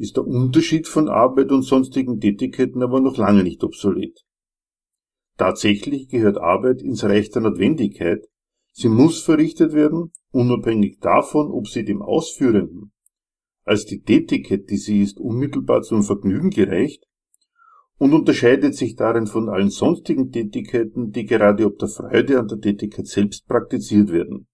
ist 0.00 0.16
der 0.16 0.26
Unterschied 0.26 0.88
von 0.88 1.08
Arbeit 1.08 1.52
und 1.52 1.62
sonstigen 1.62 2.20
Tätigkeiten 2.20 2.82
aber 2.82 3.00
noch 3.00 3.18
lange 3.18 3.44
nicht 3.44 3.62
obsolet. 3.62 4.24
Tatsächlich 5.36 6.08
gehört 6.08 6.38
Arbeit 6.38 6.80
ins 6.80 7.04
Reich 7.04 7.30
der 7.30 7.42
Notwendigkeit, 7.42 8.26
sie 8.72 8.88
muss 8.88 9.22
verrichtet 9.22 9.74
werden, 9.74 10.12
unabhängig 10.32 11.00
davon, 11.00 11.50
ob 11.50 11.68
sie 11.68 11.84
dem 11.84 12.00
Ausführenden 12.00 12.92
als 13.64 13.84
die 13.84 14.02
Tätigkeit, 14.02 14.70
die 14.70 14.78
sie 14.78 15.02
ist, 15.02 15.20
unmittelbar 15.20 15.82
zum 15.82 16.02
Vergnügen 16.02 16.50
gereicht 16.50 17.04
und 17.98 18.14
unterscheidet 18.14 18.74
sich 18.74 18.96
darin 18.96 19.26
von 19.26 19.50
allen 19.50 19.70
sonstigen 19.70 20.32
Tätigkeiten, 20.32 21.12
die 21.12 21.26
gerade 21.26 21.66
ob 21.66 21.78
der 21.78 21.88
Freude 21.88 22.38
an 22.38 22.48
der 22.48 22.60
Tätigkeit 22.60 23.06
selbst 23.06 23.46
praktiziert 23.46 24.10
werden. 24.10 24.46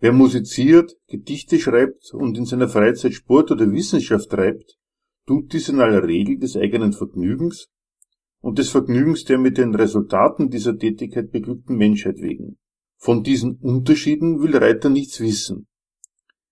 Wer 0.00 0.12
musiziert, 0.12 0.92
Gedichte 1.08 1.58
schreibt 1.58 2.12
und 2.14 2.38
in 2.38 2.44
seiner 2.44 2.68
Freizeit 2.68 3.14
Sport 3.14 3.50
oder 3.50 3.72
Wissenschaft 3.72 4.30
treibt, 4.30 4.78
tut 5.26 5.52
dies 5.52 5.68
in 5.68 5.80
aller 5.80 6.06
Regel 6.06 6.38
des 6.38 6.56
eigenen 6.56 6.92
Vergnügens 6.92 7.68
und 8.40 8.58
des 8.58 8.70
Vergnügens 8.70 9.24
der 9.24 9.38
mit 9.38 9.58
den 9.58 9.74
Resultaten 9.74 10.50
dieser 10.50 10.78
Tätigkeit 10.78 11.32
beglückten 11.32 11.76
Menschheit 11.76 12.18
wegen. 12.20 12.58
Von 12.96 13.24
diesen 13.24 13.56
Unterschieden 13.56 14.40
will 14.40 14.56
Reiter 14.56 14.88
nichts 14.88 15.20
wissen. 15.20 15.66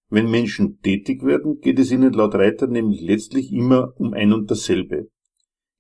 Wenn 0.08 0.30
Menschen 0.30 0.80
tätig 0.80 1.24
werden, 1.24 1.60
geht 1.60 1.78
es 1.78 1.90
ihnen 1.90 2.12
laut 2.12 2.34
Reiter 2.34 2.66
nämlich 2.66 3.00
letztlich 3.00 3.52
immer 3.52 3.92
um 3.96 4.12
ein 4.12 4.32
und 4.32 4.50
dasselbe. 4.50 5.08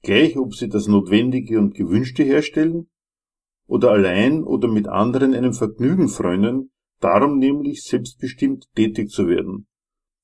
Gleich 0.02 0.36
ob 0.36 0.54
sie 0.54 0.68
das 0.68 0.86
Notwendige 0.86 1.58
und 1.58 1.74
Gewünschte 1.74 2.22
herstellen 2.22 2.88
oder 3.66 3.90
allein 3.90 4.44
oder 4.44 4.68
mit 4.68 4.88
anderen 4.88 5.34
einem 5.34 5.52
Vergnügen 5.52 6.08
freunden, 6.08 6.70
darum 7.00 7.38
nämlich 7.38 7.84
selbstbestimmt 7.84 8.66
tätig 8.74 9.10
zu 9.10 9.28
werden 9.28 9.66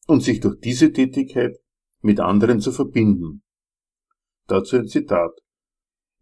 und 0.07 0.23
sich 0.23 0.41
durch 0.41 0.59
diese 0.61 0.93
Tätigkeit 0.93 1.59
mit 2.01 2.21
anderen 2.21 2.61
zu 2.61 2.73
verbinden. 2.73 3.43
Dazu 4.47 4.77
ein 4.77 4.89
Zitat. 4.89 5.33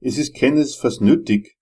Es 0.01 0.19
ist 0.19 0.35
keinesfalls 0.35 1.01
nötig, 1.01 1.57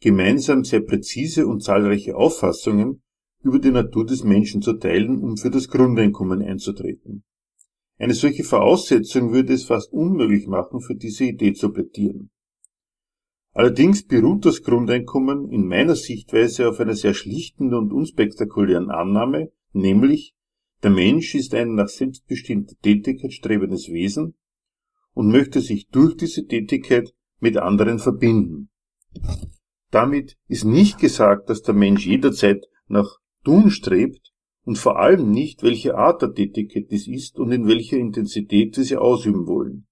gemeinsam 0.00 0.64
sehr 0.64 0.80
präzise 0.80 1.46
und 1.46 1.62
zahlreiche 1.62 2.16
Auffassungen 2.16 3.02
über 3.42 3.58
die 3.58 3.70
Natur 3.70 4.06
des 4.06 4.24
Menschen 4.24 4.62
zu 4.62 4.74
teilen, 4.74 5.18
um 5.20 5.36
für 5.36 5.50
das 5.50 5.68
Grundeinkommen 5.68 6.42
einzutreten. 6.42 7.24
Eine 7.98 8.14
solche 8.14 8.44
Voraussetzung 8.44 9.32
würde 9.32 9.52
es 9.52 9.64
fast 9.64 9.92
unmöglich 9.92 10.46
machen, 10.46 10.80
für 10.80 10.94
diese 10.94 11.24
Idee 11.24 11.52
zu 11.52 11.72
plädieren. 11.72 12.30
Allerdings 13.54 14.04
beruht 14.04 14.44
das 14.44 14.62
Grundeinkommen 14.62 15.48
in 15.48 15.66
meiner 15.68 15.94
Sichtweise 15.94 16.68
auf 16.68 16.80
einer 16.80 16.96
sehr 16.96 17.14
schlichten 17.14 17.72
und 17.72 17.92
unspektakulären 17.92 18.90
Annahme, 18.90 19.52
nämlich 19.72 20.34
der 20.82 20.90
Mensch 20.90 21.34
ist 21.36 21.54
ein 21.54 21.76
nach 21.76 21.88
selbstbestimmter 21.88 22.74
Tätigkeit 22.82 23.32
strebendes 23.32 23.88
Wesen 23.88 24.34
und 25.14 25.30
möchte 25.30 25.60
sich 25.60 25.88
durch 25.88 26.16
diese 26.16 26.46
Tätigkeit 26.46 27.14
mit 27.38 27.56
anderen 27.56 28.00
verbinden. 28.00 28.70
Damit 29.92 30.36
ist 30.48 30.64
nicht 30.64 30.98
gesagt, 30.98 31.48
dass 31.48 31.62
der 31.62 31.74
Mensch 31.74 32.04
jederzeit 32.04 32.66
nach 32.88 33.18
Tun 33.44 33.70
strebt 33.70 34.32
und 34.64 34.78
vor 34.78 34.98
allem 34.98 35.30
nicht, 35.30 35.62
welche 35.62 35.96
Art 35.96 36.22
der 36.22 36.34
Tätigkeit 36.34 36.90
dies 36.90 37.06
ist 37.06 37.38
und 37.38 37.52
in 37.52 37.68
welcher 37.68 37.98
Intensität 37.98 38.74
sie 38.74 38.96
ausüben 38.96 39.46
wollen. 39.46 39.86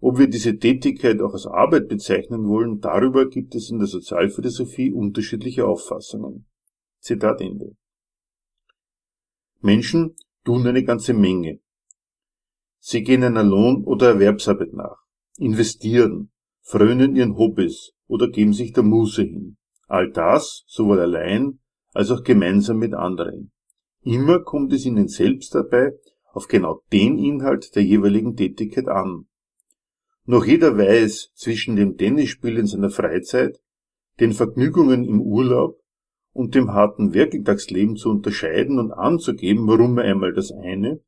Ob 0.00 0.18
wir 0.18 0.28
diese 0.28 0.56
Tätigkeit 0.56 1.20
auch 1.20 1.34
als 1.34 1.46
Arbeit 1.46 1.88
bezeichnen 1.88 2.48
wollen, 2.48 2.80
darüber 2.80 3.28
gibt 3.28 3.54
es 3.54 3.70
in 3.70 3.78
der 3.78 3.86
Sozialphilosophie 3.86 4.92
unterschiedliche 4.92 5.66
Auffassungen. 5.66 6.46
Zitat 7.00 7.40
Ende. 7.42 7.76
Menschen 9.60 10.16
tun 10.44 10.66
eine 10.66 10.84
ganze 10.84 11.12
Menge. 11.12 11.60
Sie 12.78 13.02
gehen 13.02 13.22
einer 13.22 13.44
Lohn- 13.44 13.84
oder 13.84 14.08
Erwerbsarbeit 14.08 14.72
nach, 14.72 14.96
investieren, 15.36 16.30
frönen 16.62 17.14
ihren 17.14 17.36
Hobbys 17.36 17.92
oder 18.06 18.28
geben 18.28 18.54
sich 18.54 18.72
der 18.72 18.84
Muße 18.84 19.22
hin. 19.22 19.58
All 19.86 20.10
das, 20.10 20.64
sowohl 20.66 21.00
allein 21.00 21.58
als 21.92 22.10
auch 22.10 22.22
gemeinsam 22.22 22.78
mit 22.78 22.94
anderen. 22.94 23.52
Immer 24.02 24.40
kommt 24.40 24.72
es 24.72 24.86
ihnen 24.86 25.08
selbst 25.08 25.54
dabei 25.54 25.92
auf 26.32 26.48
genau 26.48 26.80
den 26.92 27.18
Inhalt 27.18 27.74
der 27.74 27.84
jeweiligen 27.84 28.34
Tätigkeit 28.34 28.88
an. 28.88 29.26
Noch 30.26 30.44
jeder 30.44 30.76
weiß 30.76 31.32
zwischen 31.34 31.76
dem 31.76 31.96
Tennisspiel 31.96 32.58
in 32.58 32.66
seiner 32.66 32.90
Freizeit, 32.90 33.60
den 34.20 34.32
Vergnügungen 34.32 35.04
im 35.04 35.20
Urlaub 35.20 35.80
und 36.32 36.54
dem 36.54 36.72
harten 36.72 37.14
Werkeltagsleben 37.14 37.96
zu 37.96 38.10
unterscheiden 38.10 38.78
und 38.78 38.92
anzugeben, 38.92 39.66
warum 39.66 39.98
er 39.98 40.04
einmal 40.04 40.32
das 40.32 40.52
eine 40.52 41.00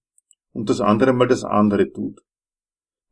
und 0.52 0.70
das 0.70 0.80
andere 0.80 1.12
mal 1.12 1.28
das 1.28 1.44
andere 1.44 1.90
tut. 1.90 2.20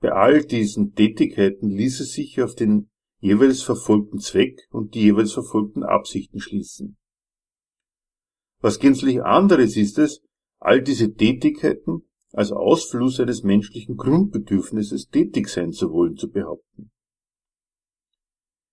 Bei 0.01 0.13
all 0.13 0.45
diesen 0.45 0.95
Tätigkeiten 0.95 1.69
ließe 1.69 2.05
sich 2.05 2.41
auf 2.41 2.55
den 2.55 2.91
jeweils 3.21 3.63
verfolgten 3.63 4.19
Zweck 4.19 4.67
und 4.71 4.95
die 4.95 5.03
jeweils 5.03 5.33
verfolgten 5.33 5.83
Absichten 5.83 6.41
schließen. 6.41 6.97
Was 8.61 8.79
gänzlich 8.79 9.23
anderes 9.23 9.77
ist 9.77 9.99
es, 9.99 10.23
all 10.59 10.83
diese 10.83 11.15
Tätigkeiten 11.15 12.03
als 12.33 12.53
Ausfluss 12.53 13.19
eines 13.21 13.43
menschlichen 13.43 13.97
Grundbedürfnisses 13.97 15.09
tätig 15.09 15.49
sein 15.49 15.73
zu 15.73 15.91
wollen 15.93 16.17
zu 16.17 16.31
behaupten. 16.31 16.91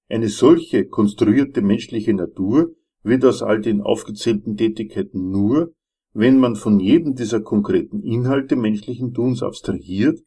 Eine 0.09 0.29
solche 0.29 0.87
konstruierte 0.87 1.61
menschliche 1.61 2.13
Natur 2.13 2.71
wird 3.03 3.25
aus 3.25 3.41
all 3.41 3.61
den 3.61 3.81
aufgezählten 3.81 4.55
Tätigkeiten 4.55 5.29
nur, 5.29 5.73
wenn 6.13 6.39
man 6.39 6.55
von 6.55 6.79
jedem 6.79 7.15
dieser 7.15 7.41
konkreten 7.41 8.01
Inhalte 8.01 8.55
menschlichen 8.55 9.13
Tuns 9.13 9.43
abstrahiert 9.43 10.19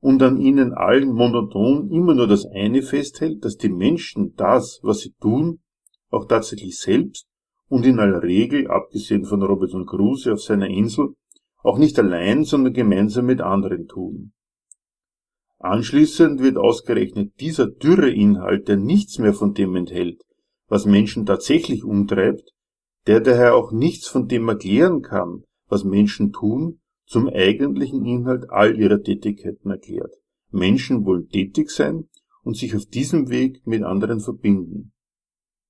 und 0.00 0.22
an 0.22 0.40
ihnen 0.40 0.72
allen 0.72 1.12
monoton 1.12 1.90
immer 1.90 2.14
nur 2.14 2.26
das 2.26 2.46
eine 2.46 2.82
festhält, 2.82 3.44
dass 3.44 3.56
die 3.56 3.68
Menschen 3.68 4.34
das, 4.36 4.80
was 4.82 5.00
sie 5.00 5.12
tun, 5.20 5.60
auch 6.10 6.26
tatsächlich 6.26 6.78
selbst 6.78 7.26
und 7.68 7.84
in 7.84 7.98
aller 7.98 8.22
Regel, 8.22 8.68
abgesehen 8.68 9.24
von 9.24 9.42
Robinson 9.42 9.86
Crusoe 9.86 10.34
auf 10.34 10.42
seiner 10.42 10.68
Insel, 10.68 11.14
auch 11.66 11.78
nicht 11.78 11.98
allein, 11.98 12.44
sondern 12.44 12.72
gemeinsam 12.72 13.26
mit 13.26 13.40
anderen 13.40 13.88
tun. 13.88 14.32
Anschließend 15.58 16.40
wird 16.40 16.58
ausgerechnet 16.58 17.40
dieser 17.40 17.66
dürre 17.66 18.08
Inhalt, 18.10 18.68
der 18.68 18.76
nichts 18.76 19.18
mehr 19.18 19.34
von 19.34 19.52
dem 19.52 19.74
enthält, 19.74 20.22
was 20.68 20.86
Menschen 20.86 21.26
tatsächlich 21.26 21.82
umtreibt, 21.82 22.52
der 23.08 23.20
daher 23.20 23.56
auch 23.56 23.72
nichts 23.72 24.06
von 24.06 24.28
dem 24.28 24.48
erklären 24.48 25.02
kann, 25.02 25.42
was 25.66 25.82
Menschen 25.82 26.32
tun, 26.32 26.80
zum 27.04 27.28
eigentlichen 27.28 28.04
Inhalt 28.04 28.48
all 28.48 28.78
ihrer 28.78 29.02
Tätigkeiten 29.02 29.68
erklärt. 29.68 30.14
Menschen 30.52 31.04
wollen 31.04 31.28
tätig 31.28 31.70
sein 31.70 32.08
und 32.44 32.56
sich 32.56 32.76
auf 32.76 32.86
diesem 32.86 33.28
Weg 33.28 33.66
mit 33.66 33.82
anderen 33.82 34.20
verbinden. 34.20 34.92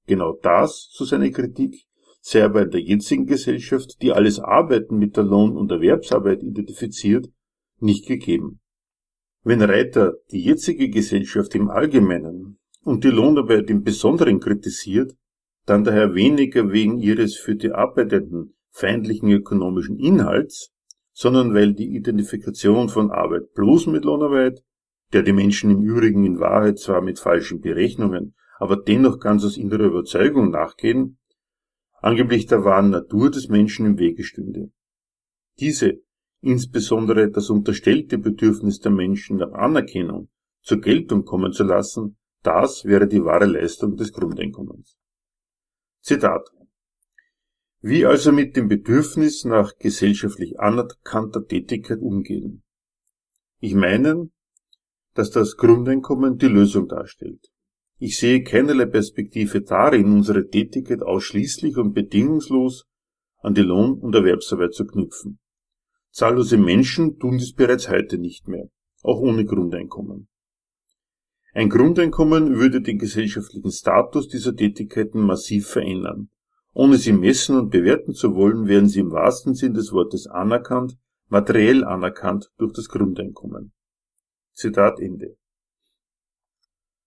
Genau 0.07 0.37
das, 0.43 0.91
so 0.93 1.07
seine 1.07 1.31
Kritik, 1.31 1.86
sei 2.29 2.43
aber 2.43 2.63
in 2.63 2.73
der 2.73 2.81
jetzigen 2.81 3.27
Gesellschaft, 3.27 4.03
die 4.03 4.11
alles 4.11 4.41
Arbeiten 4.41 4.99
mit 4.99 5.17
der 5.17 5.23
Lohn- 5.23 5.57
und 5.57 5.71
Erwerbsarbeit 5.71 6.43
identifiziert, 6.43 7.29
nicht 7.79 8.05
gegeben. 8.09 8.59
Wenn 9.45 9.63
Reiter 9.63 10.15
die 10.33 10.43
jetzige 10.43 10.91
Gesellschaft 10.91 11.55
im 11.55 11.71
Allgemeinen 11.71 12.59
und 12.83 13.05
die 13.05 13.11
Lohnarbeit 13.11 13.71
im 13.71 13.85
Besonderen 13.85 14.41
kritisiert, 14.41 15.15
dann 15.67 15.85
daher 15.85 16.17
weniger 16.17 16.73
wegen 16.73 16.99
ihres 16.99 17.37
für 17.37 17.55
die 17.55 17.71
Arbeitenden 17.71 18.57
feindlichen 18.71 19.31
ökonomischen 19.31 19.97
Inhalts, 20.01 20.73
sondern 21.13 21.55
weil 21.55 21.75
die 21.75 21.95
Identifikation 21.95 22.89
von 22.89 23.13
Arbeit 23.13 23.55
bloß 23.55 23.87
mit 23.87 24.05
Lohnarbeit, 24.05 24.65
der 25.13 25.23
die 25.23 25.33
Menschen 25.33 25.71
im 25.71 25.83
Übrigen 25.83 26.25
in 26.25 26.41
Wahrheit 26.41 26.81
zwar 26.81 27.03
mit 27.03 27.21
falschen 27.21 27.61
Berechnungen, 27.61 28.35
aber 28.59 28.77
dennoch 28.77 29.21
ganz 29.21 29.45
aus 29.45 29.57
innerer 29.57 29.85
Überzeugung 29.85 30.51
nachgehen, 30.51 31.19
angeblich 32.07 32.47
der 32.47 32.65
wahren 32.65 32.91
Natur 32.91 33.33
des 33.33 33.49
Menschen 33.49 33.85
im 33.85 33.99
Wege 33.99 34.23
stünde. 34.23 34.71
Diese, 35.59 35.99
insbesondere 36.41 37.31
das 37.31 37.51
unterstellte 37.51 38.17
Bedürfnis 38.17 38.79
der 38.79 38.93
Menschen 38.93 39.39
nach 39.39 39.51
Anerkennung, 39.51 40.29
zur 40.63 40.81
Geltung 40.81 41.25
kommen 41.25 41.53
zu 41.53 41.65
lassen, 41.65 42.17
das 42.45 42.85
wäre 42.85 43.09
die 43.09 43.25
wahre 43.25 43.47
Leistung 43.47 43.97
des 43.97 44.13
Grundeinkommens. 44.13 44.97
Zitat. 46.01 46.49
Wie 47.81 48.07
also 48.07 48.31
mit 48.31 48.55
dem 48.57 48.69
Bedürfnis 48.69 49.45
nach 49.45 49.77
gesellschaftlich 49.77 50.61
anerkannter 50.61 51.45
Tätigkeit 51.45 51.99
umgehen? 51.99 52.63
Ich 53.59 53.75
meine, 53.75 54.31
dass 55.15 55.31
das 55.33 55.57
Grundeinkommen 55.57 56.39
die 56.39 56.47
Lösung 56.47 56.87
darstellt. 56.87 57.49
Ich 57.99 58.19
sehe 58.19 58.43
keinerlei 58.43 58.85
Perspektive 58.85 59.63
darin, 59.63 60.13
unsere 60.13 60.49
Tätigkeit 60.49 61.03
ausschließlich 61.03 61.79
und 61.79 61.95
bedingungslos 61.95 62.85
an 63.39 63.55
die 63.55 63.63
Lohn- 63.63 63.99
und 63.99 64.15
Erwerbsarbeit 64.15 64.75
zu 64.75 64.87
knüpfen. 64.87 65.39
Zahllose 66.11 66.59
Menschen 66.59 67.19
tun 67.19 67.39
dies 67.39 67.55
bereits 67.55 67.89
heute 67.89 68.19
nicht 68.19 68.49
mehr, 68.49 68.69
auch 69.03 69.21
ohne 69.21 69.47
Grundeinkommen. 69.47 70.29
Ein 71.55 71.71
Grundeinkommen 71.71 72.57
würde 72.57 72.83
den 72.83 72.99
gesellschaftlichen 72.99 73.71
Status 73.71 74.29
dieser 74.29 74.55
Tätigkeiten 74.55 75.21
massiv 75.21 75.67
verändern. 75.67 76.29
Ohne 76.75 76.99
sie 76.99 77.13
messen 77.13 77.57
und 77.57 77.71
bewerten 77.71 78.13
zu 78.13 78.35
wollen, 78.35 78.67
wären 78.67 78.91
sie 78.91 79.01
im 79.01 79.11
wahrsten 79.11 79.55
Sinn 79.55 79.73
des 79.73 79.91
Wortes 79.93 80.27
anerkannt, 80.27 80.99
materiell 81.29 81.83
anerkannt 81.83 82.51
durch 82.59 82.75
das 82.75 82.91
Grundeinkommen. 82.91 83.73
Zitat 84.53 85.01
Ende. 85.01 85.39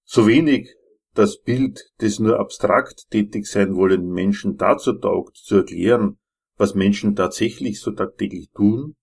So 0.04 0.26
wenig 0.26 0.76
das 1.20 1.42
Bild 1.42 1.92
des 2.00 2.20
nur 2.20 2.40
abstrakt 2.40 3.10
tätig 3.12 3.46
sein 3.46 3.76
wollenden 3.76 4.14
Menschen 4.14 4.56
dazu 4.56 4.94
taugt, 4.94 5.36
zu 5.36 5.58
erklären, 5.58 6.18
was 6.56 6.76
Menschen 6.76 7.16
tatsächlich 7.16 7.82
so 7.82 7.92
tagtäglich 7.92 8.50
tun, 8.52 8.96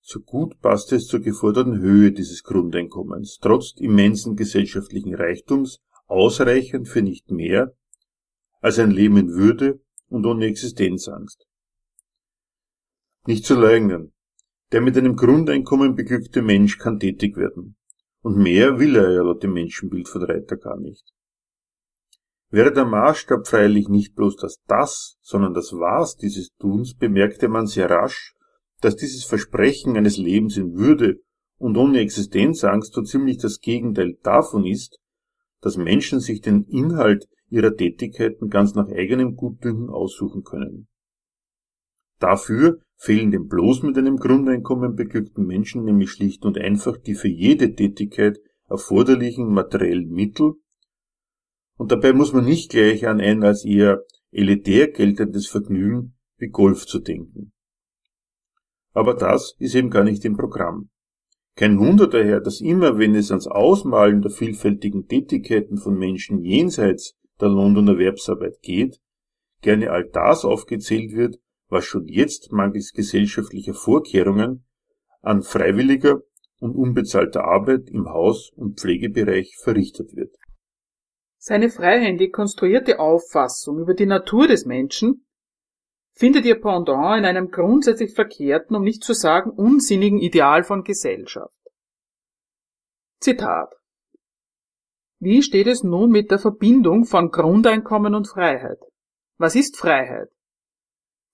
so 0.00 0.20
gut 0.20 0.58
passt 0.60 0.92
es 0.92 1.06
zur 1.06 1.20
geforderten 1.20 1.78
Höhe 1.78 2.10
dieses 2.10 2.42
Grundeinkommens, 2.42 3.38
trotz 3.40 3.74
immensen 3.76 4.34
gesellschaftlichen 4.34 5.14
Reichtums 5.14 5.80
ausreichend 6.06 6.88
für 6.88 7.02
nicht 7.02 7.30
mehr 7.30 7.74
als 8.62 8.78
ein 8.78 8.90
Leben 8.90 9.18
in 9.18 9.28
Würde 9.28 9.80
und 10.08 10.24
ohne 10.24 10.46
Existenzangst. 10.46 11.46
Nicht 13.26 13.44
zu 13.44 13.54
leugnen, 13.54 14.14
der 14.72 14.80
mit 14.80 14.96
einem 14.96 15.16
Grundeinkommen 15.16 15.96
beglückte 15.96 16.40
Mensch 16.40 16.78
kann 16.78 16.98
tätig 16.98 17.36
werden. 17.36 17.76
Und 18.22 18.36
mehr 18.36 18.78
will 18.78 18.96
er 18.96 19.10
ja 19.12 19.22
laut 19.22 19.42
dem 19.42 19.54
Menschenbild 19.54 20.08
von 20.08 20.22
Reiter 20.22 20.56
gar 20.56 20.78
nicht. 20.78 21.04
Wäre 22.50 22.72
der 22.72 22.84
Maßstab 22.84 23.46
freilich 23.46 23.88
nicht 23.88 24.14
bloß 24.14 24.36
das 24.36 24.60
Das, 24.66 25.16
sondern 25.20 25.54
das 25.54 25.72
Was 25.72 26.16
dieses 26.16 26.50
Tuns, 26.58 26.94
bemerkte 26.94 27.48
man 27.48 27.66
sehr 27.66 27.88
rasch, 27.88 28.34
dass 28.80 28.96
dieses 28.96 29.24
Versprechen 29.24 29.96
eines 29.96 30.16
Lebens 30.16 30.56
in 30.56 30.74
Würde 30.74 31.20
und 31.58 31.76
ohne 31.76 32.00
Existenzangst 32.00 32.92
so 32.92 33.02
ziemlich 33.02 33.38
das 33.38 33.60
Gegenteil 33.60 34.18
davon 34.22 34.66
ist, 34.66 34.98
dass 35.60 35.76
Menschen 35.76 36.20
sich 36.20 36.40
den 36.40 36.64
Inhalt 36.64 37.28
ihrer 37.50 37.74
Tätigkeiten 37.74 38.48
ganz 38.48 38.74
nach 38.74 38.88
eigenem 38.88 39.36
Gutdünken 39.36 39.90
aussuchen 39.90 40.42
können. 40.42 40.88
Dafür 42.18 42.80
fehlen 43.00 43.30
dem 43.30 43.48
bloß 43.48 43.82
mit 43.82 43.96
einem 43.96 44.18
Grundeinkommen 44.18 44.94
beglückten 44.94 45.46
Menschen 45.46 45.84
nämlich 45.84 46.10
schlicht 46.10 46.44
und 46.44 46.58
einfach 46.58 46.98
die 46.98 47.14
für 47.14 47.28
jede 47.28 47.74
Tätigkeit 47.74 48.38
erforderlichen 48.68 49.48
materiellen 49.48 50.10
Mittel 50.10 50.56
und 51.78 51.92
dabei 51.92 52.12
muss 52.12 52.34
man 52.34 52.44
nicht 52.44 52.70
gleich 52.70 53.08
an 53.08 53.22
ein 53.22 53.42
als 53.42 53.64
eher 53.64 54.04
elitär 54.32 54.88
geltendes 54.88 55.46
Vergnügen 55.46 56.14
wie 56.36 56.48
Golf 56.48 56.84
zu 56.84 56.98
denken. 56.98 57.52
Aber 58.92 59.14
das 59.14 59.56
ist 59.58 59.74
eben 59.74 59.88
gar 59.88 60.04
nicht 60.04 60.22
im 60.26 60.36
Programm. 60.36 60.90
Kein 61.56 61.78
Wunder 61.78 62.06
daher, 62.06 62.40
dass 62.40 62.60
immer, 62.60 62.98
wenn 62.98 63.14
es 63.14 63.30
ans 63.30 63.46
Ausmalen 63.46 64.20
der 64.20 64.30
vielfältigen 64.30 65.06
Tätigkeiten 65.08 65.78
von 65.78 65.96
Menschen 65.98 66.44
jenseits 66.44 67.16
der 67.40 67.48
und 67.48 67.88
Erwerbsarbeit 67.88 68.60
geht, 68.60 69.00
gerne 69.62 69.90
all 69.90 70.04
das 70.04 70.44
aufgezählt 70.44 71.12
wird, 71.12 71.38
was 71.70 71.84
schon 71.84 72.06
jetzt 72.06 72.52
mangels 72.52 72.92
gesellschaftlicher 72.92 73.74
Vorkehrungen 73.74 74.66
an 75.22 75.42
freiwilliger 75.42 76.20
und 76.60 76.74
unbezahlter 76.74 77.44
Arbeit 77.44 77.88
im 77.88 78.08
Haus- 78.10 78.52
und 78.54 78.80
Pflegebereich 78.80 79.56
verrichtet 79.56 80.14
wird. 80.14 80.34
Seine 81.38 81.70
freihändig 81.70 82.34
konstruierte 82.34 82.98
Auffassung 82.98 83.78
über 83.78 83.94
die 83.94 84.06
Natur 84.06 84.46
des 84.46 84.66
Menschen 84.66 85.24
findet 86.12 86.44
ihr 86.44 86.60
Pendant 86.60 87.18
in 87.18 87.24
einem 87.24 87.50
grundsätzlich 87.50 88.14
verkehrten, 88.14 88.76
um 88.76 88.82
nicht 88.82 89.02
zu 89.02 89.14
sagen 89.14 89.50
unsinnigen 89.50 90.18
Ideal 90.18 90.64
von 90.64 90.84
Gesellschaft. 90.84 91.56
Zitat 93.20 93.74
Wie 95.18 95.42
steht 95.42 95.66
es 95.66 95.82
nun 95.82 96.10
mit 96.10 96.30
der 96.30 96.38
Verbindung 96.38 97.06
von 97.06 97.30
Grundeinkommen 97.30 98.14
und 98.14 98.28
Freiheit? 98.28 98.80
Was 99.38 99.54
ist 99.54 99.78
Freiheit? 99.78 100.28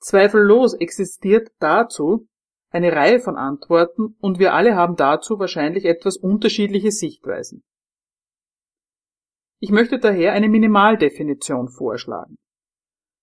Zweifellos 0.06 0.74
existiert 0.74 1.48
dazu 1.58 2.28
eine 2.70 2.92
Reihe 2.92 3.18
von 3.18 3.36
Antworten 3.36 4.14
und 4.20 4.38
wir 4.38 4.54
alle 4.54 4.76
haben 4.76 4.94
dazu 4.94 5.40
wahrscheinlich 5.40 5.84
etwas 5.84 6.16
unterschiedliche 6.16 6.92
Sichtweisen. 6.92 7.64
Ich 9.58 9.70
möchte 9.70 9.98
daher 9.98 10.32
eine 10.32 10.48
Minimaldefinition 10.48 11.68
vorschlagen. 11.68 12.36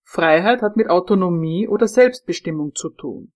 Freiheit 0.06 0.60
hat 0.60 0.76
mit 0.76 0.90
Autonomie 0.90 1.66
oder 1.66 1.88
Selbstbestimmung 1.88 2.74
zu 2.74 2.90
tun. 2.90 3.32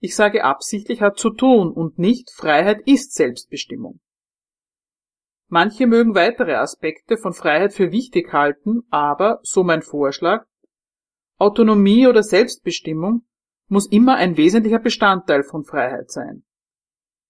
Ich 0.00 0.16
sage 0.16 0.44
absichtlich 0.44 1.02
hat 1.02 1.18
zu 1.18 1.28
tun 1.28 1.70
und 1.72 1.98
nicht 1.98 2.30
Freiheit 2.30 2.80
ist 2.86 3.12
Selbstbestimmung. 3.12 4.00
Manche 5.50 5.86
mögen 5.86 6.14
weitere 6.14 6.54
Aspekte 6.54 7.18
von 7.18 7.34
Freiheit 7.34 7.74
für 7.74 7.92
wichtig 7.92 8.32
halten, 8.32 8.80
aber, 8.88 9.40
so 9.42 9.62
mein 9.62 9.82
Vorschlag, 9.82 10.46
Autonomie 11.38 12.06
oder 12.06 12.22
Selbstbestimmung 12.22 13.26
muss 13.68 13.90
immer 13.90 14.16
ein 14.16 14.36
wesentlicher 14.36 14.78
Bestandteil 14.78 15.42
von 15.42 15.64
Freiheit 15.64 16.10
sein. 16.10 16.44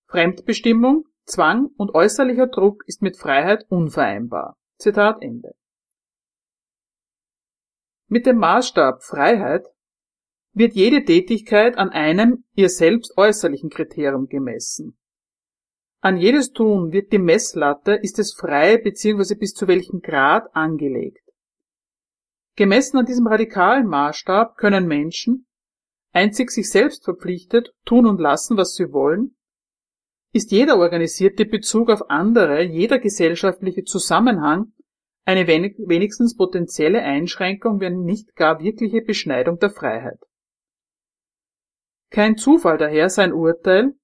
Fremdbestimmung 0.07 1.05
Zwang 1.27 1.71
und 1.79 1.95
äußerlicher 1.95 2.49
Druck 2.49 2.85
ist 2.87 3.01
mit 3.01 3.17
Freiheit 3.17 3.65
unvereinbar. 3.71 4.59
Zitat 4.77 5.23
Ende. 5.23 5.55
Mit 8.09 8.27
dem 8.27 8.37
Maßstab 8.37 9.03
Freiheit 9.03 9.67
wird 10.53 10.75
jede 10.75 11.05
Tätigkeit 11.05 11.79
an 11.79 11.89
einem 11.89 12.45
ihr 12.55 12.69
selbst 12.69 13.17
äußerlichen 13.17 13.71
Kriterium 13.71 14.27
gemessen. 14.27 14.99
An 16.01 16.19
jedes 16.19 16.53
Tun 16.53 16.93
wird 16.93 17.13
die 17.13 17.19
Messlatte, 17.19 17.95
ist 17.95 18.19
es 18.19 18.35
frei 18.35 18.77
bzw. 18.77 19.35
bis 19.37 19.55
zu 19.55 19.67
welchem 19.67 20.01
Grad 20.01 20.55
angelegt. 20.55 21.24
Gemessen 22.57 22.99
an 22.99 23.07
diesem 23.07 23.27
radikalen 23.27 23.87
Maßstab 23.87 24.57
können 24.57 24.87
Menschen, 24.87 25.47
einzig 26.13 26.51
sich 26.51 26.71
selbst 26.71 27.05
verpflichtet, 27.05 27.75
tun 27.85 28.07
und 28.07 28.21
lassen, 28.21 28.57
was 28.57 28.75
sie 28.75 28.93
wollen, 28.93 29.37
ist 30.33 30.53
jeder 30.53 30.79
organisierte 30.79 31.47
Bezug 31.47 31.91
auf 31.91 32.11
andere, 32.11 32.63
jeder 32.63 32.99
gesellschaftliche 32.99 33.85
Zusammenhang 33.85 34.73
eine 35.25 35.47
wenigstens 35.47 36.37
potenzielle 36.37 37.03
Einschränkung, 37.03 37.81
wenn 37.81 38.03
nicht 38.03 38.35
gar 38.37 38.61
wirkliche 38.61 39.01
Beschneidung 39.01 39.59
der 39.59 39.71
Freiheit. 39.71 40.19
Kein 42.11 42.37
Zufall 42.37 42.79
daher 42.79 43.09
sein 43.09 43.33
Urteil, 43.33 43.95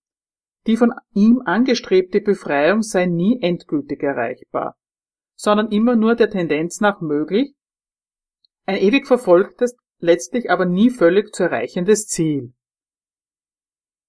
die 0.67 0.77
von 0.77 0.93
ihm 1.15 1.43
angestrebte 1.45 2.21
Befreiung 2.21 2.83
sei 2.83 3.07
nie 3.07 3.41
endgültig 3.41 4.03
erreichbar, 4.03 4.77
sondern 5.37 5.71
immer 5.71 5.95
nur 5.95 6.17
der 6.17 6.31
Tendenz 6.31 6.81
nach 6.81 7.01
möglich, 7.01 7.55
ein 8.67 8.77
ewig 8.77 9.07
verfolgtes, 9.07 9.77
letztlich 9.99 10.51
aber 10.51 10.67
nie 10.67 10.91
völlig 10.91 11.35
zu 11.35 11.45
erreichendes 11.45 12.07
Ziel. 12.07 12.53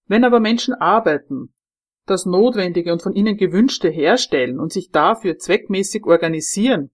Wenn 0.07 0.23
aber 0.23 0.39
Menschen 0.39 0.73
arbeiten, 0.73 1.53
das 2.05 2.25
Notwendige 2.25 2.91
und 2.91 3.01
von 3.01 3.13
ihnen 3.13 3.37
Gewünschte 3.37 3.89
herstellen 3.89 4.59
und 4.59 4.73
sich 4.73 4.89
dafür 4.89 5.37
zweckmäßig 5.37 6.05
organisieren, 6.05 6.91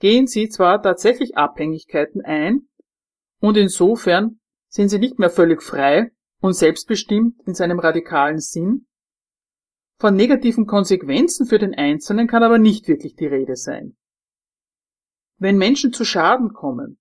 gehen 0.00 0.26
sie 0.26 0.48
zwar 0.48 0.82
tatsächlich 0.82 1.36
Abhängigkeiten 1.36 2.22
ein, 2.24 2.68
und 3.40 3.56
insofern 3.56 4.40
sind 4.68 4.88
sie 4.88 4.98
nicht 4.98 5.18
mehr 5.18 5.30
völlig 5.30 5.62
frei 5.62 6.10
und 6.40 6.54
selbstbestimmt 6.54 7.40
in 7.46 7.54
seinem 7.54 7.78
radikalen 7.78 8.38
Sinn, 8.38 8.86
von 9.98 10.16
negativen 10.16 10.66
Konsequenzen 10.66 11.46
für 11.46 11.58
den 11.58 11.74
Einzelnen 11.74 12.26
kann 12.26 12.42
aber 12.42 12.58
nicht 12.58 12.88
wirklich 12.88 13.14
die 13.14 13.26
Rede 13.26 13.56
sein. 13.56 13.96
Wenn 15.44 15.58
Menschen 15.58 15.92
zu 15.92 16.06
Schaden 16.06 16.54
kommen, 16.54 16.96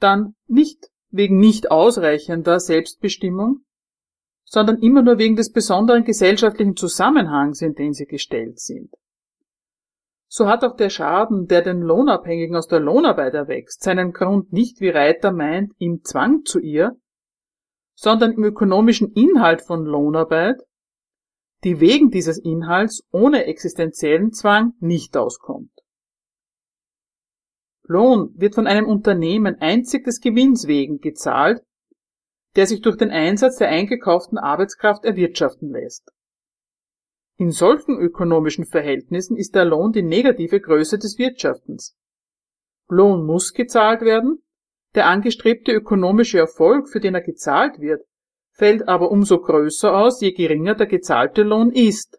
dann 0.00 0.34
nicht 0.48 0.90
wegen 1.08 1.38
nicht 1.38 1.70
ausreichender 1.70 2.60
Selbstbestimmung, 2.60 3.64
sondern 4.44 4.82
immer 4.82 5.00
nur 5.00 5.16
wegen 5.16 5.34
des 5.34 5.50
besonderen 5.50 6.04
gesellschaftlichen 6.04 6.76
Zusammenhangs, 6.76 7.62
in 7.62 7.72
den 7.72 7.94
sie 7.94 8.04
gestellt 8.04 8.60
sind. 8.60 8.92
So 10.26 10.46
hat 10.46 10.62
auch 10.62 10.76
der 10.76 10.90
Schaden, 10.90 11.46
der 11.46 11.62
den 11.62 11.80
Lohnabhängigen 11.80 12.54
aus 12.54 12.68
der 12.68 12.80
Lohnarbeit 12.80 13.32
erwächst, 13.32 13.82
seinen 13.82 14.12
Grund 14.12 14.52
nicht, 14.52 14.82
wie 14.82 14.90
Reiter 14.90 15.32
meint, 15.32 15.72
im 15.78 16.04
Zwang 16.04 16.44
zu 16.44 16.58
ihr, 16.58 16.98
sondern 17.94 18.32
im 18.32 18.44
ökonomischen 18.44 19.10
Inhalt 19.14 19.62
von 19.62 19.86
Lohnarbeit, 19.86 20.60
die 21.64 21.80
wegen 21.80 22.10
dieses 22.10 22.36
Inhalts 22.36 23.04
ohne 23.10 23.46
existenziellen 23.46 24.34
Zwang 24.34 24.74
nicht 24.80 25.16
auskommt. 25.16 25.77
Lohn 27.88 28.32
wird 28.36 28.54
von 28.54 28.66
einem 28.66 28.86
Unternehmen 28.86 29.56
einzig 29.60 30.04
des 30.04 30.20
Gewinns 30.20 30.68
wegen 30.68 31.00
gezahlt 31.00 31.62
der 32.58 32.66
sich 32.66 32.80
durch 32.80 32.96
den 32.96 33.10
Einsatz 33.10 33.58
der 33.58 33.68
eingekauften 33.68 34.36
Arbeitskraft 34.36 35.04
erwirtschaften 35.04 35.70
lässt. 35.70 36.10
In 37.36 37.52
solchen 37.52 37.96
ökonomischen 38.00 38.64
Verhältnissen 38.64 39.36
ist 39.36 39.54
der 39.54 39.64
Lohn 39.64 39.92
die 39.92 40.02
negative 40.02 40.60
Größe 40.60 40.98
des 40.98 41.18
Wirtschaftens. 41.18 41.96
Lohn 42.88 43.24
muss 43.24 43.52
gezahlt 43.52 44.00
werden, 44.00 44.42
der 44.96 45.06
angestrebte 45.06 45.70
ökonomische 45.70 46.38
Erfolg, 46.38 46.88
für 46.88 46.98
den 46.98 47.14
er 47.14 47.20
gezahlt 47.20 47.78
wird, 47.78 48.02
fällt 48.50 48.88
aber 48.88 49.12
umso 49.12 49.38
größer 49.38 49.96
aus, 49.96 50.20
je 50.20 50.32
geringer 50.32 50.74
der 50.74 50.88
gezahlte 50.88 51.44
Lohn 51.44 51.70
ist. 51.70 52.18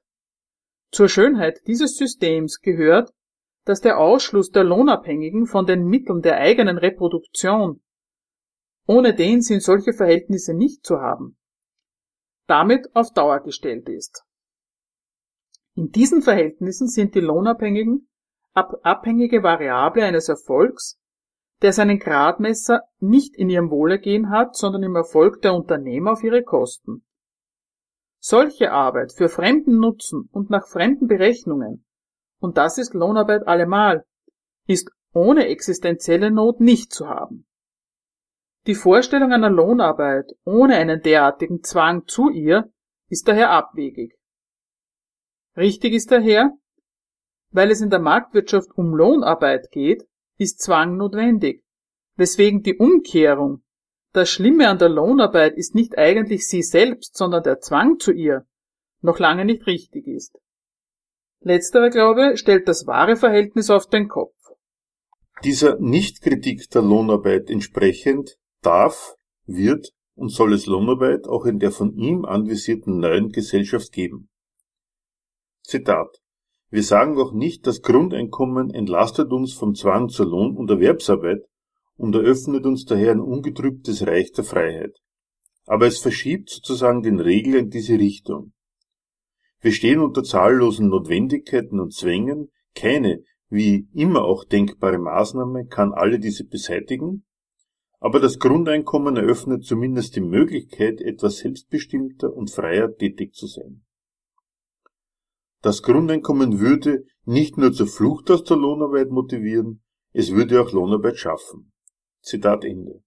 Zur 0.92 1.10
Schönheit 1.10 1.60
dieses 1.68 1.98
Systems 1.98 2.62
gehört, 2.62 3.12
dass 3.70 3.82
der 3.82 4.00
Ausschluss 4.00 4.50
der 4.50 4.64
Lohnabhängigen 4.64 5.46
von 5.46 5.68
den 5.68 5.86
Mitteln 5.86 6.22
der 6.22 6.38
eigenen 6.38 6.80
Reproduktion 6.80 7.82
ohne 8.88 9.14
den 9.14 9.44
sind 9.44 9.62
solche 9.62 9.94
Verhältnisse 9.94 10.56
nicht 10.56 10.84
zu 10.84 11.00
haben, 11.00 11.38
damit 12.48 12.90
auf 12.96 13.14
Dauer 13.14 13.42
gestellt 13.42 13.88
ist. 13.88 14.26
In 15.76 15.92
diesen 15.92 16.24
Verhältnissen 16.24 16.88
sind 16.88 17.14
die 17.14 17.20
Lohnabhängigen 17.20 18.10
abhängige 18.56 19.44
Variable 19.44 20.04
eines 20.04 20.28
Erfolgs, 20.28 21.00
der 21.62 21.72
seinen 21.72 22.00
Gradmesser 22.00 22.82
nicht 22.98 23.36
in 23.36 23.52
ihrem 23.52 23.70
Wohlergehen 23.70 24.32
hat, 24.32 24.56
sondern 24.56 24.82
im 24.82 24.96
Erfolg 24.96 25.44
der 25.44 25.54
Unternehmer 25.54 26.14
auf 26.14 26.24
ihre 26.24 26.42
Kosten. 26.42 27.06
Solche 28.18 28.72
Arbeit 28.72 29.14
für 29.14 29.30
fremden 29.30 29.78
Nutzen 29.78 30.28
und 30.32 30.50
nach 30.50 30.68
fremden 30.68 31.06
Berechnungen, 31.06 31.86
und 32.40 32.58
das 32.58 32.78
ist 32.78 32.94
Lohnarbeit 32.94 33.48
allemal, 33.48 34.06
ist 34.68 34.92
ohne 35.14 35.48
existenzielle 35.48 36.32
Not 36.32 36.60
nicht 36.60 36.94
zu 36.94 37.08
haben. 37.08 37.46
Die 38.68 38.76
Vorstellung 38.76 39.32
einer 39.32 39.50
Lohnarbeit 39.50 40.32
ohne 40.44 40.76
einen 40.76 41.02
derartigen 41.02 41.64
Zwang 41.64 42.06
zu 42.08 42.30
ihr 42.30 42.72
ist 43.08 43.28
daher 43.28 43.50
abwegig. 43.52 44.14
Richtig 45.58 45.94
ist 45.94 46.12
daher, 46.12 46.54
Weil 47.52 47.72
es 47.72 47.82
in 47.82 47.90
der 47.90 48.00
Marktwirtschaft 48.00 48.70
um 48.76 48.94
Lohnarbeit 48.94 49.72
geht, 49.72 50.04
ist 50.38 50.62
Zwang 50.62 50.98
notwendig, 50.98 51.64
weswegen 52.16 52.62
die 52.62 52.78
Umkehrung, 52.78 53.64
das 54.12 54.30
Schlimme 54.30 54.70
an 54.70 54.80
der 54.80 54.90
Lohnarbeit 54.90 55.56
ist 55.56 55.76
nicht 55.76 55.98
eigentlich 55.98 56.48
sie 56.48 56.64
selbst, 56.64 57.16
sondern 57.16 57.44
der 57.44 57.60
Zwang 57.60 58.00
zu 58.00 58.12
ihr, 58.12 58.48
noch 59.02 59.20
lange 59.20 59.46
nicht 59.46 59.68
richtig 59.68 60.08
ist. 60.08 60.36
Letzterer 61.42 61.90
Glaube 61.90 62.36
stellt 62.36 62.68
das 62.68 62.86
wahre 62.86 63.16
Verhältnis 63.16 63.70
auf 63.70 63.88
den 63.88 64.10
Kopf. 64.10 64.36
Dieser 65.44 65.80
Nichtkritik 65.80 66.70
der 66.70 66.82
Lohnarbeit 66.82 67.50
entsprechend 67.50 68.38
darf, 68.62 69.16
wird 69.46 69.94
und 70.16 70.30
soll 70.30 70.54
es 70.54 70.66
Lohnarbeit 70.66 71.28
auch 71.28 71.46
in 71.46 71.60
der 71.60 71.72
von 71.72 71.94
ihm 71.96 72.26
anvisierten 72.26 73.00
neuen 73.00 73.30
Gesellschaft 73.30 73.94
geben. 73.94 74.30
Zitat 75.64 76.20
Wir 76.70 76.84
sagen 76.84 77.18
auch 77.18 77.32
nicht, 77.32 77.66
das 77.66 77.82
Grundeinkommen 77.82 78.72
entlastet 78.72 79.32
uns 79.32 79.54
vom 79.54 79.76
Zwang 79.76 80.10
zur 80.10 80.26
Lohn- 80.26 80.58
und 80.58 80.70
Erwerbsarbeit 80.70 81.46
und 81.96 82.16
eröffnet 82.16 82.66
uns 82.66 82.84
daher 82.84 83.12
ein 83.12 83.22
ungetrübtes 83.22 84.06
Reich 84.06 84.34
der 84.34 84.44
Freiheit. 84.44 84.98
Aber 85.66 85.88
es 85.88 86.00
verschiebt 86.00 86.50
sozusagen 86.50 87.02
den 87.02 87.20
Regel 87.22 87.56
in 87.56 87.70
diese 87.70 87.94
Richtung. 87.94 88.52
Wir 89.62 89.72
stehen 89.72 90.00
unter 90.00 90.24
zahllosen 90.24 90.90
Notwendigkeiten 90.90 91.80
und 91.80 91.94
Zwängen, 91.94 92.50
keine, 92.76 93.24
wie 93.50 93.90
immer 93.94 94.24
auch 94.24 94.46
denkbare 94.46 95.00
Maßnahme 95.00 95.68
kann 95.68 95.92
alle 95.92 96.20
diese 96.20 96.46
beseitigen, 96.46 97.26
aber 98.00 98.20
das 98.20 98.40
Grundeinkommen 98.40 99.18
eröffnet 99.18 99.66
zumindest 99.66 100.16
die 100.16 100.22
Möglichkeit, 100.22 101.02
etwas 101.02 101.40
selbstbestimmter 101.40 102.34
und 102.34 102.50
freier 102.50 102.96
tätig 102.96 103.34
zu 103.34 103.48
sein. 103.48 103.84
Das 105.62 105.84
Grundeinkommen 105.84 106.62
würde 106.62 107.06
nicht 107.26 107.58
nur 107.58 107.74
zur 107.74 107.88
Flucht 107.88 108.32
aus 108.32 108.46
der 108.46 108.56
Lohnarbeit 108.56 109.10
motivieren, 109.10 109.84
es 110.14 110.32
würde 110.32 110.62
auch 110.62 110.72
Lohnarbeit 110.72 111.18
schaffen. 111.18 111.74
Zitat 112.22 112.64
Ende. 112.64 113.04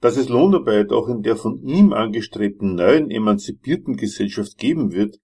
Dass 0.00 0.16
es 0.16 0.28
Lohnarbeit 0.28 0.92
auch 0.92 1.08
in 1.08 1.22
der 1.22 1.36
von 1.36 1.60
ihm 1.66 1.92
angestrebten 1.92 2.76
neuen 2.76 3.10
emanzipierten 3.10 3.96
Gesellschaft 3.96 4.56
geben 4.56 4.92
wird, 4.92 5.18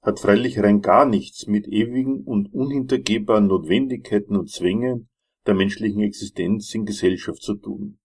hat 0.00 0.20
freilich 0.20 0.58
rein 0.60 0.80
gar 0.80 1.06
nichts 1.06 1.46
mit 1.46 1.66
ewigen 1.66 2.22
und 2.22 2.52
unhintergehbaren 2.52 3.48
Notwendigkeiten 3.48 4.36
und 4.36 4.50
Zwängen 4.50 5.08
der 5.46 5.54
menschlichen 5.54 6.02
Existenz 6.02 6.72
in 6.74 6.84
Gesellschaft 6.84 7.42
zu 7.42 7.54
tun. 7.54 7.98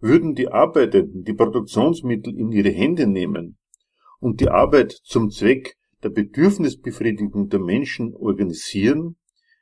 Würden 0.00 0.34
die 0.34 0.48
Arbeitenden 0.48 1.24
die 1.24 1.34
Produktionsmittel 1.34 2.36
in 2.38 2.52
ihre 2.52 2.70
Hände 2.70 3.06
nehmen 3.06 3.58
und 4.18 4.40
die 4.40 4.48
Arbeit 4.48 4.92
zum 5.04 5.30
Zweck 5.30 5.76
der 6.02 6.10
Bedürfnisbefriedigung 6.10 7.48
der 7.48 7.60
Menschen 7.60 8.14
organisieren, 8.14 9.16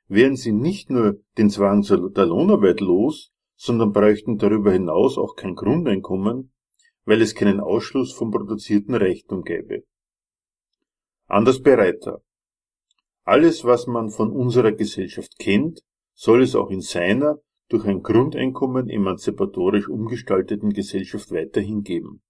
wären 0.09 0.36
sie 0.36 0.53
nicht 0.53 0.91
nur 0.91 1.20
den 1.36 1.51
Zwang 1.51 1.82
der 1.82 2.26
Lohnarbeit 2.26 2.80
los, 2.80 3.32
sondern 3.59 3.93
bräuchten 3.93 4.39
darüber 4.39 4.73
hinaus 4.73 5.19
auch 5.19 5.35
kein 5.35 5.57
Grundeinkommen, 5.57 6.53
weil 7.05 7.21
es 7.21 7.35
keinen 7.35 7.59
Ausschluss 7.61 8.13
vom 8.13 8.31
produzierten 8.31 8.95
Reichtum 8.95 9.43
gäbe. 9.43 9.83
Anders 11.27 11.61
bereiter. 11.61 12.23
Alles, 13.25 13.65
was 13.65 13.87
man 13.87 14.11
von 14.11 14.31
unserer 14.31 14.73
Gesellschaft 14.73 15.39
kennt, 15.39 15.83
soll 16.15 16.43
es 16.43 16.55
auch 16.55 16.71
in 16.71 16.81
seiner 16.81 17.41
durch 17.69 17.85
ein 17.85 18.03
Grundeinkommen 18.03 18.89
emanzipatorisch 18.89 19.89
umgestalteten 19.89 20.73
Gesellschaft 20.73 21.31
weiterhin 21.33 21.83
geben. 21.83 22.23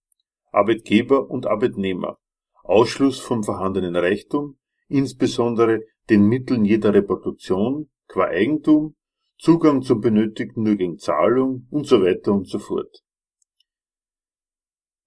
Arbeitgeber 0.51 1.31
und 1.31 1.47
Arbeitnehmer, 1.47 2.19
Ausschluss 2.65 3.21
vom 3.21 3.45
vorhandenen 3.45 3.95
Reichtum, 3.95 4.59
insbesondere 4.89 5.83
den 6.09 6.27
Mitteln 6.27 6.65
jeder 6.65 6.95
Reproduktion 6.95 7.91
qua 8.09 8.25
Eigentum, 8.25 8.97
Zugang 9.39 9.83
zum 9.83 10.01
Benötigten 10.01 10.65
nur 10.65 10.75
gegen 10.75 10.99
Zahlung 10.99 11.69
und 11.71 11.87
so 11.87 12.03
weiter 12.03 12.33
und 12.33 12.49
so 12.49 12.59
fort. 12.59 13.03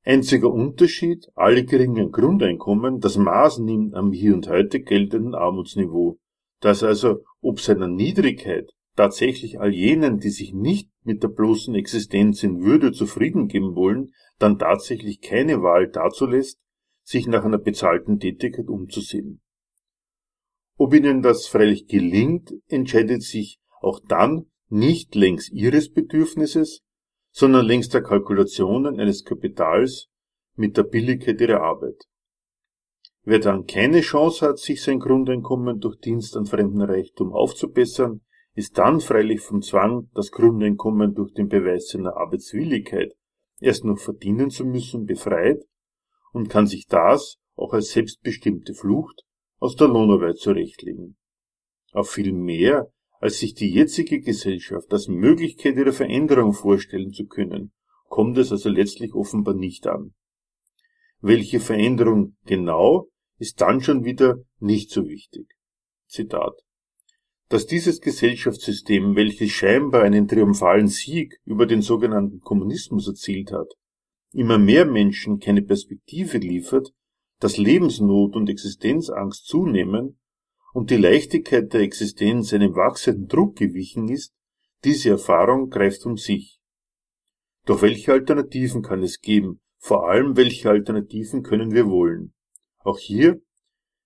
Einziger 0.04 0.52
Unterschied, 0.52 1.28
alle 1.36 1.66
geringen 1.66 2.12
Grundeinkommen, 2.12 3.00
das 3.02 3.18
Maß 3.18 3.60
nimmt 3.60 3.94
am 3.94 4.14
hier 4.14 4.34
und 4.34 4.48
heute 4.48 4.82
geltenden 4.82 5.36
Armutsniveau, 5.36 6.18
das 6.60 6.82
also 6.82 7.24
ob 7.42 7.60
seiner 7.60 7.88
Niedrigkeit 7.88 8.72
tatsächlich 8.96 9.60
all 9.60 9.74
jenen, 9.74 10.20
die 10.20 10.30
sich 10.30 10.54
nicht 10.54 10.90
mit 11.04 11.22
der 11.24 11.28
bloßen 11.28 11.76
Existenz 11.76 12.42
in 12.42 12.62
Würde 12.62 12.92
zufrieden 12.94 13.48
geben 13.48 13.76
wollen, 13.76 14.14
dann 14.40 14.58
tatsächlich 14.58 15.22
keine 15.22 15.62
Wahl 15.62 15.90
dazu 15.90 16.26
lässt, 16.26 16.60
sich 17.04 17.28
nach 17.28 17.44
einer 17.44 17.58
bezahlten 17.58 18.20
Tätigkeit 18.20 18.68
umzusehen. 18.68 19.42
Ob 20.78 20.94
ihnen 20.94 21.22
das 21.22 21.48
freilich 21.48 21.88
gelingt, 21.88 22.54
entscheidet 22.68 23.22
sich 23.22 23.61
auch 23.82 24.00
dann 24.08 24.46
nicht 24.70 25.16
längs 25.16 25.50
ihres 25.50 25.92
Bedürfnisses, 25.92 26.82
sondern 27.32 27.66
längs 27.66 27.90
der 27.90 28.02
Kalkulationen 28.02 29.00
eines 29.00 29.26
Kapitals 29.26 30.08
mit 30.56 30.78
der 30.78 30.84
Billigkeit 30.84 31.42
ihrer 31.42 31.62
Arbeit. 31.62 32.06
Wer 33.24 33.40
dann 33.40 33.66
keine 33.66 34.02
Chance 34.02 34.48
hat, 34.48 34.58
sich 34.58 34.82
sein 34.82 35.00
Grundeinkommen 35.00 35.80
durch 35.80 36.00
Dienst 36.00 36.36
an 36.38 36.46
fremden 36.46 36.82
Reichtum 36.82 37.34
aufzubessern, 37.34 38.22
ist 38.54 38.78
dann 38.78 39.00
freilich 39.00 39.42
vom 39.42 39.62
Zwang, 39.62 40.10
das 40.14 40.32
Grundeinkommen 40.32 41.14
durch 41.14 41.34
den 41.34 41.48
Beweis 41.48 41.90
seiner 41.90 42.18
Arbeitswilligkeit 42.18 43.14
erst 43.60 43.86
noch 43.86 44.00
verdienen 44.00 44.50
zu 44.50 44.66
müssen, 44.66 45.06
befreit 45.06 45.64
und 46.34 46.50
kann 46.50 46.68
sich 46.68 46.88
das 46.88 47.38
auch 47.56 47.74
als 47.74 47.92
selbstbestimmte 47.92 48.74
Flucht 48.74 49.24
aus 49.60 49.76
der 49.76 49.88
Lohnarbeit 49.88 50.38
zurechtlegen. 50.38 51.18
Auf 51.94 52.10
viel 52.10 52.34
mehr, 52.34 52.92
als 53.22 53.38
sich 53.38 53.54
die 53.54 53.70
jetzige 53.70 54.20
Gesellschaft 54.20 54.92
als 54.92 55.08
Möglichkeit 55.08 55.78
ihrer 55.78 55.94
Veränderung 55.94 56.54
vorstellen 56.54 57.14
zu 57.14 57.28
können, 57.28 57.72
kommt 58.10 58.38
es 58.40 58.52
also 58.52 58.68
letztlich 58.68 59.14
offenbar 59.14 59.54
nicht 59.54 59.86
an. 59.86 60.16
Welche 61.22 61.60
Veränderung 61.60 62.36
genau, 62.46 63.10
ist 63.38 63.62
dann 63.62 63.80
schon 63.82 64.04
wieder 64.04 64.44
nicht 64.60 64.90
so 64.90 65.08
wichtig. 65.08 65.54
Zitat. 66.08 66.64
Dass 67.48 67.68
dieses 67.68 68.02
Gesellschaftssystem, 68.02 69.16
welches 69.16 69.52
scheinbar 69.52 70.02
einen 70.02 70.28
triumphalen 70.28 70.88
Sieg 70.88 71.40
über 71.46 71.68
den 71.68 71.84
sogenannten 71.84 72.40
Kommunismus 72.40 73.08
erzielt 73.08 73.52
hat, 73.52 73.68
immer 74.34 74.58
mehr 74.58 74.86
Menschen 74.86 75.40
keine 75.40 75.62
Perspektive 75.62 76.40
liefert, 76.40 76.92
dass 77.40 77.58
Lebensnot 77.58 78.36
und 78.36 78.50
Existenzangst 78.50 79.46
zunehmen 79.46 80.18
und 80.74 80.90
die 80.90 80.98
Leichtigkeit 80.98 81.74
der 81.74 81.82
Existenz 81.82 82.54
einem 82.54 82.76
wachsenden 82.76 83.28
Druck 83.28 83.58
gewichen 83.58 84.10
ist, 84.10 84.34
diese 84.84 85.12
Erfahrung 85.12 85.70
greift 85.70 86.06
um 86.06 86.18
sich. 86.18 86.60
Doch 87.66 87.82
welche 87.82 88.14
Alternativen 88.14 88.82
kann 88.82 89.04
es 89.04 89.20
geben? 89.20 89.62
Vor 89.78 90.10
allem, 90.10 90.38
welche 90.38 90.70
Alternativen 90.70 91.44
können 91.44 91.72
wir 91.72 91.88
wollen? 91.88 92.34
Auch 92.80 92.98
hier, 92.98 93.42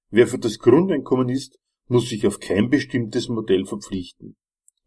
wer 0.09 0.27
für 0.27 0.39
das 0.39 0.59
Grundeinkommen 0.59 1.29
ist, 1.29 1.57
muss 1.87 2.09
sich 2.09 2.25
auf 2.25 2.39
kein 2.39 2.69
bestimmtes 2.69 3.29
Modell 3.29 3.65
verpflichten. 3.65 4.35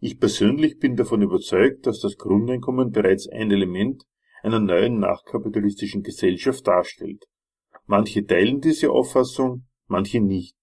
Ich 0.01 0.19
persönlich 0.19 0.79
bin 0.79 0.97
davon 0.97 1.23
überzeugt, 1.23 1.87
dass 1.87 2.01
das 2.01 2.17
Grundeinkommen 2.17 2.91
bereits 2.91 3.29
ein 3.29 3.51
Element 3.51 4.05
einer 4.43 4.61
neuen 4.61 5.01
nachkapitalistischen 5.01 6.03
Gesellschaft 6.03 6.67
darstellt. 6.67 7.25
Manche 7.87 8.25
teilen 8.25 8.61
diese 8.61 8.91
Auffassung, 8.91 9.67
manche 9.87 10.21
nicht. 10.21 10.58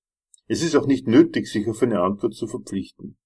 Es 0.47 0.61
ist 0.61 0.75
auch 0.75 0.85
nicht 0.85 1.07
nötig, 1.07 1.47
sich 1.47 1.67
auf 1.67 1.81
eine 1.81 2.01
Antwort 2.01 2.35
zu 2.35 2.47
verpflichten. 2.47 3.17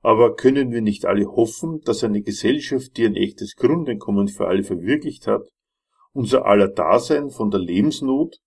Aber 0.00 0.36
können 0.36 0.70
wir 0.70 0.82
nicht 0.82 1.04
alle 1.04 1.26
hoffen, 1.26 1.80
dass 1.80 2.04
eine 2.04 2.22
Gesellschaft, 2.22 2.96
die 2.96 3.06
ein 3.06 3.16
echtes 3.16 3.56
Grundeinkommen 3.56 4.28
für 4.28 4.46
alle 4.46 4.62
verwirklicht 4.62 5.26
hat, 5.26 5.48
unser 6.12 6.46
aller 6.46 6.68
Dasein 6.68 7.30
von 7.30 7.50
der 7.50 7.60
Lebensnot 7.60 8.38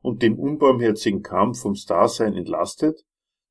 und 0.00 0.22
dem 0.22 0.38
unbarmherzigen 0.38 1.22
Kampf 1.22 1.64
ums 1.64 1.84
Dasein 1.84 2.34
entlastet, 2.34 3.02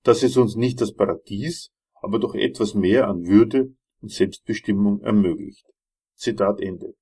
dass 0.04 0.24
es 0.24 0.38
uns 0.38 0.56
nicht 0.56 0.80
das 0.80 0.94
Paradies, 0.94 1.70
aber 1.96 2.20
doch 2.20 2.34
etwas 2.34 2.74
mehr 2.74 3.08
an 3.08 3.26
Würde 3.26 3.76
und 4.02 4.12
Selbstbestimmung 4.12 5.02
ermöglicht. 5.02 5.66
Zitat 6.16 6.62
Ende. 6.62 6.94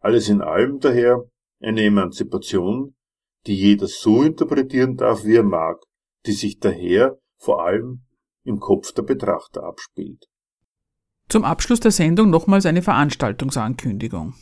Alles 0.00 0.28
in 0.28 0.42
allem 0.42 0.80
daher 0.80 1.24
eine 1.60 1.82
Emanzipation, 1.84 2.94
die 3.46 3.54
jeder 3.54 3.86
so 3.86 4.22
interpretieren 4.22 4.96
darf, 4.96 5.24
wie 5.24 5.36
er 5.36 5.42
mag, 5.42 5.78
die 6.26 6.32
sich 6.32 6.58
daher 6.58 7.18
vor 7.38 7.64
allem 7.64 8.02
im 8.44 8.60
Kopf 8.60 8.92
der 8.92 9.02
Betrachter 9.02 9.62
abspielt. 9.62 10.26
Zum 11.28 11.44
Abschluss 11.44 11.80
der 11.80 11.90
Sendung 11.90 12.30
nochmals 12.30 12.66
eine 12.66 12.82
Veranstaltungsankündigung. 12.82 14.34